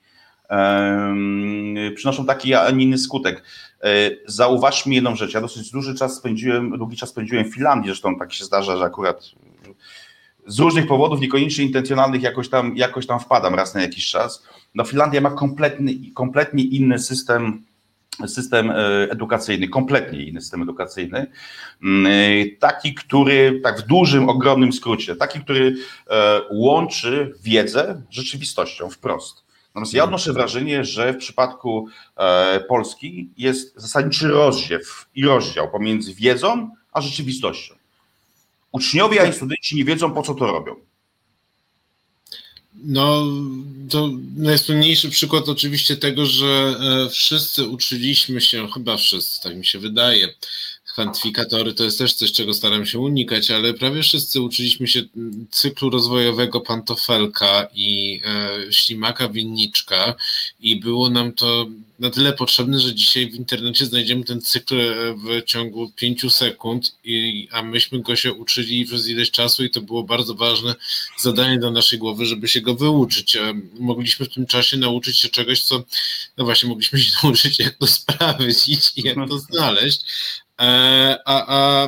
przynoszą 1.96 2.26
taki, 2.26 2.54
a 2.54 2.72
nie 2.72 2.84
inny 2.84 2.98
skutek. 2.98 3.44
E, 3.84 4.12
zauważmy 4.26 4.94
jedną 4.94 5.16
rzecz, 5.16 5.34
ja 5.34 5.42
dosyć 5.42 5.72
duży 5.72 5.96
czas 5.96 6.18
spędziłem, 6.18 6.78
długi 6.78 6.98
czas 6.98 7.10
spędziłem 7.10 7.46
w 7.46 7.54
Finlandii, 7.54 7.90
zresztą 7.90 8.20
tak 8.20 8.34
się 8.34 8.46
zdarza, 8.46 8.78
że 8.78 8.84
akurat 8.84 9.32
z 10.48 10.60
różnych 10.60 10.88
powodów, 10.88 11.22
niekoniecznie 11.22 11.66
intencjonalnych, 11.66 12.22
jakoś 12.22 12.50
tam, 12.50 12.78
jakoś 12.78 13.08
tam 13.08 13.20
wpadam 13.20 13.56
raz 13.56 13.76
na 13.76 13.82
jakiś 13.82 14.10
czas. 14.10 14.44
No 14.76 14.84
Finlandia 14.84 15.22
ma 15.22 15.32
kompletny, 15.32 15.94
kompletnie 16.14 16.64
inny 16.64 17.00
system 17.00 17.66
system 18.28 18.72
e, 18.72 18.76
edukacyjny, 19.12 19.68
kompletnie 19.68 20.24
inny 20.24 20.42
system 20.42 20.62
edukacyjny, 20.62 21.28
mm, 21.84 22.06
e, 22.06 22.46
taki, 22.60 22.94
który, 22.94 23.62
tak 23.64 23.80
w 23.80 23.88
dużym, 23.88 24.30
ogromnym 24.30 24.74
skrócie, 24.74 25.16
taki, 25.16 25.40
który 25.40 25.76
e, 26.10 26.42
łączy 26.52 27.34
wiedzę 27.44 28.02
z 28.12 28.16
rzeczywistością 28.16 28.90
wprost. 28.90 29.46
Natomiast 29.68 29.94
ja 29.94 30.04
odnoszę 30.04 30.34
wrażenie, 30.34 30.86
że 30.86 31.14
w 31.14 31.18
przypadku 31.18 31.88
Polski 32.68 33.30
jest 33.38 33.82
zasadniczy 33.82 34.28
rozdziew 34.28 35.06
i 35.16 35.26
rozdział 35.26 35.72
pomiędzy 35.72 36.14
wiedzą 36.14 36.70
a 36.92 37.02
rzeczywistością. 37.02 37.76
Uczniowie 38.72 39.30
i 39.30 39.34
studenci 39.34 39.76
nie 39.76 39.86
wiedzą, 39.86 40.12
po 40.12 40.22
co 40.22 40.34
to 40.34 40.46
robią. 40.46 40.76
No, 42.84 43.26
to 43.90 44.10
najsłynniejszy 44.36 45.10
przykład 45.10 45.50
oczywiście 45.50 45.98
tego, 45.98 46.26
że 46.26 46.76
e, 46.80 47.10
wszyscy 47.10 47.66
uczyliśmy 47.68 48.42
się, 48.42 48.68
chyba 48.74 48.98
wszyscy, 48.98 49.42
tak 49.42 49.56
mi 49.56 49.66
się 49.66 49.80
wydaje, 49.80 50.34
kwantyfikatory 50.96 51.74
to 51.74 51.84
jest 51.84 51.98
też 51.98 52.14
coś, 52.14 52.32
czego 52.32 52.54
staram 52.54 52.86
się 52.86 53.00
unikać, 53.00 53.52
ale 53.52 53.74
prawie 53.74 54.02
wszyscy 54.02 54.42
uczyliśmy 54.42 54.88
się 54.88 55.02
cyklu 55.52 55.90
rozwojowego 55.90 56.62
Pantofelka 56.62 57.68
i 57.74 58.22
e, 58.26 58.74
ślimaka 58.74 59.30
Winniczka 59.30 60.16
i 60.60 60.80
było 60.80 61.10
nam 61.10 61.34
to 61.34 61.68
na 62.00 62.10
tyle 62.10 62.34
potrzebne, 62.34 62.80
że 62.80 62.96
dzisiaj 62.96 63.32
w 63.32 63.36
internecie 63.36 63.86
znajdziemy 63.86 64.24
ten 64.24 64.42
cykl 64.42 64.80
e, 64.80 65.14
w 65.14 65.44
ciągu 65.46 65.92
pięciu 65.96 66.30
sekund, 66.30 66.96
i, 67.04 67.48
a 67.52 67.62
myśmy 67.62 68.00
go 68.00 68.16
się 68.16 68.34
uczyli 68.34 68.86
przez 68.86 69.08
ileś 69.08 69.32
czasu 69.32 69.64
i 69.64 69.70
to 69.70 69.82
było 69.82 70.04
bardzo 70.04 70.36
ważne 70.36 70.76
zadanie 71.18 71.60
dla 71.60 71.72
naszej 71.72 72.00
głowy, 72.00 72.26
żeby 72.26 72.48
się 72.48 72.62
go 72.62 72.76
wyuczyć. 72.76 73.38
Mogliśmy 73.80 74.26
w 74.26 74.34
tym 74.34 74.46
czasie 74.46 74.78
nauczyć 74.78 75.20
się 75.20 75.30
czegoś, 75.30 75.64
co, 75.64 75.84
no 76.38 76.46
właśnie, 76.46 76.70
mogliśmy 76.70 77.00
się 77.00 77.12
nauczyć, 77.24 77.60
jak 77.60 77.74
to 77.74 77.88
sprawdzić 77.88 78.92
i 78.96 79.02
jak 79.02 79.18
to 79.30 79.38
znaleźć, 79.40 80.02
E, 80.06 80.45
a, 80.58 81.46
a 81.48 81.88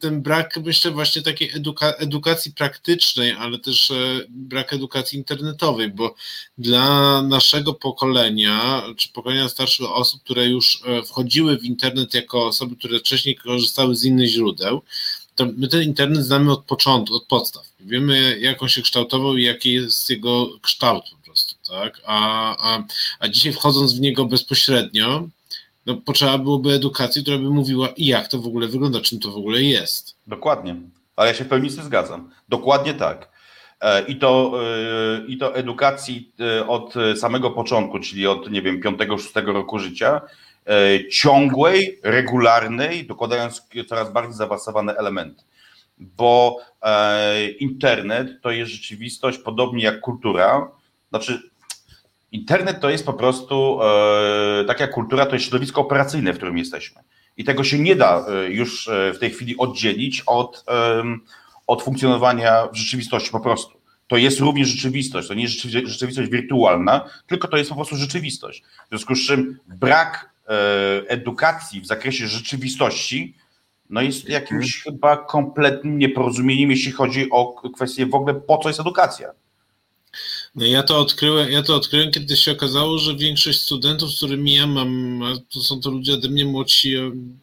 ten 0.00 0.22
brak, 0.22 0.56
myślę, 0.64 0.90
właśnie 0.90 1.22
takiej 1.22 1.50
eduka 1.54 1.90
edukacji 1.90 2.52
praktycznej, 2.52 3.32
ale 3.32 3.58
też 3.58 3.90
e, 3.90 3.94
brak 4.28 4.72
edukacji 4.72 5.18
internetowej, 5.18 5.88
bo 5.88 6.14
dla 6.58 7.22
naszego 7.22 7.74
pokolenia, 7.74 8.82
czy 8.96 9.08
pokolenia 9.08 9.48
starszych 9.48 9.92
osób, 9.92 10.22
które 10.22 10.46
już 10.46 10.82
e, 10.86 11.02
wchodziły 11.02 11.58
w 11.58 11.64
internet 11.64 12.14
jako 12.14 12.46
osoby, 12.46 12.76
które 12.76 12.98
wcześniej 12.98 13.36
korzystały 13.36 13.96
z 13.96 14.04
innych 14.04 14.28
źródeł, 14.28 14.82
to 15.34 15.46
my 15.56 15.68
ten 15.68 15.82
internet 15.82 16.24
znamy 16.24 16.52
od 16.52 16.64
początku, 16.64 17.16
od 17.16 17.26
podstaw. 17.26 17.64
Wiemy, 17.80 18.38
jak 18.40 18.62
on 18.62 18.68
się 18.68 18.82
kształtował 18.82 19.36
i 19.36 19.42
jaki 19.42 19.72
jest 19.72 20.10
jego 20.10 20.58
kształt 20.62 21.04
po 21.10 21.24
prostu, 21.24 21.54
tak? 21.68 22.00
A, 22.06 22.56
a, 22.74 22.84
a 23.18 23.28
dzisiaj 23.28 23.52
wchodząc 23.52 23.92
w 23.92 24.00
niego 24.00 24.24
bezpośrednio, 24.24 25.28
no, 25.86 25.96
potrzeba 25.96 26.38
byłoby 26.38 26.72
edukacji, 26.72 27.22
która 27.22 27.38
by 27.38 27.50
mówiła, 27.50 27.88
jak 27.96 28.28
to 28.28 28.38
w 28.38 28.46
ogóle 28.46 28.68
wygląda, 28.68 29.00
czym 29.00 29.20
to 29.20 29.30
w 29.30 29.36
ogóle 29.36 29.62
jest. 29.62 30.16
Dokładnie, 30.26 30.76
ale 31.16 31.28
ja 31.28 31.34
się 31.34 31.44
w 31.44 31.48
pełni 31.48 31.70
z 31.70 31.76
tym 31.76 31.84
zgadzam. 31.84 32.30
Dokładnie 32.48 32.94
tak. 32.94 33.34
E, 33.84 34.02
I 34.02 34.16
to, 34.16 34.60
e, 34.62 35.26
I 35.26 35.36
to 35.38 35.54
edukacji 35.54 36.32
e, 36.40 36.66
od 36.66 36.94
samego 37.16 37.50
początku, 37.50 37.98
czyli 37.98 38.26
od, 38.26 38.50
nie 38.50 38.62
wiem, 38.62 38.80
5-6 38.80 39.52
roku 39.52 39.78
życia, 39.78 40.20
ciągłej, 41.12 42.00
regularnej, 42.02 43.06
dokładając 43.06 43.68
coraz 43.88 44.12
bardziej 44.12 44.34
zaawansowane 44.34 44.94
elementy. 44.96 45.42
Bo 45.98 46.58
internet 47.60 48.42
to 48.42 48.50
jest 48.50 48.72
rzeczywistość, 48.72 49.38
podobnie 49.38 49.84
jak 49.84 50.00
kultura. 50.00 50.70
Znaczy, 51.10 51.50
Internet 52.34 52.80
to 52.80 52.90
jest 52.90 53.06
po 53.06 53.12
prostu, 53.12 53.78
e, 53.82 54.64
tak 54.64 54.80
jak 54.80 54.90
kultura, 54.90 55.26
to 55.26 55.34
jest 55.34 55.44
środowisko 55.44 55.80
operacyjne, 55.80 56.32
w 56.32 56.36
którym 56.36 56.58
jesteśmy. 56.58 57.02
I 57.36 57.44
tego 57.44 57.64
się 57.64 57.78
nie 57.78 57.96
da 57.96 58.26
e, 58.28 58.50
już 58.50 58.88
e, 58.88 59.12
w 59.12 59.18
tej 59.18 59.30
chwili 59.30 59.56
oddzielić 59.56 60.22
od, 60.26 60.64
od 61.66 61.82
funkcjonowania 61.82 62.66
w 62.66 62.76
rzeczywistości 62.76 63.30
po 63.30 63.40
prostu. 63.40 63.80
To 64.06 64.16
jest 64.16 64.40
również 64.40 64.68
rzeczywistość, 64.68 65.28
to 65.28 65.34
nie 65.34 65.42
jest 65.42 65.60
rzeczywistość 65.84 66.30
wirtualna, 66.30 67.10
tylko 67.26 67.48
to 67.48 67.56
jest 67.56 67.70
po 67.70 67.76
prostu 67.76 67.96
rzeczywistość. 67.96 68.62
W 68.86 68.88
związku 68.88 69.14
z 69.14 69.26
czym 69.26 69.58
brak 69.66 70.30
edukacji 71.08 71.80
w 71.80 71.86
zakresie 71.86 72.28
rzeczywistości 72.28 73.34
no 73.90 74.02
jest 74.02 74.28
jakimś 74.28 74.76
mhm. 74.76 74.94
chyba 74.94 75.16
kompletnym 75.16 75.98
nieporozumieniem, 75.98 76.70
jeśli 76.70 76.92
chodzi 76.92 77.30
o 77.30 77.70
kwestię 77.74 78.06
w 78.06 78.14
ogóle 78.14 78.34
po 78.34 78.58
co 78.58 78.68
jest 78.68 78.80
edukacja. 78.80 79.30
Ja 80.56 80.82
to 80.82 80.98
odkryłem, 80.98 81.50
ja 81.50 81.62
to 81.62 81.74
odkryłem, 81.76 82.10
kiedy 82.10 82.36
się 82.36 82.52
okazało, 82.52 82.98
że 82.98 83.16
większość 83.16 83.60
studentów, 83.60 84.12
z 84.12 84.16
którymi 84.16 84.54
ja 84.54 84.66
mam, 84.66 85.20
to 85.50 85.60
są 85.62 85.80
to 85.80 85.90
ludzie 85.90 86.14
ode 86.14 86.28
mnie 86.28 86.44
młodsi 86.44 86.94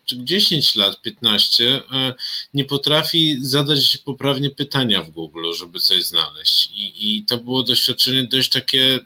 10 0.08 0.76
lat, 0.76 1.02
15, 1.02 1.82
e, 1.92 2.14
nie 2.54 2.66
potrafi 2.66 3.38
zadać 3.42 3.98
poprawnie 3.98 4.50
pytania 4.50 5.04
w 5.04 5.12
Google, 5.12 5.54
żeby 5.54 5.80
coś 5.80 6.04
znaleźć. 6.04 6.72
I, 6.74 7.18
i 7.18 7.26
to 7.26 7.38
było 7.38 7.64
doświadczenie 7.64 8.24
dość 8.24 8.50
takie 8.50 9.00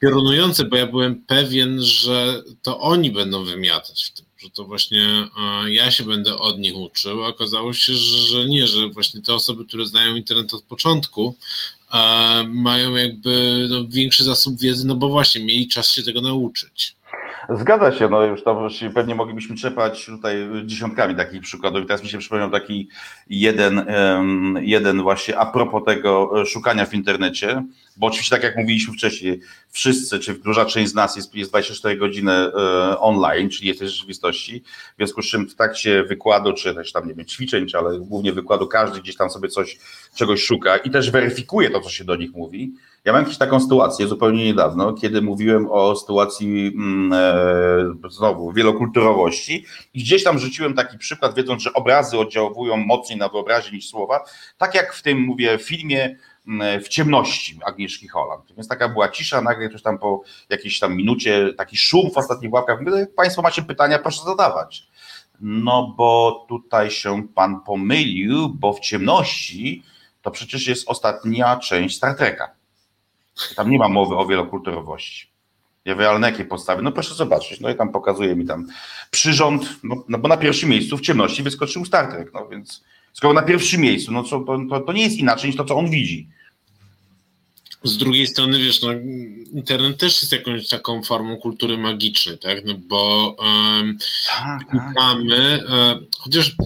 piorunujące, 0.00 0.64
bo 0.64 0.76
ja 0.76 0.86
byłem 0.86 1.22
pewien, 1.26 1.82
że 1.82 2.42
to 2.62 2.80
oni 2.80 3.10
będą 3.10 3.44
wymiatać 3.44 4.04
w 4.04 4.12
tym, 4.12 4.26
że 4.38 4.50
to 4.50 4.64
właśnie 4.64 5.02
e, 5.02 5.72
ja 5.72 5.90
się 5.90 6.04
będę 6.04 6.38
od 6.38 6.58
nich 6.58 6.76
uczył, 6.76 7.24
okazało 7.24 7.72
się, 7.72 7.94
że 7.94 8.46
nie, 8.46 8.66
że 8.66 8.88
właśnie 8.88 9.22
te 9.22 9.34
osoby, 9.34 9.64
które 9.64 9.86
znają 9.86 10.16
internet 10.16 10.54
od 10.54 10.62
początku, 10.62 11.36
mają 12.48 12.96
jakby 12.96 13.66
no, 13.70 13.88
większy 13.88 14.24
zasób 14.24 14.60
wiedzy, 14.60 14.86
no 14.86 14.94
bo 14.94 15.08
właśnie 15.08 15.44
mieli 15.44 15.68
czas 15.68 15.90
się 15.90 16.02
tego 16.02 16.20
nauczyć. 16.20 16.96
Zgadza 17.48 17.92
się, 17.92 18.08
no 18.08 18.22
już 18.22 18.42
to 18.42 18.68
pewnie 18.94 19.14
moglibyśmy 19.14 19.56
czepać 19.56 20.06
tutaj 20.06 20.36
dziesiątkami 20.64 21.16
takich 21.16 21.42
przykładów. 21.42 21.86
Teraz 21.86 22.02
mi 22.02 22.08
się 22.08 22.18
przypomniał 22.18 22.50
taki 22.50 22.88
jeden, 23.30 23.86
jeden 24.60 25.02
właśnie 25.02 25.38
a 25.38 25.46
propos 25.46 25.84
tego 25.84 26.44
szukania 26.46 26.86
w 26.86 26.94
internecie. 26.94 27.62
Bo 27.96 28.06
oczywiście 28.06 28.36
tak 28.36 28.44
jak 28.44 28.56
mówiliśmy 28.56 28.94
wcześniej, 28.94 29.40
wszyscy, 29.70 30.18
czy 30.18 30.34
duża 30.34 30.64
część 30.64 30.90
z 30.90 30.94
nas 30.94 31.16
jest, 31.16 31.34
jest 31.34 31.50
24 31.50 31.96
godziny 31.96 32.32
e, 32.32 32.98
online, 32.98 33.50
czyli 33.50 33.68
jesteś 33.68 33.88
w 33.88 33.92
rzeczywistości, 33.94 34.62
w 34.92 34.96
związku 34.96 35.22
z 35.22 35.26
czym 35.26 35.48
w 35.48 35.54
trakcie 35.54 36.02
wykładu, 36.02 36.52
czy 36.52 36.74
też 36.74 36.92
tam, 36.92 37.08
nie 37.08 37.14
wiem, 37.14 37.26
ćwiczeń, 37.26 37.66
czy 37.66 37.78
ale 37.78 37.98
głównie 37.98 38.32
wykładu, 38.32 38.66
każdy 38.66 39.00
gdzieś 39.00 39.16
tam 39.16 39.30
sobie 39.30 39.48
coś, 39.48 39.78
czegoś 40.14 40.42
szuka 40.42 40.76
i 40.76 40.90
też 40.90 41.10
weryfikuje 41.10 41.70
to, 41.70 41.80
co 41.80 41.90
się 41.90 42.04
do 42.04 42.16
nich 42.16 42.32
mówi. 42.32 42.72
Ja 43.04 43.12
mam 43.12 43.22
jakąś 43.22 43.38
taką 43.38 43.60
sytuację 43.60 44.06
zupełnie 44.06 44.44
niedawno, 44.44 44.92
kiedy 44.92 45.22
mówiłem 45.22 45.66
o 45.70 45.96
sytuacji 45.96 46.72
mm, 46.74 47.12
e, 47.12 48.10
znowu 48.10 48.52
wielokulturowości 48.52 49.64
i 49.94 50.00
gdzieś 50.00 50.24
tam 50.24 50.38
rzuciłem 50.38 50.74
taki 50.74 50.98
przykład, 50.98 51.34
wiedząc, 51.34 51.62
że 51.62 51.72
obrazy 51.72 52.18
oddziałują 52.18 52.76
mocniej 52.76 53.18
na 53.18 53.28
wyobraźnię 53.28 53.76
niż 53.76 53.88
słowa, 53.88 54.24
tak 54.58 54.74
jak 54.74 54.94
w 54.94 55.02
tym, 55.02 55.20
mówię, 55.20 55.58
filmie 55.58 56.16
w 56.84 56.88
ciemności 56.88 57.58
Agnieszki 57.64 58.08
Holland. 58.08 58.52
Więc 58.56 58.68
taka 58.68 58.88
była 58.88 59.08
cisza, 59.08 59.40
nagle 59.40 59.68
ktoś 59.68 59.82
tam 59.82 59.98
po 59.98 60.22
jakiejś 60.48 60.78
tam 60.78 60.96
minucie, 60.96 61.54
taki 61.56 61.76
szum 61.76 62.10
w 62.10 62.18
ostatnich 62.18 62.52
łapkach. 62.52 62.80
Mówię, 62.80 62.98
jak 62.98 63.14
Państwo 63.14 63.42
macie 63.42 63.62
pytania, 63.62 63.98
proszę 63.98 64.24
zadawać. 64.24 64.88
No 65.40 65.94
bo 65.96 66.46
tutaj 66.48 66.90
się 66.90 67.28
Pan 67.34 67.60
pomylił, 67.60 68.48
bo 68.48 68.72
w 68.72 68.80
ciemności 68.80 69.82
to 70.22 70.30
przecież 70.30 70.66
jest 70.66 70.88
ostatnia 70.88 71.56
część 71.56 71.96
Star 71.96 72.16
Treka. 72.16 72.50
Tam 73.56 73.70
nie 73.70 73.78
ma 73.78 73.88
mowy 73.88 74.16
o 74.16 74.26
wielokulturowości. 74.26 75.30
Ja 75.84 75.94
mówię, 75.94 76.08
ale 76.08 76.18
na 76.18 76.30
jakiej 76.30 76.46
podstawie? 76.46 76.82
No 76.82 76.92
proszę 76.92 77.14
zobaczyć. 77.14 77.60
No 77.60 77.70
i 77.70 77.74
tam 77.74 77.92
pokazuje 77.92 78.36
mi 78.36 78.46
tam 78.46 78.66
przyrząd, 79.10 79.76
no, 79.82 80.04
no 80.08 80.18
bo 80.18 80.28
na 80.28 80.36
pierwszym 80.36 80.70
miejscu 80.70 80.96
w 80.96 81.00
ciemności 81.00 81.42
wyskoczył 81.42 81.84
Star 81.84 82.10
Trek, 82.10 82.30
no 82.34 82.48
więc 82.48 82.84
skoro 83.12 83.34
na 83.34 83.42
pierwszym 83.42 83.80
miejscu, 83.80 84.12
no 84.12 84.22
to, 84.22 84.44
to, 84.70 84.80
to 84.80 84.92
nie 84.92 85.02
jest 85.02 85.16
inaczej 85.16 85.50
niż 85.50 85.56
to, 85.56 85.64
co 85.64 85.76
on 85.76 85.90
widzi. 85.90 86.28
Z 87.84 87.96
drugiej 87.96 88.26
strony, 88.26 88.58
wiesz, 88.58 88.82
no, 88.82 88.88
internet 89.52 89.98
też 89.98 90.22
jest 90.22 90.32
jakąś 90.32 90.68
taką 90.68 91.02
formą 91.02 91.36
kultury 91.36 91.78
magicznej, 91.78 92.38
tak? 92.38 92.64
No 92.64 92.74
bo 92.74 93.36
um, 93.38 93.98
mamy, 94.94 95.64
um, 95.68 96.06
chociaż 96.18 96.56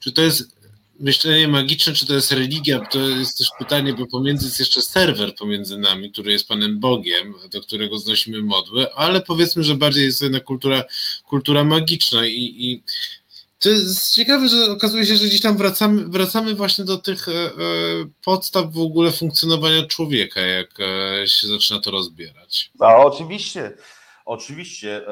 czy 0.00 0.12
to 0.12 0.22
jest 0.22 0.54
myślenie 1.00 1.48
magiczne, 1.48 1.92
czy 1.92 2.06
to 2.06 2.14
jest 2.14 2.32
religia, 2.32 2.80
to 2.80 2.98
jest 3.08 3.38
też 3.38 3.48
pytanie, 3.58 3.94
bo 3.94 4.06
pomiędzy 4.06 4.46
jest 4.46 4.60
jeszcze 4.60 4.82
serwer 4.82 5.34
pomiędzy 5.34 5.78
nami, 5.78 6.12
który 6.12 6.32
jest 6.32 6.48
Panem 6.48 6.80
Bogiem, 6.80 7.34
do 7.50 7.60
którego 7.60 7.98
znosimy 7.98 8.42
modły, 8.42 8.92
ale 8.92 9.20
powiedzmy, 9.20 9.62
że 9.64 9.74
bardziej 9.74 10.04
jest 10.04 10.22
jedna 10.22 10.40
kultura, 10.40 10.84
kultura 11.26 11.64
magiczna 11.64 12.26
i, 12.26 12.54
i 12.58 12.82
ciekawe, 14.12 14.48
że 14.48 14.72
okazuje 14.72 15.06
się, 15.06 15.16
że 15.16 15.26
gdzieś 15.26 15.40
tam 15.40 15.56
wracamy, 15.56 16.04
wracamy 16.04 16.54
właśnie 16.54 16.84
do 16.84 16.98
tych 16.98 17.28
e, 17.28 17.32
e 17.32 17.50
podstaw 18.24 18.72
w 18.72 18.78
ogóle 18.78 19.12
funkcjonowania 19.12 19.86
człowieka, 19.86 20.40
jak 20.40 20.68
e, 20.80 21.28
się 21.28 21.46
zaczyna 21.46 21.80
to 21.80 21.90
rozbierać. 21.90 22.70
A 22.80 22.96
oczywiście. 22.96 23.72
Oczywiście. 24.26 25.02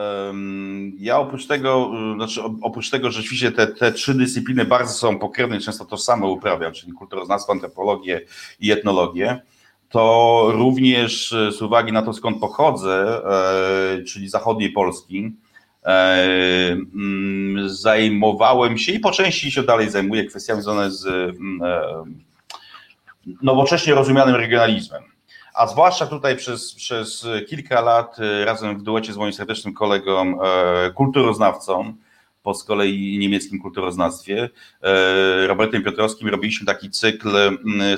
Ja 0.99 1.19
oprócz 1.19 1.47
tego, 1.47 1.91
znaczy 2.15 2.43
oprócz 2.63 2.91
tego, 2.91 3.11
że 3.11 3.23
rzeczywiście 3.23 3.53
te, 3.53 3.67
te 3.67 3.93
trzy 3.93 4.15
dyscypliny 4.15 4.65
bardzo 4.65 4.93
są 4.93 5.19
pokrewne, 5.19 5.61
często 5.61 5.85
to 5.85 5.97
samo 5.97 6.31
uprawiam, 6.31 6.73
czyli 6.73 6.93
kulturoznawstwo, 6.93 7.53
antropologię 7.53 8.21
i 8.61 8.71
etnologię, 8.71 9.43
to 9.89 10.49
również 10.53 11.35
z 11.59 11.63
uwagi 11.63 11.93
na 11.93 12.03
to, 12.03 12.13
skąd 12.13 12.41
pochodzę, 12.41 13.23
czyli 14.07 14.29
zachodniej 14.29 14.73
Polski, 14.73 15.33
zajmowałem 17.67 18.79
się 18.79 18.93
i 18.93 19.01
po 19.01 19.11
części 19.11 19.51
się 19.51 19.63
dalej 19.63 19.91
zajmuję 19.91 20.25
kwestiami 20.25 20.63
związane 20.63 20.91
z 20.91 21.07
mm, 21.07 21.63
e, 21.63 22.05
nowocześnie 23.43 23.95
rozumianym 23.95 24.37
regionalizmem 24.37 25.03
a 25.55 25.67
zwłaszcza 25.67 26.07
tutaj 26.07 26.37
przez, 26.37 26.75
przez 26.75 27.27
kilka 27.49 27.81
lat 27.81 28.19
y, 28.19 28.45
razem 28.45 28.79
w 28.79 28.83
duecie 28.83 29.13
z 29.13 29.17
moim 29.17 29.33
serdecznym 29.33 29.75
kolegą, 29.75 30.43
e, 30.43 30.91
kulturoznawcą, 30.91 31.95
po 32.43 32.55
z 32.55 32.65
kolei 32.65 33.19
niemieckim 33.19 33.61
kulturoznawstwie, 33.61 34.51
e, 34.83 35.47
Robertem 35.47 35.83
Piotrowskim, 35.83 36.29
robiliśmy 36.29 36.67
taki 36.67 36.91
cykl 36.91 37.29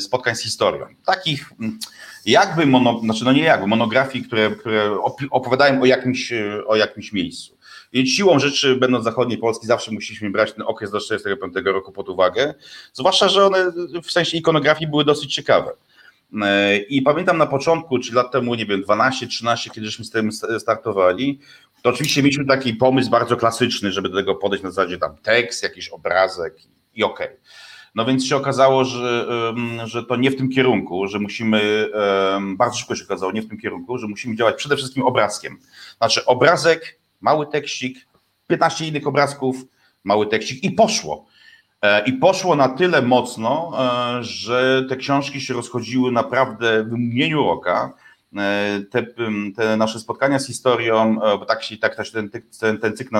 spotkań 0.01 0.37
z 0.37 0.43
historią. 0.43 0.87
Takich 1.07 1.51
jakby, 2.27 2.67
mono, 2.67 3.01
znaczy 3.01 3.25
no 3.25 3.33
nie 3.33 3.43
jakby, 3.43 3.67
monografii, 3.67 4.25
które, 4.25 4.51
które 4.51 4.99
opowiadają 5.31 5.83
o 5.83 5.87
jakimś, 5.87 6.33
o 6.67 6.77
jakimś 6.77 7.13
miejscu. 7.13 7.54
Siłą 8.05 8.39
rzeczy, 8.39 8.77
będąc 8.77 9.05
zachodniej 9.05 9.39
Polski, 9.39 9.67
zawsze 9.67 9.93
musieliśmy 9.93 10.31
brać 10.31 10.53
ten 10.53 10.63
okres 10.63 10.91
do 10.91 11.01
1945 11.01 11.67
roku 11.75 11.93
pod 11.93 12.09
uwagę, 12.09 12.55
zwłaszcza, 12.93 13.29
że 13.29 13.47
one 13.47 13.73
w 14.03 14.11
sensie 14.11 14.39
ikonografii 14.39 14.91
były 14.91 15.05
dosyć 15.05 15.35
ciekawe. 15.35 15.71
E, 16.43 16.77
I 16.77 17.03
pamiętam 17.03 17.39
na 17.39 17.47
początku, 17.47 17.99
czy 17.99 18.15
lat 18.15 18.33
temu, 18.33 18.55
nie 18.55 18.67
wiem, 18.67 18.83
12, 18.83 19.27
13, 19.27 19.71
kiedyśmy 19.71 20.05
z 20.05 20.11
tym 20.11 20.31
startowali, 20.59 21.41
to 21.83 21.91
oczywiście 21.91 22.23
mieliśmy 22.23 22.47
taki 22.47 22.75
pomysł 22.75 23.11
bardzo 23.11 23.37
klasyczny, 23.37 23.93
żeby 23.93 24.09
do 24.09 24.17
tego 24.17 24.35
podejść 24.35 24.65
na 24.65 24.71
zasadzie 24.71 24.99
tam 24.99 25.17
tekst, 25.17 25.63
jakiś 25.63 25.89
obrazek 25.89 26.57
i 26.95 27.05
okej. 27.05 27.27
Okay. 27.27 27.39
No 27.95 28.05
więc 28.05 28.27
się 28.27 28.37
okazało, 28.37 28.85
że, 28.85 29.27
że 29.85 30.05
to 30.05 30.17
nie 30.17 30.31
w 30.31 30.37
tym 30.37 30.51
kierunku, 30.51 31.07
że 31.07 31.19
musimy, 31.19 31.91
bardzo 32.57 32.79
szybko 32.79 32.97
się 32.97 33.05
okazało, 33.05 33.33
nie 33.33 33.43
w 33.43 33.49
tym 33.49 33.59
kierunku, 33.59 33.99
że 33.99 34.07
musimy 34.07 34.37
działać 34.37 34.55
przede 34.55 34.77
wszystkim 34.77 35.03
obrazkiem. 35.03 35.59
Znaczy 35.99 36.25
obrazek, 36.25 36.99
mały 37.25 37.47
tekstik, 37.47 38.07
15 38.47 38.87
innych 38.87 39.07
obrazków, 39.07 39.57
mały 40.05 40.27
tekstik 40.27 40.65
i 40.65 40.71
poszło. 40.71 41.27
E, 41.83 42.05
I 42.05 42.13
poszło 42.13 42.57
na 42.57 42.69
tyle 42.69 43.03
mocno, 43.03 43.73
e, 44.19 44.25
że 44.25 44.85
te 44.89 44.97
książki 44.97 45.41
się 45.41 45.55
rozchodziły 45.55 46.13
naprawdę 46.13 46.85
w 46.85 46.93
mgnieniu 46.93 47.45
oka. 47.45 47.93
E, 48.37 48.81
te, 48.91 49.07
te, 49.57 49.77
nasze 49.77 50.01
spotkania 50.01 50.39
z 50.39 50.47
historią, 50.47 51.15
bo 51.15 51.47
tak 51.47 51.63
się 51.63 51.77
tak 51.77 51.97
ten, 52.13 52.31
ten, 52.61 52.79
ten 52.79 52.97
cykl, 52.97 53.17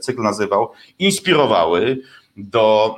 cykl 0.00 0.22
nazywał, 0.22 0.72
inspirowały 0.98 1.98
do, 2.36 2.96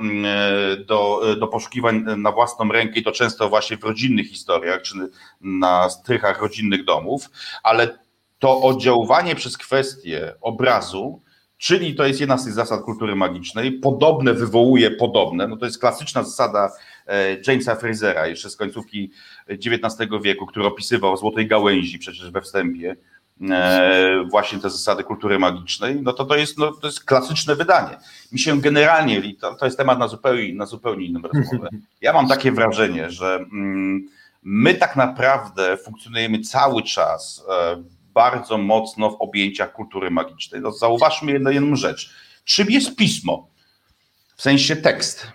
do, 0.87 1.21
do 1.41 1.47
poszukiwań 1.47 2.05
na 2.17 2.33
własną 2.33 2.69
rękę 2.73 3.01
i 3.01 3.03
to 3.03 3.13
często 3.13 3.49
właśnie 3.49 3.77
w 3.77 3.85
rodzinnych 3.85 4.29
historiach, 4.29 4.83
czy 4.83 4.95
na 5.41 5.91
strychach 5.91 6.43
rodzinnych 6.43 6.85
domów, 6.85 7.31
ale 7.63 7.99
to 8.39 8.61
oddziaływanie 8.61 9.34
przez 9.34 9.59
kwestię 9.59 10.34
obrazu 10.41 11.22
Czyli 11.59 11.95
to 11.95 12.07
jest 12.07 12.20
jedna 12.20 12.39
z 12.39 12.45
tych 12.45 12.53
zasad 12.53 12.82
kultury 12.82 13.16
magicznej. 13.16 13.72
Podobne 13.72 14.34
wywołuje 14.34 14.91
podobne. 14.91 15.49
No 15.49 15.57
to 15.57 15.64
jest 15.64 15.78
klasyczna 15.78 16.22
zasada 16.22 16.70
e, 17.07 17.36
Jamesa 17.47 17.74
Frasera 17.74 18.26
jeszcze 18.26 18.51
z 18.51 18.57
końcówki 18.57 19.11
XIX 19.49 20.11
wieku, 20.22 20.47
który 20.47 20.66
opisywał 20.66 21.16
złotej 21.16 21.47
gałęzi 21.47 21.99
przecież 21.99 22.30
we 22.30 22.41
wstępie 22.41 22.97
e, 23.51 24.24
właśnie 24.30 24.59
te 24.59 24.70
zasady 24.70 25.05
kultury 25.05 25.39
magicznej, 25.39 26.03
no 26.03 26.12
to 26.12 26.24
to 26.24 26.36
jest, 26.36 26.59
no, 26.59 26.72
to 26.72 26.86
jest 26.86 27.05
klasyczne 27.05 27.57
wydanie. 27.57 27.99
Mi 28.32 28.39
się 28.39 28.61
generalnie, 28.61 29.34
to, 29.41 29.55
to 29.55 29.64
jest 29.64 29.78
temat 29.78 29.99
na 29.99 30.09
zupełnie, 30.09 30.55
na 30.55 30.66
zupełnie 30.66 31.07
inną 31.07 31.20
rozmowę. 31.22 31.68
Ja 32.01 32.12
mam 32.12 32.28
takie 32.28 32.53
wrażenie, 32.53 33.11
że 33.11 33.34
mm, 33.53 34.09
my 34.43 34.74
tak 34.74 34.97
naprawdę 34.97 35.76
funkcjonujemy 35.76 36.41
cały 36.41 36.82
czas 36.82 37.45
e, 37.51 37.82
bardzo 38.19 38.59
mocno 38.59 39.11
w 39.11 39.16
objęciach 39.21 39.73
kultury 39.73 40.11
magicznej. 40.11 40.61
No, 40.61 40.73
zauważmy 40.73 41.33
jedną, 41.33 41.51
jedną 41.51 41.77
rzecz. 41.77 42.14
Czym 42.45 42.71
jest 42.71 42.97
pismo? 42.97 43.49
W 44.37 44.43
sensie 44.43 44.77
tekst. 44.77 45.33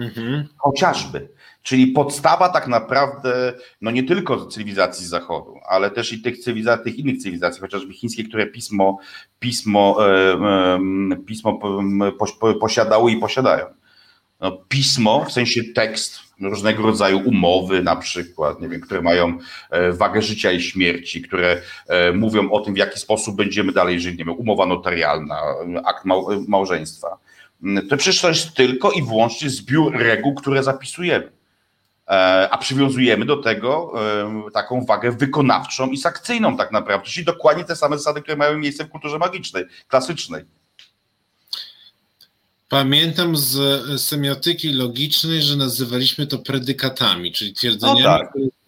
Mhm. 0.00 0.48
Chociażby. 0.56 1.28
Czyli 1.62 1.86
podstawa 1.86 2.48
tak 2.48 2.68
naprawdę, 2.68 3.52
no 3.80 3.90
nie 3.90 4.02
tylko 4.02 4.46
cywilizacji 4.46 5.06
zachodu, 5.06 5.54
ale 5.68 5.90
też 5.90 6.12
i 6.12 6.22
tych, 6.22 6.38
cywilizacji, 6.38 6.84
tych 6.84 6.98
innych 6.98 7.18
cywilizacji, 7.18 7.60
chociażby 7.60 7.92
chińskie, 7.92 8.24
które 8.24 8.46
pismo, 8.46 8.98
pismo, 9.38 9.96
e, 10.08 10.78
pismo 11.26 11.58
posiadały 12.60 13.12
i 13.12 13.16
posiadają. 13.16 13.66
No, 14.40 14.52
pismo, 14.68 15.24
w 15.24 15.32
sensie 15.32 15.64
tekst, 15.64 16.18
różnego 16.40 16.82
rodzaju 16.82 17.18
umowy 17.28 17.82
na 17.82 17.96
przykład, 17.96 18.60
nie 18.60 18.68
wiem, 18.68 18.80
które 18.80 19.02
mają 19.02 19.38
e, 19.70 19.92
wagę 19.92 20.22
życia 20.22 20.52
i 20.52 20.60
śmierci, 20.60 21.22
które 21.22 21.62
e, 21.88 22.12
mówią 22.12 22.50
o 22.50 22.60
tym, 22.60 22.74
w 22.74 22.76
jaki 22.76 22.98
sposób 22.98 23.36
będziemy 23.36 23.72
dalej 23.72 24.00
żyć, 24.00 24.18
nie 24.18 24.24
wiem, 24.24 24.38
umowa 24.38 24.66
notarialna, 24.66 25.40
akt 25.84 26.04
małżeństwa. 26.48 27.18
Mm, 27.62 27.88
to 27.88 27.96
przecież 27.96 28.20
to 28.20 28.28
jest 28.28 28.54
tylko 28.54 28.90
i 28.90 29.02
wyłącznie 29.02 29.50
zbiór 29.50 29.96
reguł, 29.96 30.34
które 30.34 30.62
zapisujemy, 30.62 31.32
e, 32.08 32.12
a 32.50 32.58
przywiązujemy 32.58 33.24
do 33.24 33.36
tego 33.36 33.92
taką 34.54 34.84
wagę 34.84 35.12
wykonawczą 35.12 35.90
i 35.90 35.96
sakcyjną 35.96 36.56
tak 36.56 36.72
naprawdę, 36.72 37.06
czyli 37.06 37.24
dokładnie 37.24 37.64
te 37.64 37.76
same 37.76 37.98
zasady, 37.98 38.22
które 38.22 38.36
mają 38.36 38.58
miejsce 38.58 38.84
w 38.84 38.88
kulturze 38.88 39.18
magicznej, 39.18 39.64
klasycznej. 39.88 40.44
Pamiętam 42.68 43.36
z 43.36 43.56
semiotyki 44.00 44.72
logicznej, 44.72 45.42
że 45.42 45.56
nazywaliśmy 45.56 46.26
to 46.26 46.38
predykatami, 46.38 47.32
czyli 47.32 47.54
twierdzeniami, 47.54 48.00
no 48.02 48.18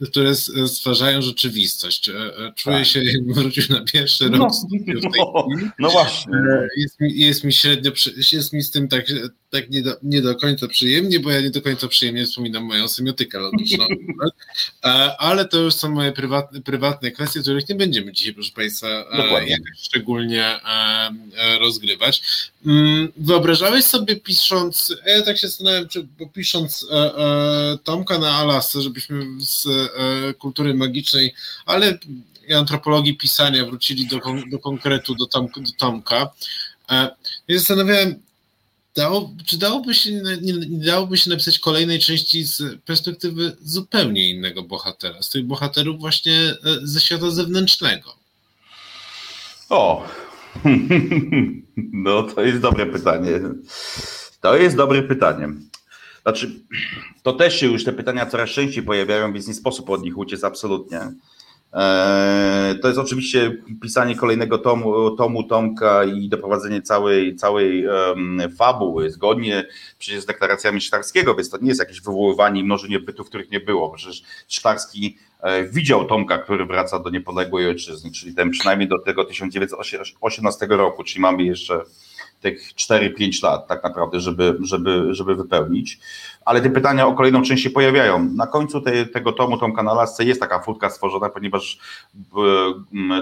tak. 0.00 0.10
które 0.10 0.34
stwarzają 0.66 1.22
rzeczywistość. 1.22 2.08
E, 2.08 2.12
e, 2.14 2.52
czuję 2.56 2.76
tak. 2.76 2.86
się, 2.86 3.04
jakbym 3.04 3.34
wrócił 3.34 3.64
na 3.70 3.80
pierwszy 3.80 4.30
no, 4.30 4.38
rok 4.38 4.52
no, 5.16 5.32
no, 5.34 5.48
no 5.78 5.90
właśnie. 5.90 6.32
E, 6.34 6.68
jest 6.76 7.00
mi, 7.00 7.18
jest 7.18 7.44
mi 7.44 7.52
średnio, 7.52 7.92
jest 8.32 8.52
mi 8.52 8.62
z 8.62 8.70
tym 8.70 8.88
tak, 8.88 9.06
tak 9.50 9.70
nie, 9.70 9.82
do, 9.82 9.96
nie 10.02 10.22
do 10.22 10.36
końca 10.36 10.68
przyjemnie, 10.68 11.20
bo 11.20 11.30
ja 11.30 11.40
nie 11.40 11.50
do 11.50 11.62
końca 11.62 11.88
przyjemnie 11.88 12.26
wspominam 12.26 12.64
moją 12.64 12.88
semiotykę 12.88 13.38
logiczną. 13.38 13.84
Ale 15.18 15.48
to 15.48 15.58
już 15.58 15.74
są 15.74 15.90
moje 15.90 16.12
prywatne, 16.12 16.62
prywatne 16.62 17.10
kwestie, 17.10 17.40
których 17.40 17.68
nie 17.68 17.74
będziemy 17.74 18.12
dzisiaj, 18.12 18.34
proszę 18.34 18.52
Państwa, 18.54 19.04
Dokładnie. 19.16 19.58
szczególnie 19.76 20.60
rozgrywać. 21.60 22.22
Mm, 22.66 23.12
wyobrażałeś 23.16 23.87
sobie 23.88 24.16
pisząc, 24.16 24.94
ja 25.06 25.22
tak 25.22 25.38
się 25.38 25.48
zastanawiam, 25.48 25.88
czy 25.88 26.02
bo 26.18 26.26
pisząc 26.26 26.86
e, 26.90 26.94
e, 26.94 27.78
Tomka 27.84 28.18
na 28.18 28.34
Alasce, 28.34 28.82
żebyśmy 28.82 29.24
z 29.40 29.66
e, 29.66 30.34
kultury 30.34 30.74
magicznej, 30.74 31.34
ale 31.66 31.98
i 32.48 32.54
antropologii 32.54 33.16
pisania 33.16 33.64
wrócili 33.64 34.06
do, 34.06 34.20
do 34.50 34.58
konkretu, 34.58 35.14
do, 35.14 35.26
Tom, 35.26 35.48
do 35.56 35.72
Tomka. 35.78 36.30
E, 36.90 37.10
ja 37.48 37.58
zastanawiałem, 37.58 38.22
dało, 38.96 39.34
czy 39.46 39.58
dałoby 39.58 39.94
się, 39.94 40.12
nie, 40.12 40.52
nie 40.52 40.86
dałoby 40.86 41.18
się 41.18 41.30
napisać 41.30 41.58
kolejnej 41.58 41.98
części 41.98 42.44
z 42.44 42.62
perspektywy 42.84 43.56
zupełnie 43.60 44.30
innego 44.30 44.62
bohatera, 44.62 45.22
z 45.22 45.30
tych 45.30 45.44
bohaterów 45.44 46.00
właśnie 46.00 46.38
e, 46.40 46.56
ze 46.82 47.00
świata 47.00 47.30
zewnętrznego. 47.30 48.16
O, 49.68 50.06
no 51.92 52.22
to 52.22 52.42
jest 52.42 52.60
dobre 52.60 52.86
pytanie. 52.86 53.40
To 54.40 54.56
jest 54.56 54.76
dobre 54.76 55.02
pytanie. 55.02 55.48
Znaczy, 56.22 56.50
to 57.22 57.32
też 57.32 57.60
się 57.60 57.66
już 57.66 57.84
te 57.84 57.92
pytania 57.92 58.26
coraz 58.26 58.50
częściej 58.50 58.82
pojawiają, 58.82 59.32
więc 59.32 59.48
nie 59.48 59.54
sposób 59.54 59.90
od 59.90 60.02
nich 60.02 60.18
uciec 60.18 60.44
absolutnie. 60.44 61.00
Eee, 61.72 62.78
to 62.80 62.88
jest 62.88 63.00
oczywiście 63.00 63.56
pisanie 63.82 64.16
kolejnego 64.16 64.58
tomu, 64.58 65.10
tomu 65.10 65.44
Tomka 65.44 66.04
i 66.04 66.28
doprowadzenie 66.28 66.82
całej, 66.82 67.36
całej 67.36 67.86
fabuły 68.58 69.10
zgodnie 69.10 69.66
przecież 69.98 70.20
z 70.20 70.26
deklaracjami 70.26 70.80
Sztarskiego, 70.80 71.34
więc 71.34 71.50
to 71.50 71.58
nie 71.58 71.68
jest 71.68 71.80
jakieś 71.80 72.00
wywoływanie 72.00 72.60
i 72.60 72.64
mnożenie 72.64 73.00
bytów, 73.00 73.28
których 73.28 73.50
nie 73.50 73.60
było. 73.60 73.90
Przecież 73.90 74.22
Sztarski 74.48 75.16
e, 75.40 75.64
widział 75.64 76.04
Tomka, 76.04 76.38
który 76.38 76.66
wraca 76.66 76.98
do 76.98 77.10
niepodległej 77.10 77.66
ojczyzny, 77.66 78.10
czyli 78.10 78.34
ten 78.34 78.50
przynajmniej 78.50 78.88
do 78.88 78.98
tego 78.98 79.24
1918 79.24 80.66
roku, 80.66 81.04
czyli 81.04 81.20
mamy 81.20 81.42
jeszcze 81.42 81.80
tych 82.40 82.74
4-5 82.74 83.44
lat 83.44 83.68
tak 83.68 83.84
naprawdę, 83.84 84.20
żeby, 84.20 84.58
żeby, 84.60 85.14
żeby 85.14 85.34
wypełnić. 85.34 85.98
Ale 86.44 86.60
te 86.60 86.70
pytania 86.70 87.06
o 87.06 87.14
kolejną 87.14 87.42
część 87.42 87.62
się 87.62 87.70
pojawiają. 87.70 88.24
Na 88.34 88.46
końcu 88.46 88.80
te, 88.80 89.06
tego 89.06 89.32
tomu, 89.32 89.58
tą 89.58 89.72
kanalasce 89.72 90.24
jest 90.24 90.40
taka 90.40 90.58
furtka 90.58 90.90
stworzona, 90.90 91.28
ponieważ 91.28 91.78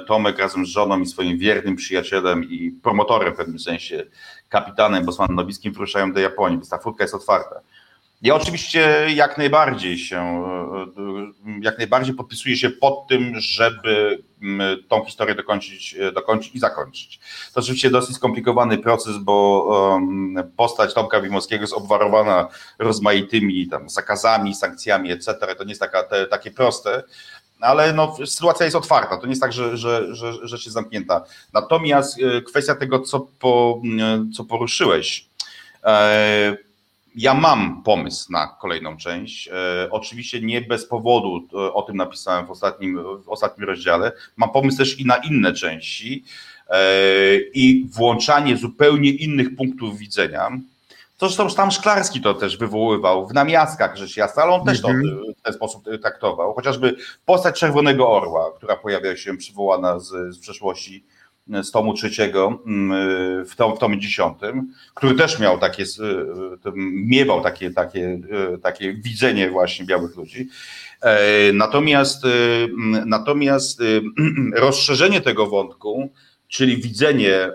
Tomek 0.06 0.38
razem 0.38 0.66
z 0.66 0.68
żoną 0.68 1.00
i 1.00 1.06
swoim 1.06 1.38
wiernym 1.38 1.76
przyjacielem 1.76 2.44
i 2.44 2.70
promotorem 2.70 3.34
w 3.34 3.36
pewnym 3.36 3.58
sensie, 3.58 4.04
kapitanem 4.48 5.04
Bosmanem 5.04 5.36
Nowickim 5.36 5.72
wyruszają 5.72 6.12
do 6.12 6.20
Japonii, 6.20 6.58
więc 6.58 6.68
ta 6.68 6.78
furtka 6.78 7.04
jest 7.04 7.14
otwarta. 7.14 7.60
Ja 8.22 8.34
oczywiście 8.34 9.06
jak 9.14 9.38
najbardziej 9.38 9.98
się, 9.98 10.44
jak 11.62 11.78
najbardziej 11.78 12.14
podpisuję 12.14 12.56
się 12.56 12.70
pod 12.70 13.06
tym, 13.08 13.40
żeby 13.40 14.22
mm, 14.42 14.82
tą 14.88 15.04
historię 15.04 15.34
dokończyć, 15.34 15.96
dokończyć 16.14 16.54
i 16.54 16.58
zakończyć. 16.58 17.20
To 17.54 17.60
oczywiście 17.60 17.90
dosyć 17.90 18.16
skomplikowany 18.16 18.78
proces, 18.78 19.18
bo 19.18 19.98
postać 20.56 20.94
Tomka 20.94 21.20
Wimowskiego 21.20 21.62
jest 21.62 21.74
obwarowana 21.74 22.48
rozmaitymi 22.78 23.68
tam 23.68 23.88
zakazami, 23.88 24.54
sankcjami, 24.54 25.12
etc. 25.12 25.34
To 25.58 25.64
nie 25.64 25.70
jest 25.70 25.80
taka, 25.80 26.02
te, 26.02 26.26
takie 26.26 26.50
proste, 26.50 27.02
ale 27.60 27.92
no, 27.92 28.16
sytuacja 28.26 28.64
jest 28.64 28.76
otwarta, 28.76 29.16
to 29.16 29.26
nie 29.26 29.32
jest 29.32 29.42
tak, 29.42 29.52
że, 29.52 29.76
że, 29.76 30.14
że 30.14 30.48
rzecz 30.48 30.68
zamknięta. 30.68 31.24
Natomiast 31.52 32.18
e, 32.22 32.42
kwestia 32.42 32.74
tego, 32.74 33.00
co, 33.00 33.26
po, 33.38 33.82
co 34.36 34.44
poruszyłeś, 34.44 35.26
e, 35.84 36.56
ja 37.16 37.34
mam 37.34 37.82
pomysł 37.82 38.32
na 38.32 38.46
kolejną 38.46 38.96
część. 38.96 39.48
E, 39.48 39.52
oczywiście 39.90 40.40
nie 40.40 40.60
bez 40.60 40.86
powodu 40.86 41.48
e, 41.52 41.72
o 41.72 41.82
tym 41.82 41.96
napisałem 41.96 42.46
w 42.46 42.50
ostatnim, 42.50 43.02
w 43.24 43.28
ostatnim 43.28 43.68
rozdziale. 43.68 44.12
Mam 44.36 44.50
pomysł 44.50 44.78
też 44.78 45.00
i 45.00 45.06
na 45.06 45.16
inne 45.16 45.52
części 45.52 46.24
e, 46.70 46.78
i 47.54 47.88
włączanie 47.92 48.56
zupełnie 48.56 49.10
innych 49.10 49.56
punktów 49.56 49.98
widzenia. 49.98 50.50
Zresztą 51.20 51.48
tam 51.48 51.70
Szklarski 51.70 52.20
to 52.20 52.34
też 52.34 52.56
wywoływał 52.56 53.28
w 53.28 53.34
namiastkach 53.34 53.96
rzecz 53.96 54.16
jasna, 54.16 54.42
ale 54.42 54.52
on 54.52 54.66
też 54.66 54.80
to 54.80 54.88
mhm. 54.88 55.34
w 55.38 55.42
ten 55.42 55.54
sposób 55.54 55.84
traktował. 56.02 56.54
Chociażby 56.54 56.96
postać 57.26 57.60
Czerwonego 57.60 58.10
Orła, 58.10 58.52
która 58.56 58.76
pojawia 58.76 59.16
się 59.16 59.36
przywołana 59.36 59.98
z, 59.98 60.34
z 60.34 60.38
przeszłości 60.38 61.04
z 61.62 61.70
tomu 61.70 61.94
trzeciego 61.94 62.62
mm, 62.66 63.44
w, 63.46 63.56
tom, 63.56 63.76
w 63.76 63.78
tomie 63.78 63.98
dziesiątym, 63.98 64.72
który 64.94 65.14
też 65.14 65.38
miał 65.38 65.58
takie, 65.58 65.84
miewał 66.92 67.42
takie, 67.42 67.70
takie, 67.70 68.20
takie 68.62 68.92
widzenie 68.92 69.50
właśnie 69.50 69.86
białych 69.86 70.16
ludzi. 70.16 70.48
E, 71.00 71.52
natomiast, 71.52 72.24
e, 72.24 72.28
natomiast 73.06 73.80
e, 73.80 73.84
rozszerzenie 74.60 75.20
tego 75.20 75.46
wątku, 75.46 76.12
czyli 76.48 76.76
widzenie, 76.76 77.50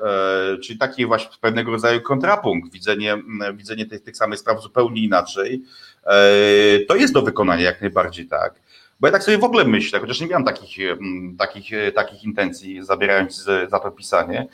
czyli 0.64 0.80
taki 0.80 1.06
właśnie 1.06 1.30
pewnego 1.42 1.72
rodzaju 1.72 2.02
kontrapunkt, 2.02 2.74
widzenie, 2.74 3.18
widzenie 3.54 3.86
tych, 3.86 4.04
tych 4.04 4.18
samych 4.18 4.39
spraw 4.39 4.62
zupełnie 4.62 5.02
inaczej, 5.02 5.64
to 6.88 6.96
jest 6.96 7.14
do 7.14 7.22
wykonania 7.22 7.64
jak 7.64 7.82
najbardziej 7.82 8.26
tak. 8.26 8.54
Bo 9.02 9.08
ja 9.08 9.14
tak 9.14 9.24
sobie 9.24 9.38
w 9.38 9.43
ogóle 9.43 9.66
myślę, 9.66 9.99
chociaż 9.99 10.22
nie 10.22 10.28
miałem 10.28 10.45
takich, 10.45 10.78
takich, 11.38 11.72
takich 11.95 12.24
intencji, 12.24 12.86
zabierając 12.86 13.36
za 13.70 13.80
to 13.80 13.91
pisanie, 13.91 14.47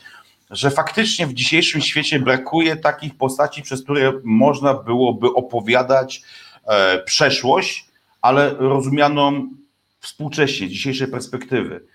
że 0.50 0.72
faktycznie 0.72 1.28
w 1.28 1.34
dzisiejszym 1.34 1.82
świecie 1.82 2.20
brakuje 2.20 2.76
takich 2.76 3.18
postaci, 3.18 3.62
przez 3.62 3.84
które 3.84 4.14
można 4.24 4.74
byłoby 4.74 5.28
opowiadać 5.28 6.22
e, 6.66 7.04
przeszłość, 7.04 7.86
ale 8.22 8.50
rozumianą 8.50 9.50
współcześnie, 10.00 10.68
dzisiejszej 10.68 11.08
perspektywy. 11.08 11.86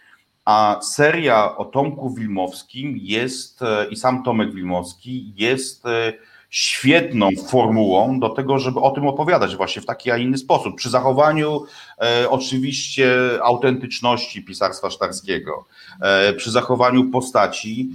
A 0.44 0.80
seria 0.82 1.56
o 1.56 1.64
Tomku 1.64 2.14
Wilmowskim 2.14 2.98
jest, 3.00 3.62
e, 3.62 3.86
i 3.90 3.96
sam 3.96 4.22
Tomek 4.22 4.54
Wilmowski 4.54 5.32
jest 5.36 5.86
e, 5.86 6.12
świetną 6.52 7.28
formułą 7.48 8.20
do 8.20 8.28
tego, 8.28 8.58
żeby 8.58 8.80
o 8.80 8.90
tym 8.90 9.06
opowiadać 9.06 9.56
właśnie 9.56 9.82
w 9.82 9.86
taki, 9.86 10.10
a 10.10 10.16
inny 10.16 10.38
sposób. 10.38 10.76
Przy 10.76 10.90
zachowaniu 10.90 11.64
e, 11.98 12.30
oczywiście 12.30 13.10
autentyczności 13.42 14.42
pisarstwa 14.42 14.90
sztarskiego, 14.90 15.64
e, 16.00 16.32
przy 16.32 16.50
zachowaniu 16.50 17.10
postaci, 17.10 17.90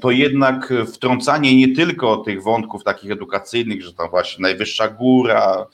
to 0.00 0.10
jednak 0.10 0.72
wtrącanie 0.92 1.56
nie 1.56 1.74
tylko 1.74 2.16
tych 2.16 2.42
wątków 2.42 2.84
takich 2.84 3.10
edukacyjnych, 3.10 3.82
że 3.82 3.92
tam 3.92 4.10
właśnie 4.10 4.42
najwyższa 4.42 4.88
góra, 4.88 5.66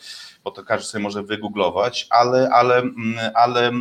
bo 0.45 0.51
to 0.51 0.63
każdy 0.63 0.89
sobie 0.89 1.03
może 1.03 1.23
wygooglować, 1.23 2.07
ale, 2.11 2.51
ale, 2.51 2.83
ale 3.35 3.73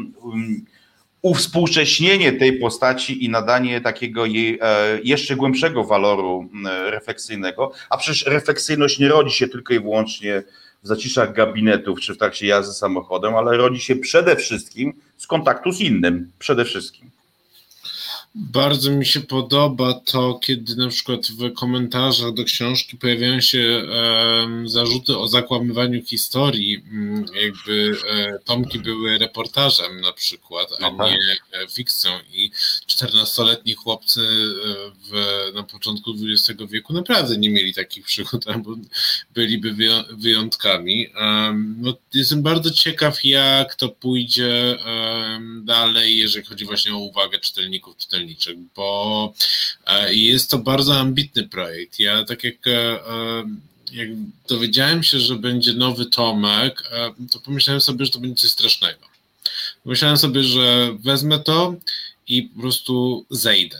uwspółcześnienie 1.25 2.33
tej 2.33 2.59
postaci 2.59 3.25
i 3.25 3.29
nadanie 3.29 3.81
takiego 3.81 4.25
jej 4.25 4.59
e, 4.61 4.99
jeszcze 5.03 5.35
głębszego 5.35 5.83
waloru 5.83 6.49
refleksyjnego, 6.85 7.71
a 7.89 7.97
przecież 7.97 8.25
refleksyjność 8.25 8.99
nie 8.99 9.07
rodzi 9.07 9.35
się 9.35 9.47
tylko 9.47 9.73
i 9.73 9.79
wyłącznie 9.79 10.43
w 10.83 10.87
zaciszach 10.87 11.33
gabinetów 11.33 11.99
czy 11.99 12.13
w 12.13 12.17
trakcie 12.17 12.47
jazdy 12.47 12.73
samochodem, 12.73 13.35
ale 13.35 13.57
rodzi 13.57 13.79
się 13.79 13.95
przede 13.95 14.35
wszystkim 14.35 14.93
z 15.17 15.27
kontaktu 15.27 15.71
z 15.71 15.81
innym, 15.81 16.31
przede 16.39 16.65
wszystkim. 16.65 17.11
Bardzo 18.37 18.91
mi 18.91 19.05
się 19.05 19.21
podoba 19.21 19.93
to, 19.93 20.39
kiedy 20.43 20.75
na 20.75 20.87
przykład 20.87 21.27
w 21.27 21.53
komentarzach 21.53 22.33
do 22.33 22.43
książki 22.43 22.97
pojawiają 22.97 23.41
się 23.41 23.81
zarzuty 24.65 25.17
o 25.17 25.27
zakłamywaniu 25.27 26.03
historii, 26.03 26.83
mm, 26.91 27.25
jakby 27.33 27.97
e, 28.09 28.39
tomki 28.39 28.79
były 28.79 29.17
reportażem 29.17 30.01
na 30.01 30.13
przykład, 30.13 30.69
a 30.79 30.91
no 30.91 30.97
tak. 30.97 31.11
nie 31.11 31.17
e, 31.59 31.67
fikcją 31.67 32.11
i 32.33 32.51
14-letni 32.87 33.73
chłopcy 33.73 34.21
e, 34.21 34.25
w, 35.03 35.11
na 35.53 35.63
początku 35.63 36.11
XX 36.11 36.61
wieku 36.71 36.93
naprawdę 36.93 37.37
nie 37.37 37.49
mieli 37.49 37.73
takich 37.73 38.05
przygód, 38.05 38.47
albo 38.53 38.75
byliby 39.33 39.75
wyjątkami. 40.11 41.07
no, 41.77 41.93
jestem 42.13 42.43
bardzo 42.43 42.71
ciekaw, 42.71 43.25
jak 43.25 43.75
to 43.75 43.89
pójdzie 43.89 44.77
dalej, 45.61 46.17
jeżeli 46.17 46.45
chodzi 46.45 46.65
właśnie 46.65 46.93
o 46.93 46.97
uwagę 46.97 47.39
czytelników, 47.39 47.97
czytelników 47.97 48.24
bo 48.75 49.33
e, 49.85 50.13
jest 50.13 50.51
to 50.51 50.57
bardzo 50.57 50.99
ambitny 50.99 51.47
projekt. 51.47 51.99
Ja 51.99 52.23
tak 52.23 52.43
jak 52.43 52.67
e, 52.67 52.99
jak 53.91 54.09
dowiedziałem 54.47 55.03
się, 55.03 55.19
że 55.19 55.35
będzie 55.35 55.73
nowy 55.73 56.05
Tomek, 56.05 56.83
e, 56.91 57.11
to 57.31 57.39
pomyślałem 57.39 57.81
sobie, 57.81 58.05
że 58.05 58.11
to 58.11 58.19
będzie 58.19 58.41
coś 58.41 58.51
strasznego. 58.51 58.99
Myślałem 59.85 60.17
sobie, 60.17 60.43
że 60.43 60.95
wezmę 60.99 61.39
to 61.39 61.75
i 62.27 62.43
po 62.43 62.61
prostu 62.61 63.25
zejdę, 63.29 63.77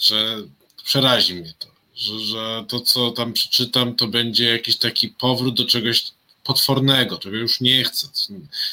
że 0.00 0.36
przerazi 0.84 1.34
mnie 1.34 1.54
to, 1.58 1.68
że, 1.96 2.20
że 2.20 2.64
to, 2.68 2.80
co 2.80 3.10
tam 3.10 3.32
przeczytam, 3.32 3.94
to 3.94 4.06
będzie 4.06 4.44
jakiś 4.44 4.76
taki 4.76 5.08
powrót 5.08 5.54
do 5.54 5.64
czegoś 5.64 6.04
potwornego, 6.46 7.18
czego 7.18 7.36
już 7.36 7.60
nie 7.60 7.84
chcę, 7.84 8.08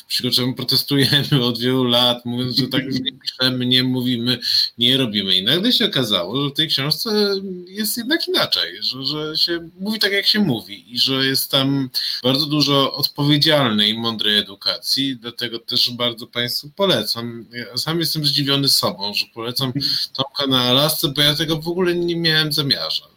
przeciwko 0.07 0.35
czemu 0.35 0.53
protestujemy 0.53 1.45
od 1.45 1.59
wielu 1.59 1.83
lat, 1.83 2.25
mówiąc, 2.25 2.57
że 2.57 2.67
tak 2.67 2.83
nie 2.85 3.11
piszemy, 3.11 3.65
nie 3.65 3.83
mówimy, 3.83 4.39
nie 4.77 4.97
robimy. 4.97 5.35
I 5.35 5.43
nagle 5.43 5.71
się 5.71 5.85
okazało, 5.85 6.41
że 6.41 6.49
w 6.49 6.53
tej 6.53 6.67
książce 6.67 7.35
jest 7.67 7.97
jednak 7.97 8.27
inaczej, 8.27 8.83
że, 8.83 9.05
że 9.05 9.37
się 9.37 9.69
mówi 9.79 9.99
tak, 9.99 10.11
jak 10.11 10.25
się 10.25 10.39
mówi 10.39 10.93
i 10.93 10.99
że 10.99 11.25
jest 11.25 11.51
tam 11.51 11.89
bardzo 12.23 12.45
dużo 12.45 12.93
odpowiedzialnej 12.93 13.91
i 13.91 13.97
mądrej 13.97 14.37
edukacji, 14.37 15.17
dlatego 15.17 15.59
też 15.59 15.91
bardzo 15.91 16.27
Państwu 16.27 16.69
polecam. 16.75 17.45
Ja 17.51 17.77
sam 17.77 17.99
jestem 17.99 18.25
zdziwiony 18.25 18.69
sobą, 18.69 19.13
że 19.13 19.25
polecam 19.33 19.73
Tomka 20.13 20.47
na 20.47 20.61
Alasce, 20.61 21.07
bo 21.15 21.21
ja 21.21 21.35
tego 21.35 21.61
w 21.61 21.67
ogóle 21.67 21.95
nie 21.95 22.15
miałem 22.15 22.51
zamiarza 22.51 23.12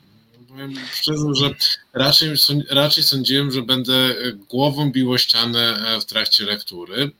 powiem 0.57 0.75
szczerze, 0.95 1.35
że 1.35 1.55
raczej, 1.93 2.35
raczej 2.71 3.05
sądziłem, 3.05 3.51
że 3.51 3.63
będę 3.63 3.95
e, 3.95 4.33
głową 4.33 4.91
biło 4.93 5.19
ścianę 5.19 5.77
e, 5.87 6.01
w 6.01 6.05
trakcie 6.05 6.45
lektury, 6.45 7.11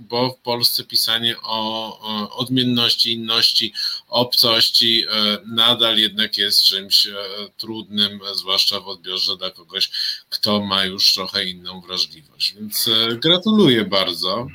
bo 0.00 0.30
w 0.30 0.38
Polsce 0.38 0.84
pisanie 0.84 1.36
o 1.42 2.36
odmienności, 2.36 3.12
inności, 3.12 3.72
obcości 4.08 5.04
e, 5.10 5.38
nadal 5.46 5.98
jednak 5.98 6.38
jest 6.38 6.62
czymś 6.62 7.08
trudnym, 7.56 8.20
zwłaszcza 8.34 8.80
w 8.80 8.88
odbiorze 8.88 9.36
dla 9.36 9.50
kogoś, 9.50 9.90
kto 10.28 10.60
ma 10.60 10.84
już 10.84 11.14
trochę 11.14 11.44
inną 11.44 11.80
wrażliwość. 11.80 12.54
Więc 12.54 12.90
gratuluję 13.20 13.84
bardzo. 13.84 14.46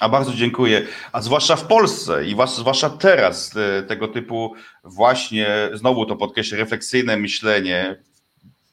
A 0.00 0.08
bardzo 0.08 0.32
dziękuję. 0.32 0.86
A 1.12 1.22
zwłaszcza 1.22 1.56
w 1.56 1.66
Polsce 1.66 2.26
i 2.26 2.36
zwłaszcza 2.46 2.90
teraz 2.90 3.56
e, 3.56 3.82
tego 3.82 4.08
typu 4.08 4.54
właśnie, 4.84 5.70
znowu 5.72 6.06
to 6.06 6.16
podkreślę, 6.16 6.58
refleksyjne 6.58 7.16
myślenie 7.16 8.02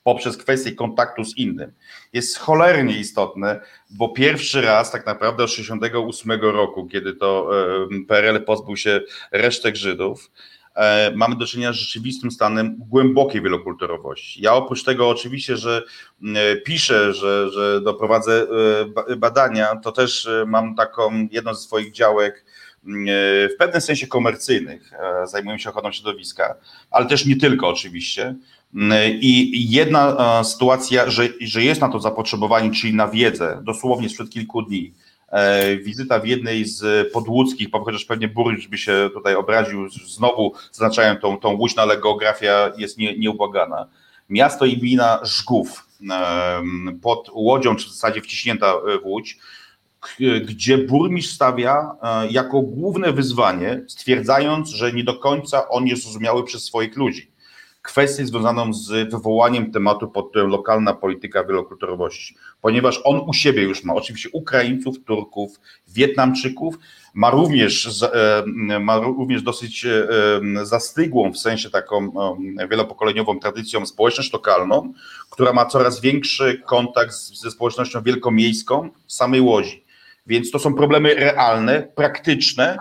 poprzez 0.04 0.38
kwestię 0.38 0.72
kontaktu 0.72 1.24
z 1.24 1.38
innym 1.38 1.72
jest 2.14 2.38
cholernie 2.38 2.98
istotne, 2.98 3.62
bo 3.90 4.10
pierwszy 4.10 4.62
raz 4.62 4.92
tak 4.92 5.06
naprawdę 5.06 5.44
od 5.44 5.50
1968 5.50 6.42
roku, 6.42 6.88
kiedy 6.88 7.14
to 7.14 7.50
e, 7.92 8.06
PRL 8.08 8.46
pozbył 8.46 8.78
się 8.78 9.02
resztek 9.32 9.76
Żydów, 9.76 10.32
mamy 11.16 11.36
do 11.36 11.46
czynienia 11.46 11.74
z 11.74 11.76
rzeczywistym 11.76 12.32
stanem 12.32 12.76
głębokiej 12.80 13.42
wielokulturowości. 13.42 14.42
Ja 14.42 14.54
oprócz 14.54 14.84
tego 14.84 15.10
oczywiście, 15.10 15.58
że 15.58 15.84
e, 16.36 16.56
piszę, 16.56 17.14
że, 17.14 17.50
że 17.52 17.82
doprowadzę 17.82 18.48
e, 19.08 19.16
badania, 19.16 19.76
to 19.76 19.92
też 19.92 20.30
mam 20.48 20.76
taką 20.76 21.28
jedną 21.32 21.54
ze 21.54 21.62
swoich 21.62 21.92
działek 21.92 22.46
w 23.50 23.56
pewnym 23.60 23.82
sensie 23.82 24.08
komercyjnych, 24.08 24.92
zajmuję 25.26 25.60
się 25.60 25.70
ochroną 25.70 25.92
środowiska, 25.92 26.56
ale 26.92 27.06
też 27.06 27.26
nie 27.26 27.36
tylko 27.36 27.68
oczywiście. 27.68 28.36
I 29.22 29.72
jedna 29.72 30.44
sytuacja, 30.44 31.10
że, 31.10 31.28
że 31.42 31.64
jest 31.64 31.82
na 31.82 31.90
to 31.90 32.00
zapotrzebowanie, 32.00 32.72
czyli 32.72 32.94
na 32.94 33.08
wiedzę, 33.08 33.62
dosłownie 33.64 34.10
sprzed 34.10 34.30
kilku 34.30 34.62
dni, 34.62 34.94
E, 34.94 35.07
wizyta 35.84 36.20
w 36.20 36.28
jednej 36.28 36.66
z 36.66 37.12
podłódzkich, 37.14 37.68
chociaż 37.72 38.06
pewnie 38.06 38.28
burmistrz 38.28 38.68
by 38.68 38.78
się 38.78 39.10
tutaj 39.14 39.36
obraził, 39.36 39.90
znowu 39.90 40.54
zaznaczają 40.72 41.18
tą, 41.18 41.40
tą 41.40 41.54
łódź, 41.54 41.78
ale 41.78 41.98
geografia 41.98 42.72
jest 42.78 42.98
nie, 42.98 43.18
nieubłagana. 43.18 43.88
Miasto 44.30 44.66
i 44.66 44.78
gmina 44.78 45.20
Żgów 45.24 45.88
pod 47.02 47.30
Łodzią, 47.34 47.76
czy 47.76 47.88
w 47.88 47.92
zasadzie 47.92 48.22
wciśnięta 48.22 48.74
w 49.04 49.06
Łódź, 49.06 49.38
gdzie 50.46 50.78
burmistrz 50.78 51.36
stawia 51.36 51.92
e, 52.02 52.28
jako 52.28 52.62
główne 52.62 53.14
wyzwanie, 53.14 53.82
stwierdzając, 53.88 54.70
że 54.70 54.94
nie 54.94 55.04
do 55.04 55.14
końca 55.14 55.70
on 55.70 55.88
jest 55.88 56.04
zrozumiały 56.04 56.44
przez 56.44 56.64
swoich 56.64 56.98
ludzi 56.98 57.32
kwestię 57.88 58.26
związaną 58.26 58.74
z 58.74 59.12
wywołaniem 59.12 59.72
tematu 59.72 60.08
pod 60.08 60.36
lokalna 60.36 60.94
polityka 60.94 61.44
wielokulturowości, 61.44 62.36
ponieważ 62.62 63.02
on 63.04 63.20
u 63.28 63.34
siebie 63.34 63.64
już 63.64 63.84
ma 63.84 63.94
oczywiście 63.94 64.30
Ukraińców, 64.34 65.04
Turków, 65.06 65.60
Wietnamczyków, 65.88 66.76
ma 67.14 67.30
również, 67.30 68.04
e, 68.04 68.80
ma 68.80 69.00
również 69.00 69.42
dosyć 69.42 69.86
e, 69.86 70.08
zastygłą 70.66 71.32
w 71.34 71.38
sensie 71.38 71.70
taką 71.70 72.12
wielopokoleniową 72.70 73.40
tradycją 73.40 73.86
społeczność 73.86 74.34
lokalną, 74.34 74.94
która 75.30 75.54
ma 75.54 75.66
coraz 75.66 76.02
większy 76.02 76.62
kontakt 76.66 77.14
ze 77.14 77.52
społecznością 77.52 78.02
wielkomiejską 78.02 78.90
samej 79.08 79.42
Łodzi. 79.42 79.84
Więc 80.28 80.52
to 80.52 80.60
są 80.60 80.74
problemy 80.74 81.14
realne, 81.14 81.88
praktyczne, 81.96 82.78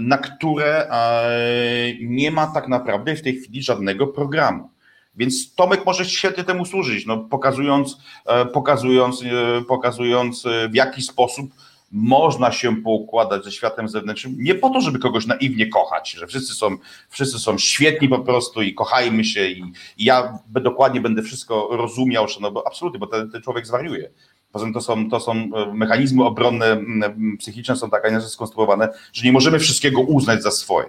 na 0.00 0.18
które 0.18 0.90
e, 0.90 1.94
nie 2.00 2.30
ma 2.30 2.46
tak 2.46 2.68
naprawdę 2.68 3.16
w 3.16 3.22
tej 3.22 3.36
chwili 3.36 3.62
żadnego 3.62 4.06
programu. 4.06 4.70
Więc 5.16 5.54
Tomek 5.54 5.86
może 5.86 6.04
świetnie 6.04 6.44
temu 6.44 6.64
służyć, 6.64 7.06
no, 7.06 7.18
pokazując, 7.18 7.98
e, 8.26 8.46
pokazując, 8.46 9.22
e, 9.22 9.62
pokazując 9.68 10.44
w 10.70 10.74
jaki 10.74 11.02
sposób 11.02 11.50
można 11.92 12.52
się 12.52 12.76
poukładać 12.76 13.44
ze 13.44 13.52
światem 13.52 13.88
zewnętrznym, 13.88 14.36
nie 14.38 14.54
po 14.54 14.70
to, 14.70 14.80
żeby 14.80 14.98
kogoś 14.98 15.26
naiwnie 15.26 15.66
kochać, 15.66 16.10
że 16.10 16.26
wszyscy 16.26 16.54
są, 16.54 16.76
wszyscy 17.08 17.38
są 17.38 17.58
świetni 17.58 18.08
po 18.08 18.18
prostu 18.18 18.62
i 18.62 18.74
kochajmy 18.74 19.24
się 19.24 19.46
i, 19.46 19.72
i 19.98 20.04
ja 20.04 20.38
dokładnie 20.48 21.00
będę 21.00 21.22
wszystko 21.22 21.68
rozumiał, 21.70 22.26
no 22.40 22.50
bo 22.50 22.66
absolutnie, 22.66 22.98
bo 22.98 23.06
ten, 23.06 23.30
ten 23.30 23.42
człowiek 23.42 23.66
zwariuje. 23.66 24.10
Poza 24.52 24.64
tym 24.64 24.74
to 24.74 24.80
są, 24.80 25.10
to 25.10 25.20
są 25.20 25.32
e, 25.32 25.74
mechanizmy 25.74 26.24
obronne, 26.24 26.84
psychiczne 27.38 27.76
są 27.76 27.90
tak 27.90 28.10
inaczej 28.10 28.28
skonstruowane, 28.28 28.88
że 29.12 29.24
nie 29.24 29.32
możemy 29.32 29.58
wszystkiego 29.58 30.00
uznać 30.00 30.42
za 30.42 30.50
swoje. 30.50 30.88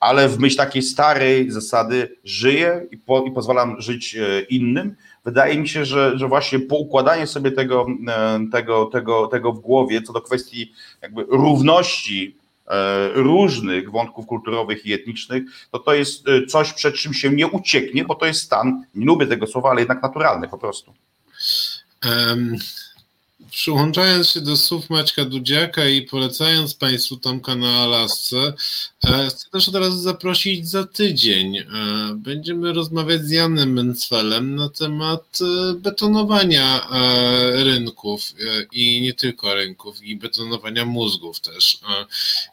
Ale 0.00 0.28
w 0.28 0.38
myśl 0.38 0.56
takiej 0.56 0.82
starej 0.82 1.50
zasady 1.50 2.16
żyję 2.24 2.86
i, 2.90 2.98
po, 2.98 3.24
i 3.24 3.30
pozwalam 3.30 3.80
żyć 3.80 4.16
e, 4.16 4.40
innym, 4.40 4.96
wydaje 5.24 5.58
mi 5.58 5.68
się, 5.68 5.84
że, 5.84 6.18
że 6.18 6.28
właśnie 6.28 6.58
poukładanie 6.58 7.26
sobie 7.26 7.50
tego, 7.50 7.86
e, 8.08 8.40
tego, 8.52 8.86
tego, 8.86 9.26
tego 9.26 9.52
w 9.52 9.60
głowie 9.60 10.02
co 10.02 10.12
do 10.12 10.20
kwestii 10.20 10.72
jakby 11.02 11.26
równości 11.28 12.42
różnych 13.14 13.90
wątków 13.90 14.26
kulturowych 14.26 14.86
i 14.86 14.92
etnicznych, 14.92 15.42
to 15.70 15.78
to 15.78 15.94
jest 15.94 16.24
coś, 16.48 16.72
przed 16.72 16.94
czym 16.94 17.14
się 17.14 17.30
nie 17.30 17.46
ucieknie, 17.46 18.04
bo 18.04 18.14
to 18.14 18.26
jest 18.26 18.42
stan, 18.42 18.84
nie 18.94 19.06
lubię 19.06 19.26
tego 19.26 19.46
słowa, 19.46 19.70
ale 19.70 19.80
jednak 19.80 20.02
naturalny 20.02 20.48
po 20.48 20.58
prostu. 20.58 20.94
Um, 22.04 22.56
Przyłączając 23.50 24.28
się 24.28 24.40
do 24.40 24.56
słów 24.56 24.90
Maćka 24.90 25.24
Dudziaka 25.24 25.88
i 25.88 26.02
polecając 26.02 26.74
Państwu 26.74 27.16
Tomka 27.16 27.54
na 27.54 27.68
Alasce, 27.68 28.52
e, 29.04 29.26
chcę 29.30 29.50
też 29.50 29.68
od 29.68 29.74
razu 29.74 29.98
zaprosić 29.98 30.68
za 30.68 30.84
tydzień. 30.84 31.56
E, 31.56 31.64
będziemy 32.16 32.72
rozmawiać 32.72 33.22
z 33.22 33.30
Janem 33.30 33.72
Mencfelem 33.72 34.54
na 34.54 34.68
temat 34.68 35.38
e, 35.42 35.74
betonowania 35.74 36.88
rynków 37.52 38.34
i 38.72 39.00
nie 39.00 39.14
tylko 39.14 39.54
rynków, 39.54 40.02
i 40.02 40.16
betonowania 40.16 40.84
mózgów 40.84 41.40
też. 41.40 41.78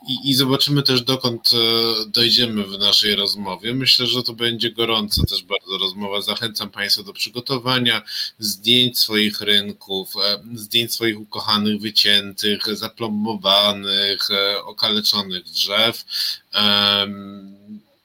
I, 0.07 0.29
i 0.29 0.33
zobaczymy 0.33 0.83
też, 0.83 1.01
dokąd 1.01 1.49
dojdziemy 2.07 2.63
w 2.63 2.79
naszej 2.79 3.15
rozmowie. 3.15 3.73
Myślę, 3.73 4.07
że 4.07 4.23
to 4.23 4.33
będzie 4.33 4.71
gorąca 4.71 5.23
też 5.25 5.43
bardzo 5.43 5.77
rozmowa. 5.77 6.21
Zachęcam 6.21 6.69
Państwa 6.69 7.03
do 7.03 7.13
przygotowania 7.13 8.01
zdjęć 8.39 8.99
swoich 8.99 9.41
rynków, 9.41 10.13
zdjęć 10.55 10.78
swoich 10.87 11.19
ukochanych, 11.19 11.81
wyciętych, 11.81 12.75
zaplombowanych, 12.75 14.31
e, 14.31 14.63
okaleczonych 14.63 15.43
drzew. 15.43 16.05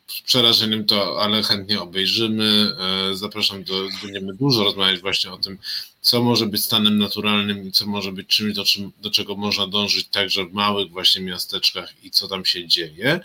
Z 0.07 0.21
przerażeniem 0.23 0.85
to, 0.85 1.23
ale 1.23 1.43
chętnie 1.43 1.81
obejrzymy. 1.81 2.77
E, 3.13 3.17
zapraszam 3.17 3.65
do, 3.65 3.89
będziemy 4.03 4.35
dużo 4.35 4.65
rozmawiać 4.65 5.01
właśnie 5.01 5.33
o 5.33 5.39
tym, 5.39 5.59
co 6.05 6.23
może 6.23 6.47
być 6.47 6.65
stanem 6.65 6.99
naturalnym 6.99 7.69
i 7.69 7.73
co 7.73 7.87
może 7.87 8.13
być 8.13 8.27
czymś, 8.29 8.55
do, 8.55 8.65
czym, 8.65 8.93
do 9.01 9.11
czego 9.11 9.37
można 9.37 9.67
dążyć 9.67 10.09
także 10.09 10.45
w 10.45 10.53
małych 10.53 10.91
właśnie 10.91 11.23
miasteczkach 11.23 12.05
i 12.05 12.11
co 12.11 12.29
tam 12.29 12.45
się 12.45 12.69
dzieje. 12.69 13.21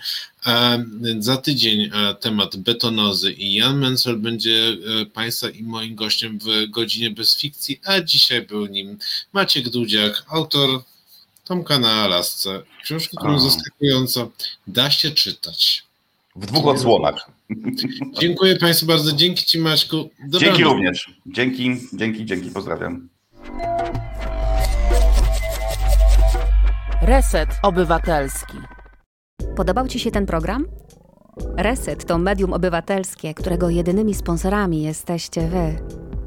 E, 0.46 0.86
za 1.20 1.38
tydzień 1.38 1.82
e, 1.94 2.16
temat 2.16 2.58
betonozy 2.58 3.32
i 3.32 3.54
Jan 3.54 3.78
Mencel 3.78 4.18
będzie 4.18 4.78
e, 5.02 5.06
Państwa 5.06 5.50
i 5.50 5.64
moim 5.64 5.96
gościem 5.96 6.40
w 6.40 6.70
godzinie 6.70 7.12
bez 7.12 7.38
fikcji, 7.38 7.80
a 7.86 8.02
dzisiaj 8.02 8.42
był 8.42 8.66
nim 8.66 8.98
Maciek 9.34 9.70
Dudziak, 9.70 10.26
autor 10.28 10.84
Tomka 11.44 11.80
na 11.80 11.92
Alasce. 11.92 12.64
Książki, 12.84 13.18
którą 13.18 13.40
zaskakująco 13.40 14.32
da 14.68 14.92
się 14.92 15.12
czytać. 15.12 15.84
W 16.36 16.46
dwóch 16.46 16.68
odsłonach. 16.68 17.39
Dziękuję 18.20 18.56
Państwu 18.56 18.86
bardzo. 18.86 19.12
Dzięki 19.12 19.46
Ci, 19.46 19.60
Maćku. 19.60 19.98
Dobranoc. 19.98 20.42
Dzięki 20.42 20.64
również. 20.64 21.14
Dzięki, 21.26 21.78
dzięki, 21.94 22.26
dzięki. 22.26 22.52
Pozdrawiam. 22.52 23.10
Reset 27.02 27.50
Obywatelski. 27.64 28.58
Podobał 29.56 29.88
Ci 29.88 30.00
się 30.00 30.12
ten 30.12 30.26
program? 30.26 30.66
Reset 31.58 32.06
to 32.06 32.18
medium 32.18 32.54
obywatelskie, 32.54 33.34
którego 33.34 33.70
jedynymi 33.70 34.14
sponsorami 34.14 34.84
jesteście 34.84 35.48
Wy, 35.48 35.76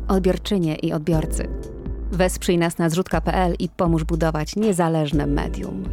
odbiorczynie 0.08 0.74
i 0.74 0.92
odbiorcy. 0.92 1.48
Wesprzyj 2.12 2.58
nas 2.58 2.78
na 2.78 2.90
zrzutka.pl 2.90 3.54
i 3.58 3.68
pomóż 3.68 4.04
budować 4.04 4.56
niezależne 4.56 5.26
medium. 5.26 5.84